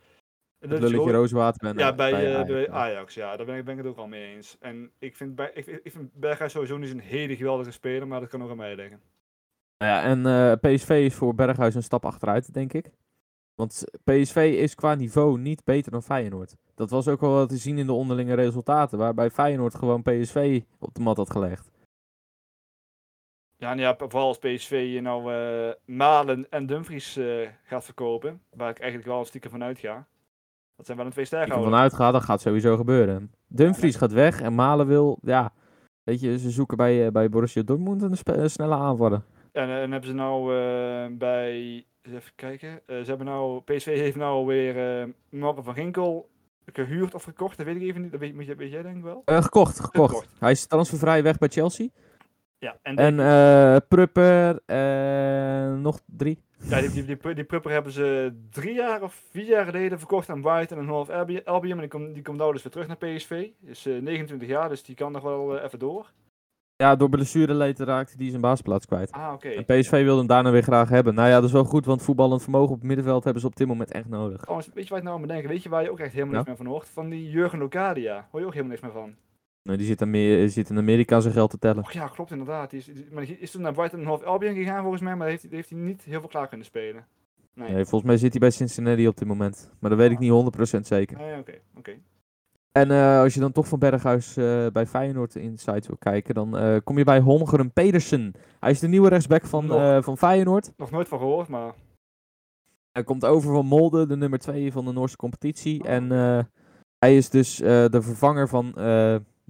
Dat 0.60 0.70
lulletje 0.70 0.96
gewoon... 0.96 1.12
rooswater 1.12 1.62
bent. 1.62 1.80
Ja, 1.80 1.96
bij, 1.96 2.12
bij, 2.12 2.36
Ajax, 2.36 2.48
bij 2.48 2.70
Ajax. 2.70 3.14
Ja, 3.14 3.38
daar 3.38 3.46
ben 3.46 3.58
ik, 3.58 3.66
ben 3.66 3.78
ik 3.78 3.84
het 3.84 3.92
ook 3.92 3.98
al 3.98 4.08
mee 4.08 4.36
eens. 4.36 4.58
En 4.60 4.92
ik 5.00 5.16
vind, 5.16 5.36
bij, 5.36 5.52
ik, 5.54 5.66
ik 5.84 5.92
vind 5.92 6.14
Berghuis 6.14 6.52
sowieso 6.52 6.78
niet 6.78 6.92
een 6.92 7.00
hele 7.00 7.36
geweldige 7.36 7.72
speler, 7.72 8.08
maar 8.08 8.20
dat 8.20 8.30
kan 8.30 8.44
ook 8.44 8.50
aan 8.50 8.58
mij 8.58 8.76
liggen. 8.76 9.02
Nou 9.78 9.92
ja, 9.92 10.04
en 10.04 10.20
uh, 10.26 10.74
PSV 10.74 10.90
is 10.90 11.16
voor 11.16 11.36
Berghuis 11.36 11.76
een 11.76 11.84
stap 11.84 12.06
achteruit, 12.06 12.54
denk 12.54 12.74
ik. 12.74 12.92
Want 13.56 13.84
PSV 14.04 14.56
is 14.58 14.76
qua 14.76 14.96
niveau 14.96 15.40
niet 15.40 15.64
beter 15.64 15.92
dan 15.92 16.04
Feyenoord. 16.04 16.56
Dat 16.76 16.90
was 16.90 17.08
ook 17.08 17.22
wel 17.22 17.48
te 17.48 17.58
zien 17.58 17.78
in 17.78 17.86
de 17.86 17.94
onderlinge 17.94 18.34
resultaten, 18.34 18.98
waarbij 18.98 19.30
Feyenoord 19.30 19.76
gewoon 19.76 20.04
PSV 20.04 20.62
op 20.80 20.94
de 20.94 21.02
mat 21.02 21.18
had 21.18 21.32
gelegd. 21.32 21.70
Ja, 23.58 23.72
en 23.72 23.78
ja, 23.78 23.96
vooral 23.98 24.28
als 24.28 24.38
PSV 24.38 25.00
nou 25.02 25.34
uh, 25.34 25.74
Malen 25.86 26.50
en 26.50 26.66
Dumfries 26.66 27.18
uh, 27.18 27.48
gaat 27.64 27.86
verkopen, 27.86 28.42
waar 28.50 28.70
ik 28.70 28.80
eigenlijk 28.80 29.10
wel 29.10 29.26
stiekem 29.26 29.52
van 29.52 29.64
uitga. 29.64 30.08
Dat 30.76 30.86
zijn 30.86 30.98
wel 30.98 31.06
een 31.06 31.12
twee 31.12 31.26
sterke 31.26 31.52
Als 31.52 31.60
ik 31.60 31.66
ervan 31.66 31.80
uitga, 31.80 32.12
dat 32.12 32.24
gaat 32.24 32.42
sowieso 32.42 32.76
gebeuren. 32.78 33.32
Dumfries 33.48 33.94
Ja, 33.94 34.00
gaat 34.00 34.12
weg 34.12 34.42
en 34.42 34.56
Malen 34.56 34.88
wil, 34.88 35.18
ja, 35.22 35.54
weet 36.04 36.20
je, 36.20 36.40
ze 36.40 36.50
zoeken 36.50 36.78
bij, 36.78 37.06
uh, 37.06 37.12
bij 37.12 37.30
Borussia 37.30 37.62
Dortmund 37.62 38.02
een, 38.02 38.42
een 38.42 38.50
snelle 38.50 38.76
aanvaller. 38.76 39.22
En, 39.52 39.70
en 39.70 39.92
hebben 39.92 40.10
ze 40.10 40.16
nou 40.16 40.56
uh, 40.56 41.18
bij 41.18 41.86
even 42.02 42.32
kijken. 42.36 42.82
Eh, 42.86 42.98
ze 43.00 43.06
hebben 43.06 43.26
nou, 43.26 43.62
PSV 43.62 43.86
heeft 43.86 44.16
nou 44.16 44.68
eh 44.70 45.04
Marco 45.30 45.62
van 45.62 45.74
Ginkel 45.74 46.30
gehuurd 46.66 47.14
of 47.14 47.24
gekocht. 47.24 47.58
Dat 47.58 47.66
weet 47.66 47.76
ik 47.76 47.82
even 47.82 48.02
niet. 48.02 48.12
Dat 48.12 48.20
weet, 48.20 48.34
je- 48.38 48.70
jij 48.70 48.82
denk 48.82 48.98
ik 48.98 49.04
wel. 49.04 49.22
Eh, 49.26 49.44
gekocht, 49.44 49.80
gekocht. 49.80 50.14
Gekocht. 50.14 50.40
Hij 50.40 50.52
is 50.52 50.66
transfervrij 50.66 51.24
weg 51.24 51.38
bij 51.38 51.48
Chelsea. 51.48 51.88
Ja, 52.60 52.78
en, 52.82 52.96
En 52.96 53.16
die, 53.16 53.26
eh 53.26 53.76
Prupper 53.88 54.60
en 54.66 55.82
nog 55.82 56.00
drie. 56.06 56.42
ja, 56.58 56.80
die, 56.82 56.90
die, 56.92 57.06
die, 57.06 57.34
die 57.34 57.44
Prupper 57.44 57.72
hebben 57.72 57.92
ze 57.92 58.34
drie 58.52 58.74
jaar 58.74 59.02
of 59.02 59.24
vier 59.32 59.46
jaar 59.46 59.66
geleden 59.66 59.98
verkocht 60.00 60.30
aan 60.30 60.42
Brighton 60.42 60.78
en 60.78 60.88
Half 60.88 61.10
Albion. 61.46 61.72
En 61.72 61.80
die 61.80 61.88
komt 61.88 62.14
die 62.14 62.24
komt 62.24 62.38
nou 62.38 62.54
dus 62.54 62.64
weer 62.64 62.72
terug 62.72 62.88
naar 62.88 62.98
PSV. 62.98 63.48
Is 63.64 63.86
eh, 63.86 64.02
29 64.02 64.48
jaar, 64.48 64.70
dus 64.70 64.84
die 64.84 64.96
kan 64.96 65.12
nog 65.12 65.24
wel 65.24 65.58
eh, 65.58 65.64
even 65.64 65.80
door. 65.80 66.12
Ja, 66.76 66.96
door 66.96 67.10
blessureleed 67.10 67.80
raakte 67.80 68.14
hij 68.18 68.30
zijn 68.30 68.42
baasplaats 68.42 68.86
kwijt. 68.86 69.12
Ah, 69.12 69.34
oké. 69.34 69.48
En 69.50 69.66
PSV 69.66 69.92
wilde 70.04 70.18
hem 70.18 70.28
daarna 70.28 70.52
weer 70.52 70.62
graag 70.64 70.90
hebben. 70.90 71.14
Nou 71.16 71.28
ja, 71.30 71.36
dat 71.36 71.44
is 71.44 71.52
wel 71.52 71.64
goed, 71.64 71.86
want 71.86 72.02
voetballend 72.04 72.42
vermogen 72.42 72.70
op 72.74 72.78
het 72.78 72.88
middenveld 72.88 73.24
hebben 73.24 73.42
ze 73.42 73.48
op 73.48 73.56
dit 73.56 73.68
moment 73.68 73.92
echt 73.92 74.08
nodig. 74.08 74.42
Trouwens, 74.42 74.70
weet 74.74 74.84
je 74.84 74.90
waar 74.90 75.00
ik 75.00 75.04
nou 75.06 75.16
aan 75.16 75.22
bedenk? 75.28 75.48
Weet 75.48 75.64
je 75.64 75.70
waar 75.70 75.84
je 75.84 75.92
ook 75.92 76.00
echt 76.00 76.14
helemaal 76.14 76.34
Ja? 76.34 76.38
niks 76.38 76.48
meer 76.50 76.58
van 76.58 76.66
hoort? 76.76 76.90
Van 76.90 77.10
die 77.10 77.30
Jurgen 77.30 77.60
Locadia. 77.60 78.28
Hoor 78.32 78.40
je 78.40 78.46
ook 78.46 78.54
helemaal 78.54 78.78
niks 78.78 78.82
meer 78.84 79.02
van. 79.02 79.16
Die 79.76 79.86
zit, 79.86 80.02
in 80.02 80.08
Amer- 80.08 80.50
zit 80.50 80.70
in 80.70 80.78
Amerika 80.78 81.20
zijn 81.20 81.34
geld 81.34 81.50
te 81.50 81.58
tellen. 81.60 81.84
Och 81.84 81.92
ja, 81.92 82.08
klopt 82.08 82.32
inderdaad. 82.32 82.70
Die 82.70 82.80
is, 82.80 82.86
die- 82.86 83.08
maar 83.12 83.26
die 83.26 83.40
is 83.40 83.52
toen 83.52 83.62
naar 83.62 83.74
Brighton 83.74 84.00
en 84.00 84.06
Half 84.06 84.24
Albion 84.24 84.56
gegaan 84.56 84.82
volgens 84.82 85.02
mij, 85.02 85.16
maar 85.16 85.28
heeft, 85.28 85.42
hij- 85.42 85.52
heeft 85.56 85.70
hij 85.70 85.80
niet 85.80 86.02
heel 86.04 86.20
veel 86.20 86.30
klaar 86.30 86.48
kunnen 86.48 86.66
spelen. 86.66 87.06
Nee. 87.54 87.72
Nee, 87.72 87.86
volgens 87.86 88.04
mij 88.04 88.18
zit 88.18 88.32
hij 88.32 88.40
bij 88.40 88.52
Cincinnati 88.52 89.08
op 89.08 89.18
dit 89.18 89.28
moment. 89.28 89.72
Maar 89.80 89.90
dat 89.90 90.00
weet 90.00 90.12
ik 90.12 90.20
niet 90.20 90.32
100% 90.32 90.88
zeker. 90.88 91.18
Nee, 91.18 91.40
oké, 91.40 91.54
oké. 91.78 91.92
En 92.72 92.92
eh, 92.92 93.20
als 93.20 93.34
je 93.34 93.40
dan 93.40 93.52
toch 93.52 93.68
van 93.68 93.80
Berghuis 93.80 94.38
eh, 94.38 94.68
bij 94.74 94.86
Feyenoord 94.86 95.36
Insight 95.36 95.88
wil 95.88 95.98
kijken, 96.00 96.34
dan 96.36 96.58
eh, 96.58 96.78
kom 96.84 96.98
je 96.98 97.04
bij 97.04 97.20
Holmgren 97.20 97.72
Pedersen. 97.72 98.32
Hij 98.60 98.72
is 98.72 98.80
de 98.80 98.88
nieuwe 98.88 99.10
rechtsback 99.10 99.46
van, 99.46 99.68
van 100.04 100.18
Feyenoord. 100.18 100.72
Nog 100.78 100.92
nooit 100.92 101.08
van 101.08 101.20
gehoord, 101.20 101.48
maar 101.48 101.74
Hij 102.92 103.04
komt 103.04 103.26
over 103.26 103.54
van 103.54 103.66
Molde, 103.66 104.08
de 104.08 104.18
nummer 104.18 104.40
2 104.40 104.72
van 104.72 104.86
de 104.86 104.92
Noorse 104.92 105.16
competitie. 105.16 105.84
Oh. 105.84 105.90
En 105.90 106.10
hij 107.00 107.18
is 107.18 107.30
dus 107.30 107.56
de 107.56 108.00
vervanger 108.02 108.48
van 108.48 108.74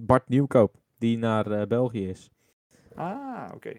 Bart 0.00 0.28
Nieuwkoop, 0.28 0.74
die 0.98 1.18
naar 1.18 1.50
eh, 1.50 1.66
België 1.66 2.08
is. 2.08 2.30
Ah, 2.94 3.50
oké. 3.54 3.72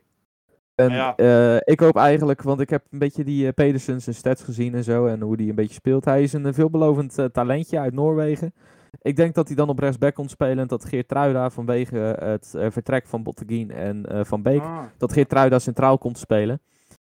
En 0.75 0.89
Ja. 0.91 1.15
eh, 1.15 1.55
ik 1.73 1.79
hoop 1.79 1.95
eigenlijk, 1.95 2.41
want 2.41 2.59
ik 2.59 2.69
heb 2.69 2.85
een 2.89 2.99
beetje 2.99 3.23
die 3.23 3.47
eh, 3.47 3.53
Pedersen 3.53 4.01
zijn 4.01 4.15
stats 4.15 4.43
gezien 4.43 4.73
en 4.75 4.83
zo. 4.83 5.05
En 5.05 5.21
hoe 5.21 5.37
die 5.37 5.49
een 5.49 5.55
beetje 5.55 5.73
speelt. 5.73 6.05
Hij 6.05 6.23
is 6.23 6.33
een 6.33 6.53
veelbelovend 6.53 7.17
talentje 7.31 7.79
uit 7.79 7.93
Noorwegen. 7.93 8.53
Ik 9.01 9.15
denk 9.15 9.33
dat 9.35 9.47
hij 9.47 9.55
dan 9.55 9.69
op 9.69 9.79
rechtsback 9.79 10.13
komt 10.15 10.31
spelen. 10.31 10.59
En 10.59 10.67
dat 10.67 10.85
Geert 10.85 11.07
Truida 11.07 11.49
vanwege 11.49 11.95
het 12.19 12.55
vertrek 12.69 13.07
van 13.07 13.23
Botteguin 13.23 13.71
en 13.71 14.25
Van 14.25 14.41
Beek. 14.41 14.61
Ah, 14.61 14.83
Dat 14.97 15.13
Geert 15.13 15.29
Truida 15.29 15.59
centraal 15.59 15.97
komt 15.97 16.17
spelen. 16.17 16.61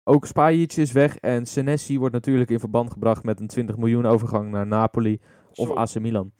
Ook 0.04 0.26
Spajic 0.26 0.72
is 0.72 0.92
weg. 0.92 1.16
En 1.18 1.46
Senesi 1.46 1.98
wordt 1.98 2.14
natuurlijk 2.14 2.50
in 2.50 2.58
verband 2.60 2.92
gebracht 2.92 3.24
met 3.24 3.40
een 3.40 3.46
20 3.46 3.76
miljoen 3.76 4.06
overgang 4.06 4.50
naar 4.50 4.66
Napoli 4.66 5.20
of 5.54 5.66
zo, 5.68 5.74
AC 5.74 5.98
Milan. 6.00 6.32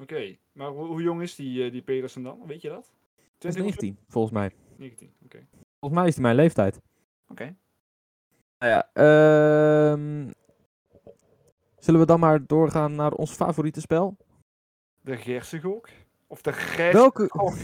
Oké, 0.00 0.36
maar 0.52 0.68
hoe, 0.68 0.86
hoe 0.86 1.02
jong 1.02 1.22
is 1.22 1.34
die, 1.34 1.64
eh, 1.64 1.72
die 1.72 1.82
Pedersen 1.82 2.22
dan? 2.22 2.46
Weet 2.46 2.62
je 2.62 2.68
dat? 2.68 2.92
Dat 3.38 3.50
is 3.50 3.54
20 3.54 3.64
of 3.64 3.74
zo? 3.74 3.80
19, 3.86 3.98
volgens 4.08 4.34
mij. 4.34 4.50
19, 4.76 5.12
oké. 5.24 5.46
Volgens 5.80 6.00
mij 6.00 6.08
is 6.08 6.14
hij 6.14 6.22
mijn 6.22 6.34
leeftijd. 6.36 6.80
Oké. 7.28 7.56
Nou 8.58 8.72
ja, 8.72 8.90
ehm, 8.92 10.30
zullen 11.78 12.00
we 12.00 12.06
dan 12.06 12.20
maar 12.20 12.46
doorgaan 12.46 12.94
naar 12.94 13.12
ons 13.12 13.32
favoriete 13.32 13.80
spel? 13.80 14.16
De 15.00 15.16
Gersengok? 15.16 15.88
Of 16.26 16.42
de 16.42 16.52
Gers... 16.52 16.92
Welke... 16.92 17.26
Gok. 17.28 17.54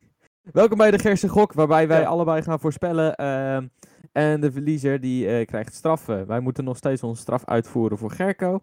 Welkom 0.60 0.78
bij 0.78 0.90
de 0.90 0.98
Gerse 0.98 1.28
Gok, 1.28 1.52
waarbij 1.52 1.88
wij 1.88 2.00
Ja. 2.00 2.06
allebei 2.06 2.42
gaan 2.42 2.60
voorspellen. 2.60 3.14
ehm, 3.16 3.68
en 4.12 4.40
de 4.40 4.52
verliezer 4.52 5.00
die 5.00 5.28
eh, 5.28 5.46
krijgt 5.46 5.74
straffen. 5.74 6.26
Wij 6.26 6.40
moeten 6.40 6.64
nog 6.64 6.76
steeds 6.76 7.02
onze 7.02 7.20
straf 7.22 7.44
uitvoeren 7.44 7.98
voor 7.98 8.10
Gerco. 8.10 8.60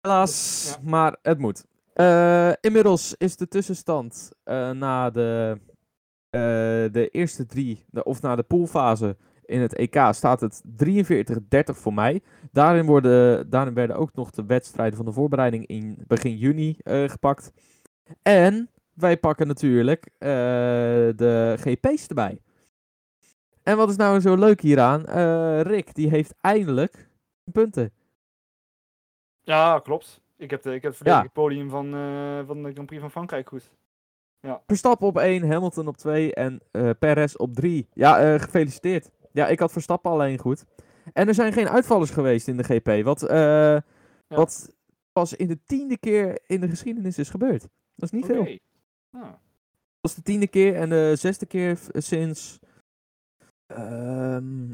Helaas, 0.00 0.76
Ja. 0.82 0.90
maar 0.90 1.16
het 1.22 1.38
moet. 1.38 1.64
Eh, 1.96 2.52
inmiddels 2.60 3.14
is 3.14 3.36
de 3.36 3.48
tussenstand 3.48 4.32
eh, 4.42 4.70
na 4.70 5.10
de, 5.10 5.60
eh, 6.30 6.40
de 6.92 7.08
eerste 7.10 7.46
drie, 7.46 7.84
of 8.02 8.22
na 8.22 8.36
de 8.36 8.42
poolfase 8.42 9.16
in 9.44 9.60
het 9.60 9.74
EK, 9.74 10.08
staat 10.10 10.40
het 10.40 10.62
43-30 10.64 11.78
voor 11.78 11.94
mij. 11.94 12.22
Daarin, 12.52 12.86
worden, 12.86 13.50
daarin 13.50 13.74
werden 13.74 13.96
ook 13.96 14.14
nog 14.14 14.30
de 14.30 14.46
wedstrijden 14.46 14.96
van 14.96 15.06
de 15.06 15.12
voorbereiding 15.12 15.66
in 15.66 16.04
begin 16.06 16.36
juni 16.36 16.76
gepakt. 16.84 17.52
En 18.22 18.70
wij 18.92 19.16
pakken 19.16 19.46
natuurlijk 19.46 20.10
de 20.18 21.54
GP's 21.58 22.06
erbij. 22.06 22.40
En 23.62 23.76
wat 23.76 23.90
is 23.90 23.96
nou 23.96 24.20
zo 24.20 24.34
leuk 24.34 24.60
hieraan? 24.60 25.04
Rick, 25.62 25.94
die 25.94 26.08
heeft 26.08 26.34
eindelijk 26.40 27.08
punten. 27.52 27.92
Ja, 29.42 29.78
klopt. 29.78 30.24
Ik 30.36 30.50
heb, 30.50 30.62
de, 30.62 30.74
ik 30.74 30.82
heb 30.82 30.98
het 30.98 31.32
podium 31.32 31.70
van, 31.70 31.94
eh, 31.94 32.46
van 32.46 32.62
de 32.62 32.72
Grand 32.72 32.86
Prix 32.86 33.00
van 33.02 33.10
Frankrijk 33.10 33.48
goed. 33.48 33.70
Verstappen 34.66 35.06
op 35.06 35.16
1, 35.18 35.50
Hamilton 35.50 35.86
op 35.88 35.96
2 35.96 36.34
en 36.34 36.60
eh 36.70 36.90
Perez 36.98 37.34
op 37.34 37.54
3. 37.54 37.88
Ja, 37.92 38.18
eh, 38.20 38.40
gefeliciteerd. 38.40 39.10
Ja, 39.32 39.46
ik 39.48 39.58
had 39.58 39.72
Verstappen 39.72 40.10
alleen 40.10 40.38
goed. 40.38 40.64
En 41.12 41.28
er 41.28 41.34
zijn 41.34 41.52
geen 41.52 41.68
uitvallers 41.68 42.10
geweest 42.10 42.48
in 42.48 42.56
de 42.56 42.62
GP. 42.64 43.04
Wat, 43.04 43.20
wat 44.28 44.74
pas 45.12 45.34
in 45.34 45.46
de 45.48 45.62
tiende 45.64 45.98
keer 45.98 46.38
in 46.46 46.60
de 46.60 46.68
geschiedenis 46.68 47.18
is 47.18 47.30
gebeurd. 47.30 47.60
Dat 47.94 48.04
is 48.04 48.10
niet 48.10 48.26
veel. 48.26 48.58
Ah, 49.10 49.22
Dat 50.00 50.10
is 50.10 50.14
de 50.14 50.22
tiende 50.22 50.48
keer 50.48 50.74
en 50.74 50.88
de 50.88 51.12
zesde 51.18 51.46
keer 51.46 51.78
sinds. 51.92 52.58
ehm, 53.66 54.70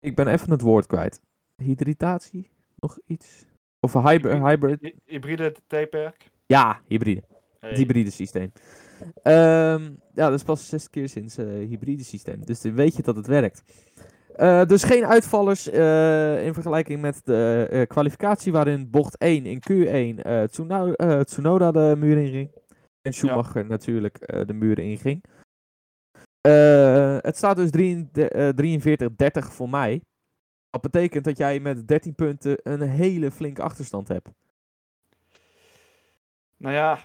ik 0.00 0.14
ben 0.14 0.28
even 0.28 0.50
het 0.50 0.60
woord 0.60 0.86
kwijt. 0.86 1.20
Hydratatie? 1.56 2.50
Nog 2.80 2.98
iets? 3.06 3.44
Of 3.80 3.94
een 3.94 4.06
hybrid? 4.06 4.38
hybrid? 4.42 4.80
hy- 4.80 4.94
Hybride 5.04 5.54
tijdperk. 5.66 6.30
Ja, 6.46 6.80
hybride. 6.86 7.22
Hey. 7.58 7.68
Het 7.70 7.78
hybride 7.78 8.10
systeem. 8.10 8.52
Ehm, 9.22 9.82
ja, 10.14 10.24
dat 10.28 10.32
is 10.32 10.42
pas 10.42 10.68
zesde 10.68 10.90
keer 10.90 11.08
sinds 11.08 11.36
eh 11.36 11.46
hybride 11.46 12.04
systeem. 12.04 12.44
Dus 12.44 12.60
dan 12.60 12.74
weet 12.74 12.96
je 12.96 13.02
dat 13.02 13.16
het 13.16 13.26
werkt. 13.26 13.62
Eh, 14.36 14.64
dus 14.64 14.82
geen 14.82 15.06
uitvallers 15.06 15.68
eh, 15.70 16.46
in 16.46 16.54
vergelijking 16.54 17.00
met 17.00 17.20
de 17.24 17.84
kwalificatie 17.88 18.52
waarin 18.52 18.90
bocht 18.90 19.16
1 19.18 19.46
in 19.46 19.60
Q1 19.70 20.22
eh, 20.22 20.42
Tsuno- 20.42 20.92
eh, 20.92 21.20
Tsunoda 21.20 21.70
de 21.72 21.94
muur 21.98 22.18
inging. 22.18 22.50
En 23.02 23.12
Schumacher 23.12 23.66
natuurlijk 23.66 24.18
de 24.46 24.52
muren 24.54 24.84
inging. 24.84 25.24
Het 27.22 27.36
staat 27.36 27.56
dus 27.56 27.70
43-30 27.70 29.52
voor 29.52 29.68
mij. 29.68 30.02
Dat 30.70 30.80
betekent 30.80 31.24
dat 31.24 31.36
jij 31.36 31.60
met 31.60 31.88
13 31.88 32.14
punten 32.14 32.58
een 32.62 32.80
hele 32.80 33.30
flinke 33.30 33.62
achterstand 33.62 34.08
hebt. 34.08 34.28
Nou 36.56 36.74
ja, 36.74 37.00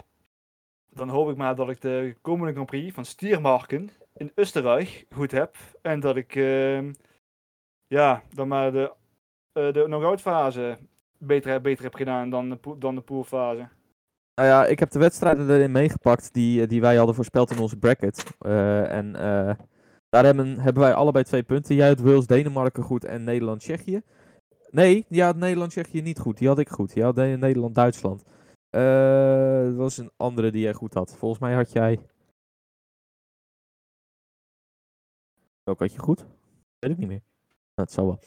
dan 0.89 1.09
hoop 1.09 1.29
ik 1.29 1.37
maar 1.37 1.55
dat 1.55 1.69
ik 1.69 1.81
de 1.81 2.15
komende 2.21 2.53
Grand 2.53 2.67
Prix 2.69 2.93
van 2.93 3.05
Stiermarken 3.05 3.89
in 4.13 4.31
Oostenrijk 4.35 5.05
goed 5.09 5.31
heb. 5.31 5.55
En 5.81 5.99
dat 5.99 6.15
ik, 6.15 6.35
ehm, 6.35 6.93
ja, 7.87 8.23
dan 8.33 8.47
maar 8.47 8.71
de, 8.71 8.93
eh 9.51 9.73
de 9.73 9.83
knock-out 9.83 10.21
fase 10.21 10.77
beter, 11.17 11.61
beter 11.61 11.83
heb 11.83 11.95
gedaan 11.95 12.29
dan 12.29 12.49
de, 12.49 12.75
dan 12.77 12.95
de 12.95 13.01
poolfase. 13.01 13.69
Nou 14.35 14.47
ja, 14.47 14.65
ik 14.65 14.79
heb 14.79 14.91
de 14.91 14.99
wedstrijden 14.99 15.49
erin 15.49 15.71
meegepakt 15.71 16.33
die, 16.33 16.61
eh, 16.61 16.67
die 16.67 16.81
wij 16.81 16.95
hadden 16.95 17.15
voorspeld 17.15 17.51
in 17.51 17.59
onze 17.59 17.77
bracket. 17.77 18.23
Eh, 18.39 18.91
en 18.91 19.15
eh, 19.15 19.55
daar 20.13 20.25
hebben, 20.25 20.59
hebben 20.59 20.83
wij 20.83 20.93
allebei 20.93 21.23
twee 21.23 21.43
punten. 21.43 21.75
Jij 21.75 21.87
had 21.87 21.99
Wales, 21.99 22.25
Denemarken 22.27 22.83
goed 22.83 23.05
en 23.05 23.23
Nederland, 23.23 23.59
Tsjechië. 23.59 24.01
Nee, 24.69 25.05
die 25.09 25.23
had 25.23 25.35
Nederland, 25.35 25.71
Tsjechië 25.71 26.01
niet 26.01 26.19
goed. 26.19 26.37
Die 26.37 26.47
had 26.47 26.59
ik 26.59 26.69
goed. 26.69 26.93
Die 26.93 27.03
had 27.03 27.15
De- 27.15 27.21
Nederland, 27.39 27.75
Duitsland. 27.75 28.23
Eh, 28.69 29.63
dat 29.63 29.75
was 29.75 29.97
een 29.97 30.11
andere 30.17 30.51
die 30.51 30.61
jij 30.61 30.73
goed 30.73 30.93
had. 30.93 31.15
Volgens 31.17 31.41
mij 31.41 31.53
had 31.53 31.71
jij... 31.71 31.99
Welke 35.63 35.83
had 35.83 35.93
je 35.93 35.99
goed? 35.99 36.25
Weet 36.79 36.91
ik 36.91 36.97
niet 36.97 37.07
meer. 37.07 37.23
Nou, 37.75 37.87
het 37.87 37.91
zal 37.91 38.05
wel. 38.05 38.19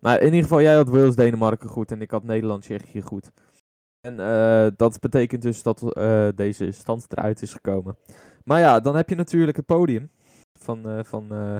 Maar 0.00 0.18
in 0.18 0.24
ieder 0.26 0.42
geval, 0.42 0.62
jij 0.62 0.74
had 0.74 0.88
Wales, 0.88 1.16
Denemarken 1.16 1.68
goed 1.68 1.90
en 1.90 2.00
ik 2.00 2.10
had 2.10 2.24
Nederland, 2.24 2.62
Tsjechië 2.62 3.02
goed. 3.02 3.30
En 4.00 4.20
eh, 4.20 4.66
dat 4.76 5.00
betekent 5.00 5.42
dus 5.42 5.62
dat 5.62 5.92
eh, 5.96 6.28
deze 6.34 6.70
stand 6.72 7.06
eruit 7.12 7.42
is 7.42 7.52
gekomen. 7.52 7.96
Maar 8.44 8.60
ja, 8.60 8.80
dan 8.80 8.96
heb 8.96 9.08
je 9.08 9.14
natuurlijk 9.14 9.56
het 9.56 9.66
podium 9.66 10.10
van, 10.68 10.88
eh, 10.88 11.04
van, 11.04 11.32
eh, 11.32 11.56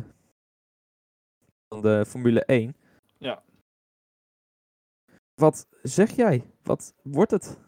van 1.69 1.83
de 1.83 2.05
Formule 2.07 2.43
1. 2.47 2.77
Ja. 3.19 3.43
Wat 5.35 5.69
zeg 5.83 6.11
jij? 6.11 6.43
Wat 6.63 6.95
wordt 7.03 7.31
het? 7.31 7.59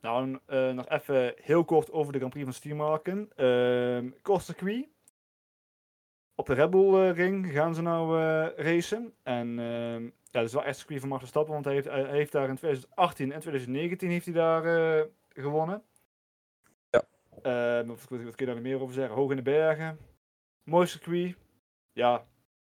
Nou, 0.00 0.38
eh, 0.46 0.70
nog 0.70 0.88
even 0.88 1.34
heel 1.36 1.64
kort 1.64 1.92
over 1.92 2.12
de 2.12 2.18
Grand 2.18 2.32
Prix 2.32 2.46
van 2.46 2.54
Stiermarken. 2.54 3.30
Ehm 3.36 4.10
kort 4.22 4.42
circuit. 4.42 4.88
Op 6.34 6.46
de 6.46 6.54
Red 6.54 6.70
Bull 6.70 7.10
ring 7.10 7.52
gaan 7.52 7.74
ze 7.74 7.82
nou 7.82 8.18
racen. 8.56 9.14
En 9.22 9.58
ehm, 9.58 10.04
ja, 10.04 10.40
dat 10.40 10.44
is 10.44 10.52
wel 10.52 10.64
echt 10.64 10.76
circuit 10.76 11.00
van 11.00 11.08
Max 11.08 11.20
Verstappen, 11.20 11.52
want 11.52 11.64
hij 11.64 11.74
heeft, 11.74 11.86
hij 11.86 12.10
heeft 12.10 12.32
daar 12.32 12.48
in 12.48 12.56
2018 12.56 13.32
en 13.32 13.40
2019 13.40 14.10
heeft 14.10 14.24
hij 14.24 14.34
daar 14.34 15.06
gewonnen. 15.28 15.82
Ehm, 17.42 17.86
wat, 17.86 18.06
wat, 18.08 18.22
wat 18.22 18.34
kun 18.34 18.46
je 18.46 18.46
daar 18.46 18.54
nog 18.54 18.62
meer 18.62 18.80
over 18.80 18.94
zeggen? 18.94 19.14
Hoog 19.14 19.30
in 19.30 19.36
de 19.36 19.42
bergen. 19.42 19.98
Mooi 20.64 20.86
circuit. 20.86 21.36
Ja, 21.92 22.24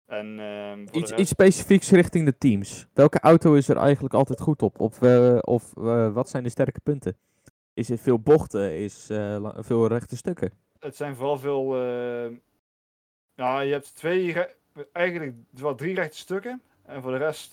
En 0.07 0.41
ehm, 0.41 0.87
Iets, 0.93 1.13
iets 1.13 1.31
specifieks 1.31 1.91
richting 1.91 2.25
de 2.25 2.39
teams. 2.39 2.87
Welke 2.93 3.21
auto 3.21 3.55
is 3.55 3.69
er 3.69 3.77
eigenlijk 3.77 4.15
altijd 4.15 4.41
goed 4.41 4.63
op? 4.63 4.81
Of, 4.81 5.03
eh, 5.03 5.39
of 5.41 5.77
eh, 5.77 6.13
wat 6.13 6.29
zijn 6.29 6.43
de 6.43 6.49
sterke 6.49 6.81
punten? 6.81 7.17
Is 7.75 7.91
er 7.91 7.99
veel 7.99 8.19
bochten? 8.19 8.77
Is 8.77 9.11
eh, 9.11 9.49
veel 9.55 9.87
rechte 9.87 10.17
stukken? 10.17 10.53
het 10.79 10.97
zijn 10.97 11.17
vooral 11.17 11.39
veel. 11.39 11.65
nou, 13.35 13.65
je 13.65 13.73
hebt 13.73 13.95
twee, 13.95 14.37
eigenlijk 14.93 15.35
wel 15.51 15.75
drie 15.75 15.95
rechte 15.95 16.17
stukken. 16.17 16.63
En 16.83 17.03
voor 17.03 17.11
de 17.11 17.19
rest, 17.19 17.53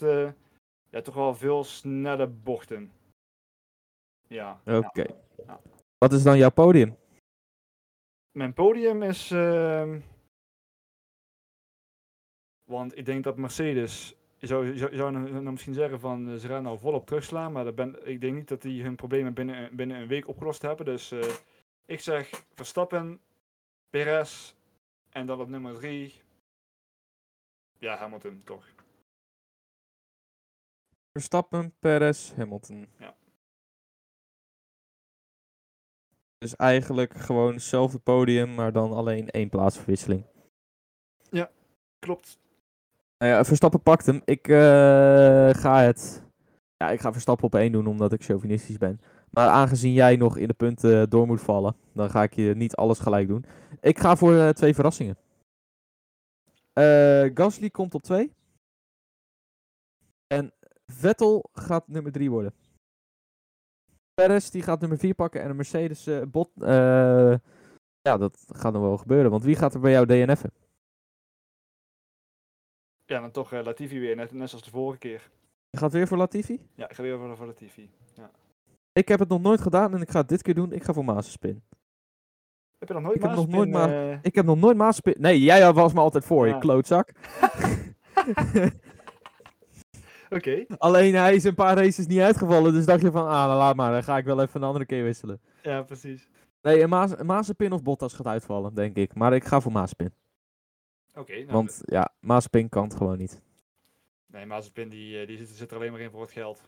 ja, 0.89 1.01
toch 1.01 1.15
wel 1.15 1.35
veel 1.35 1.63
snelle 1.63 2.27
bochten. 2.27 2.91
Ja. 4.27 4.59
Oké. 4.65 5.05
Ja. 5.47 5.59
Wat 5.97 6.13
is 6.13 6.23
dan 6.23 6.37
jouw 6.37 6.51
podium? 6.51 6.97
Mijn 8.33 8.53
podium 8.53 9.01
is. 9.03 9.31
ehm, 9.31 9.99
want 12.63 12.97
ik 12.97 13.05
denk 13.05 13.23
dat 13.23 13.37
Mercedes. 13.37 14.15
Je 14.37 14.47
zou, 14.47 14.65
je 14.65 14.77
zou, 14.77 15.11
nou, 15.11 15.31
nou 15.31 15.43
misschien 15.51 15.73
zeggen 15.73 15.99
van 15.99 16.29
eh, 16.29 16.35
ze 16.35 16.47
gaan 16.47 16.63
nou 16.63 16.79
volop 16.79 17.05
terugslaan. 17.05 17.51
Maar 17.51 17.63
dat 17.63 17.75
ben, 17.75 18.07
ik 18.07 18.21
denk 18.21 18.35
niet 18.35 18.47
dat 18.47 18.61
die 18.61 18.83
hun 18.83 18.95
problemen 18.95 19.33
binnen, 19.33 19.55
een- 19.63 19.75
binnen 19.75 19.97
een 19.97 20.07
week 20.07 20.27
opgelost 20.27 20.61
hebben. 20.61 20.85
Dus 20.85 21.11
eh, 21.11 21.35
ik 21.85 21.99
zeg 21.99 22.43
Verstappen, 22.53 23.21
Perez. 23.89 24.53
En 25.09 25.25
dan 25.25 25.41
op 25.41 25.49
nummer 25.49 25.73
drie. 25.75 26.21
Ja, 27.77 27.97
Hamilton 27.97 28.41
toch. 28.43 28.65
Verstappen, 31.11 31.73
Perez, 31.79 32.31
Hamilton. 32.33 32.87
Ja. 32.99 33.15
Dus 36.43 36.55
eigenlijk 36.55 37.13
gewoon 37.13 37.53
hetzelfde 37.53 37.99
podium, 37.99 38.53
maar 38.53 38.71
dan 38.71 38.93
alleen 38.93 39.29
één 39.29 39.49
plaatsverwisseling. 39.49 40.23
Klopt. 42.03 42.39
Nou 43.17 43.31
ja, 43.31 43.43
Verstappen 43.43 43.81
pakt 43.81 44.05
hem. 44.05 44.21
Ik 44.25 44.47
eh, 44.47 45.49
ga 45.53 45.81
het. 45.81 46.23
Ja, 46.77 46.89
ik 46.89 46.99
ga 46.99 47.11
Verstappen 47.11 47.45
op 47.45 47.55
één 47.55 47.71
doen 47.71 47.87
omdat 47.87 48.13
ik 48.13 48.23
chauvinistisch 48.23 48.77
ben. 48.77 49.01
Maar 49.29 49.47
aangezien 49.47 49.93
jij 49.93 50.15
nog 50.15 50.37
in 50.37 50.47
de 50.47 50.53
punten 50.53 51.09
door 51.09 51.27
moet 51.27 51.41
vallen, 51.41 51.75
dan 51.93 52.09
ga 52.09 52.23
ik 52.23 52.33
je 52.33 52.55
niet 52.55 52.75
alles 52.75 52.99
gelijk 52.99 53.27
doen. 53.27 53.45
Ik 53.81 53.99
ga 53.99 54.15
voor 54.15 54.35
eh, 54.35 54.49
twee 54.49 54.73
verrassingen. 54.73 55.17
Eh 56.73 57.29
Gasly 57.33 57.69
komt 57.69 57.93
op 57.93 58.01
twee. 58.01 58.31
En 60.27 60.53
Vettel 60.85 61.49
gaat 61.53 61.87
nummer 61.87 62.11
drie 62.11 62.29
worden. 62.29 62.53
Perez 64.13 64.49
die 64.49 64.61
gaat 64.61 64.79
nummer 64.79 64.97
vier 64.97 65.13
pakken 65.13 65.41
en 65.41 65.49
een 65.49 65.55
Mercedes 65.55 66.07
eh, 66.07 66.21
bot. 66.27 66.49
eh, 66.61 67.35
ja, 68.01 68.17
dat 68.17 68.45
gaat 68.47 68.73
nog 68.73 68.81
wel 68.81 68.97
gebeuren. 68.97 69.31
Want 69.31 69.43
wie 69.43 69.55
gaat 69.55 69.73
er 69.73 69.79
bij 69.79 69.91
jou 69.91 70.05
DNF'en? 70.05 70.51
Ja, 73.05 73.19
dan 73.19 73.31
toch 73.31 73.51
eh, 73.53 73.63
Latifi 73.63 73.99
weer, 73.99 74.15
net, 74.15 74.31
net 74.31 74.49
zoals 74.49 74.63
de 74.65 74.71
vorige 74.71 74.97
keer. 74.99 75.29
Je 75.69 75.77
gaat 75.77 75.91
weer 75.91 76.07
voor 76.07 76.17
Latifi? 76.17 76.67
Ja, 76.75 76.89
ik 76.89 76.95
ga 76.95 77.01
weer 77.03 77.17
voor, 77.17 77.37
voor 77.37 77.45
Latifi. 77.45 77.89
Ik 78.93 79.07
heb 79.07 79.19
het 79.19 79.29
nog 79.29 79.41
nooit 79.41 79.61
gedaan 79.61 79.93
en 79.93 80.01
ik 80.01 80.09
ga 80.11 80.19
het 80.19 80.29
dit 80.29 80.41
keer 80.41 80.53
doen. 80.53 80.71
Ik 80.71 80.83
ga 80.83 80.93
voor 80.93 81.05
Mazenspin. 81.05 81.63
Heb 82.79 82.87
je 82.87 82.93
nog 82.93 83.03
nooit 83.03 83.15
Ik 83.15 83.21
heb 83.21 83.31
nog 83.31 83.47
Mazepin, 83.47 83.69
nooit 83.71 83.89
Ma- 83.91 84.19
Ik 84.21 84.35
heb 84.35 84.45
nog 84.45 84.57
nooit 84.57 84.77
Mazenspin... 84.77 85.15
Nee, 85.17 85.39
jij 85.39 85.73
was 85.73 85.93
me 85.93 85.99
altijd 85.99 86.25
voor, 86.25 86.47
Ja. 86.47 86.53
je 86.53 86.59
klootzak. 86.59 87.11
Alleen 90.77 91.13
hij 91.13 91.35
is 91.35 91.43
een 91.43 91.55
paar 91.55 91.77
races 91.77 92.07
niet 92.07 92.19
uitgevallen, 92.19 92.73
dus 92.73 92.85
dacht 92.85 93.01
je 93.01 93.11
van, 93.11 93.27
ah, 93.27 93.45
nou, 93.45 93.57
laat 93.57 93.75
maar, 93.75 93.91
dan 93.91 94.03
ga 94.03 94.17
ik 94.17 94.25
wel 94.25 94.41
even 94.41 94.61
een 94.61 94.67
andere 94.67 94.85
keer 94.85 95.03
wisselen. 95.03 95.41
Ja, 95.61 95.81
precies. 95.81 96.29
Nee, 96.61 96.81
een 96.81 97.25
Mazepin 97.25 97.71
of 97.71 97.83
Bottas 97.83 98.13
gaat 98.13 98.25
uitvallen, 98.25 98.73
denk 98.73 98.95
ik. 98.95 99.15
Maar 99.15 99.33
ik 99.33 99.43
ga 99.43 99.61
voor 99.61 99.71
Mazepin. 99.71 100.13
Oké, 101.13 101.33
nou, 101.33 101.51
Want 101.51 101.81
ja, 101.85 102.13
Mazepin 102.19 102.69
kan 102.69 102.83
het 102.83 102.95
gewoon 102.95 103.17
niet. 103.17 103.41
Nee, 104.25 104.45
Mazepin 104.45 104.89
die, 104.89 105.19
eh, 105.19 105.27
die 105.27 105.37
zit, 105.37 105.49
zit 105.49 105.71
er 105.71 105.77
alleen 105.77 105.91
maar 105.91 106.01
in 106.01 106.11
voor 106.11 106.21
het 106.21 106.31
geld. 106.31 106.61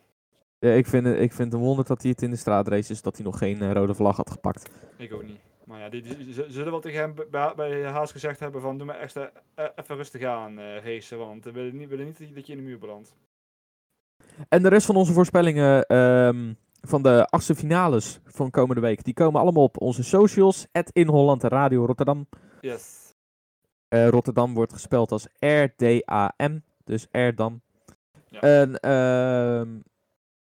Ja, 0.60 0.72
ik, 0.72 0.88
vind 0.88 1.06
ik 1.06 1.34
vind 1.34 1.52
het 1.52 1.54
een 1.54 1.68
wonder 1.68 1.86
dat 1.86 2.02
hij 2.02 2.12
het 2.12 2.22
in 2.22 2.30
de 2.30 2.36
straatraces, 2.36 3.02
dat 3.02 3.16
hij 3.16 3.26
nog 3.26 3.38
geen 3.38 3.62
eh, 3.62 3.72
rode 3.72 3.94
vlag 3.94 4.18
had 4.18 4.32
gepakt. 4.32 4.70
Ik 4.98 5.14
ook 5.14 5.24
niet. 5.24 5.40
Maar 5.66 5.80
ja, 5.80 5.90
die, 5.90 6.34
zullen 6.48 6.72
wel 6.72 6.80
tegen 6.80 7.00
hem 7.00 7.16
bij, 7.30 7.54
bij 7.56 7.84
Haas 7.84 8.12
gezegd 8.12 8.40
hebben 8.40 8.62
van 8.62 8.78
doe 8.78 8.88
maar 8.88 9.00
echt 9.00 9.16
eh, 9.16 9.24
even 9.76 9.96
rustig 9.96 10.24
aan 10.24 10.60
racen, 10.60 11.18
want 11.18 11.44
we 11.44 11.52
willen 11.52 11.78
niet, 11.78 11.90
willen 11.90 12.06
niet 12.06 12.36
dat 12.36 12.48
je 12.48 12.54
in 12.54 12.60
de 12.60 12.66
muur 12.66 12.80
belandt. 12.80 13.16
En 14.50 14.64
de 14.64 14.70
rest 14.70 14.86
van 14.86 14.96
onze 14.96 15.14
voorspellingen 15.14 15.86
ehm, 15.86 16.54
van 16.82 17.02
de 17.02 17.26
achtste 17.26 17.56
finales 17.56 18.20
van 18.26 18.50
komende 18.50 18.82
week, 18.82 19.04
die 19.04 19.14
komen 19.14 19.42
allemaal 19.42 19.64
op 19.64 19.82
onze 19.82 20.04
socials. 20.04 20.68
in 20.92 21.08
Holland 21.08 21.44
en 21.44 21.50
Radio 21.50 21.86
Rotterdam. 21.86 22.28
Yes. 22.62 23.14
Eh, 23.88 24.10
Rotterdam 24.10 24.54
wordt 24.54 24.74
gespeld 24.74 25.12
als 25.12 25.28
R-D-A-M, 25.40 26.60
dus 26.84 27.08
Erdam. 27.12 27.62
Ja. 28.30 28.40
En 28.40 28.80
ehm, 28.80 29.80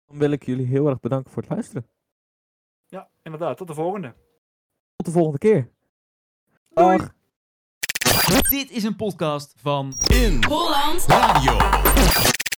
dan 0.05 0.17
wil 0.17 0.31
ik 0.31 0.45
jullie 0.45 0.65
heel 0.65 0.87
erg 0.87 0.99
bedanken 0.99 1.31
voor 1.31 1.41
het 1.41 1.51
luisteren. 1.51 1.87
Ja, 2.87 3.09
inderdaad. 3.23 3.57
Tot 3.57 3.67
de 3.67 3.73
volgende. 3.73 4.13
Tot 4.95 5.05
de 5.05 5.11
volgende 5.11 5.37
keer. 5.37 5.71
Doei. 6.69 6.97
Dag. 6.97 7.13
Dit 8.49 8.71
is 8.71 8.83
een 8.83 8.95
podcast 8.95 9.53
van 9.57 9.93
In 10.09 10.43
Holland 10.43 11.05
Radio. 11.05 12.29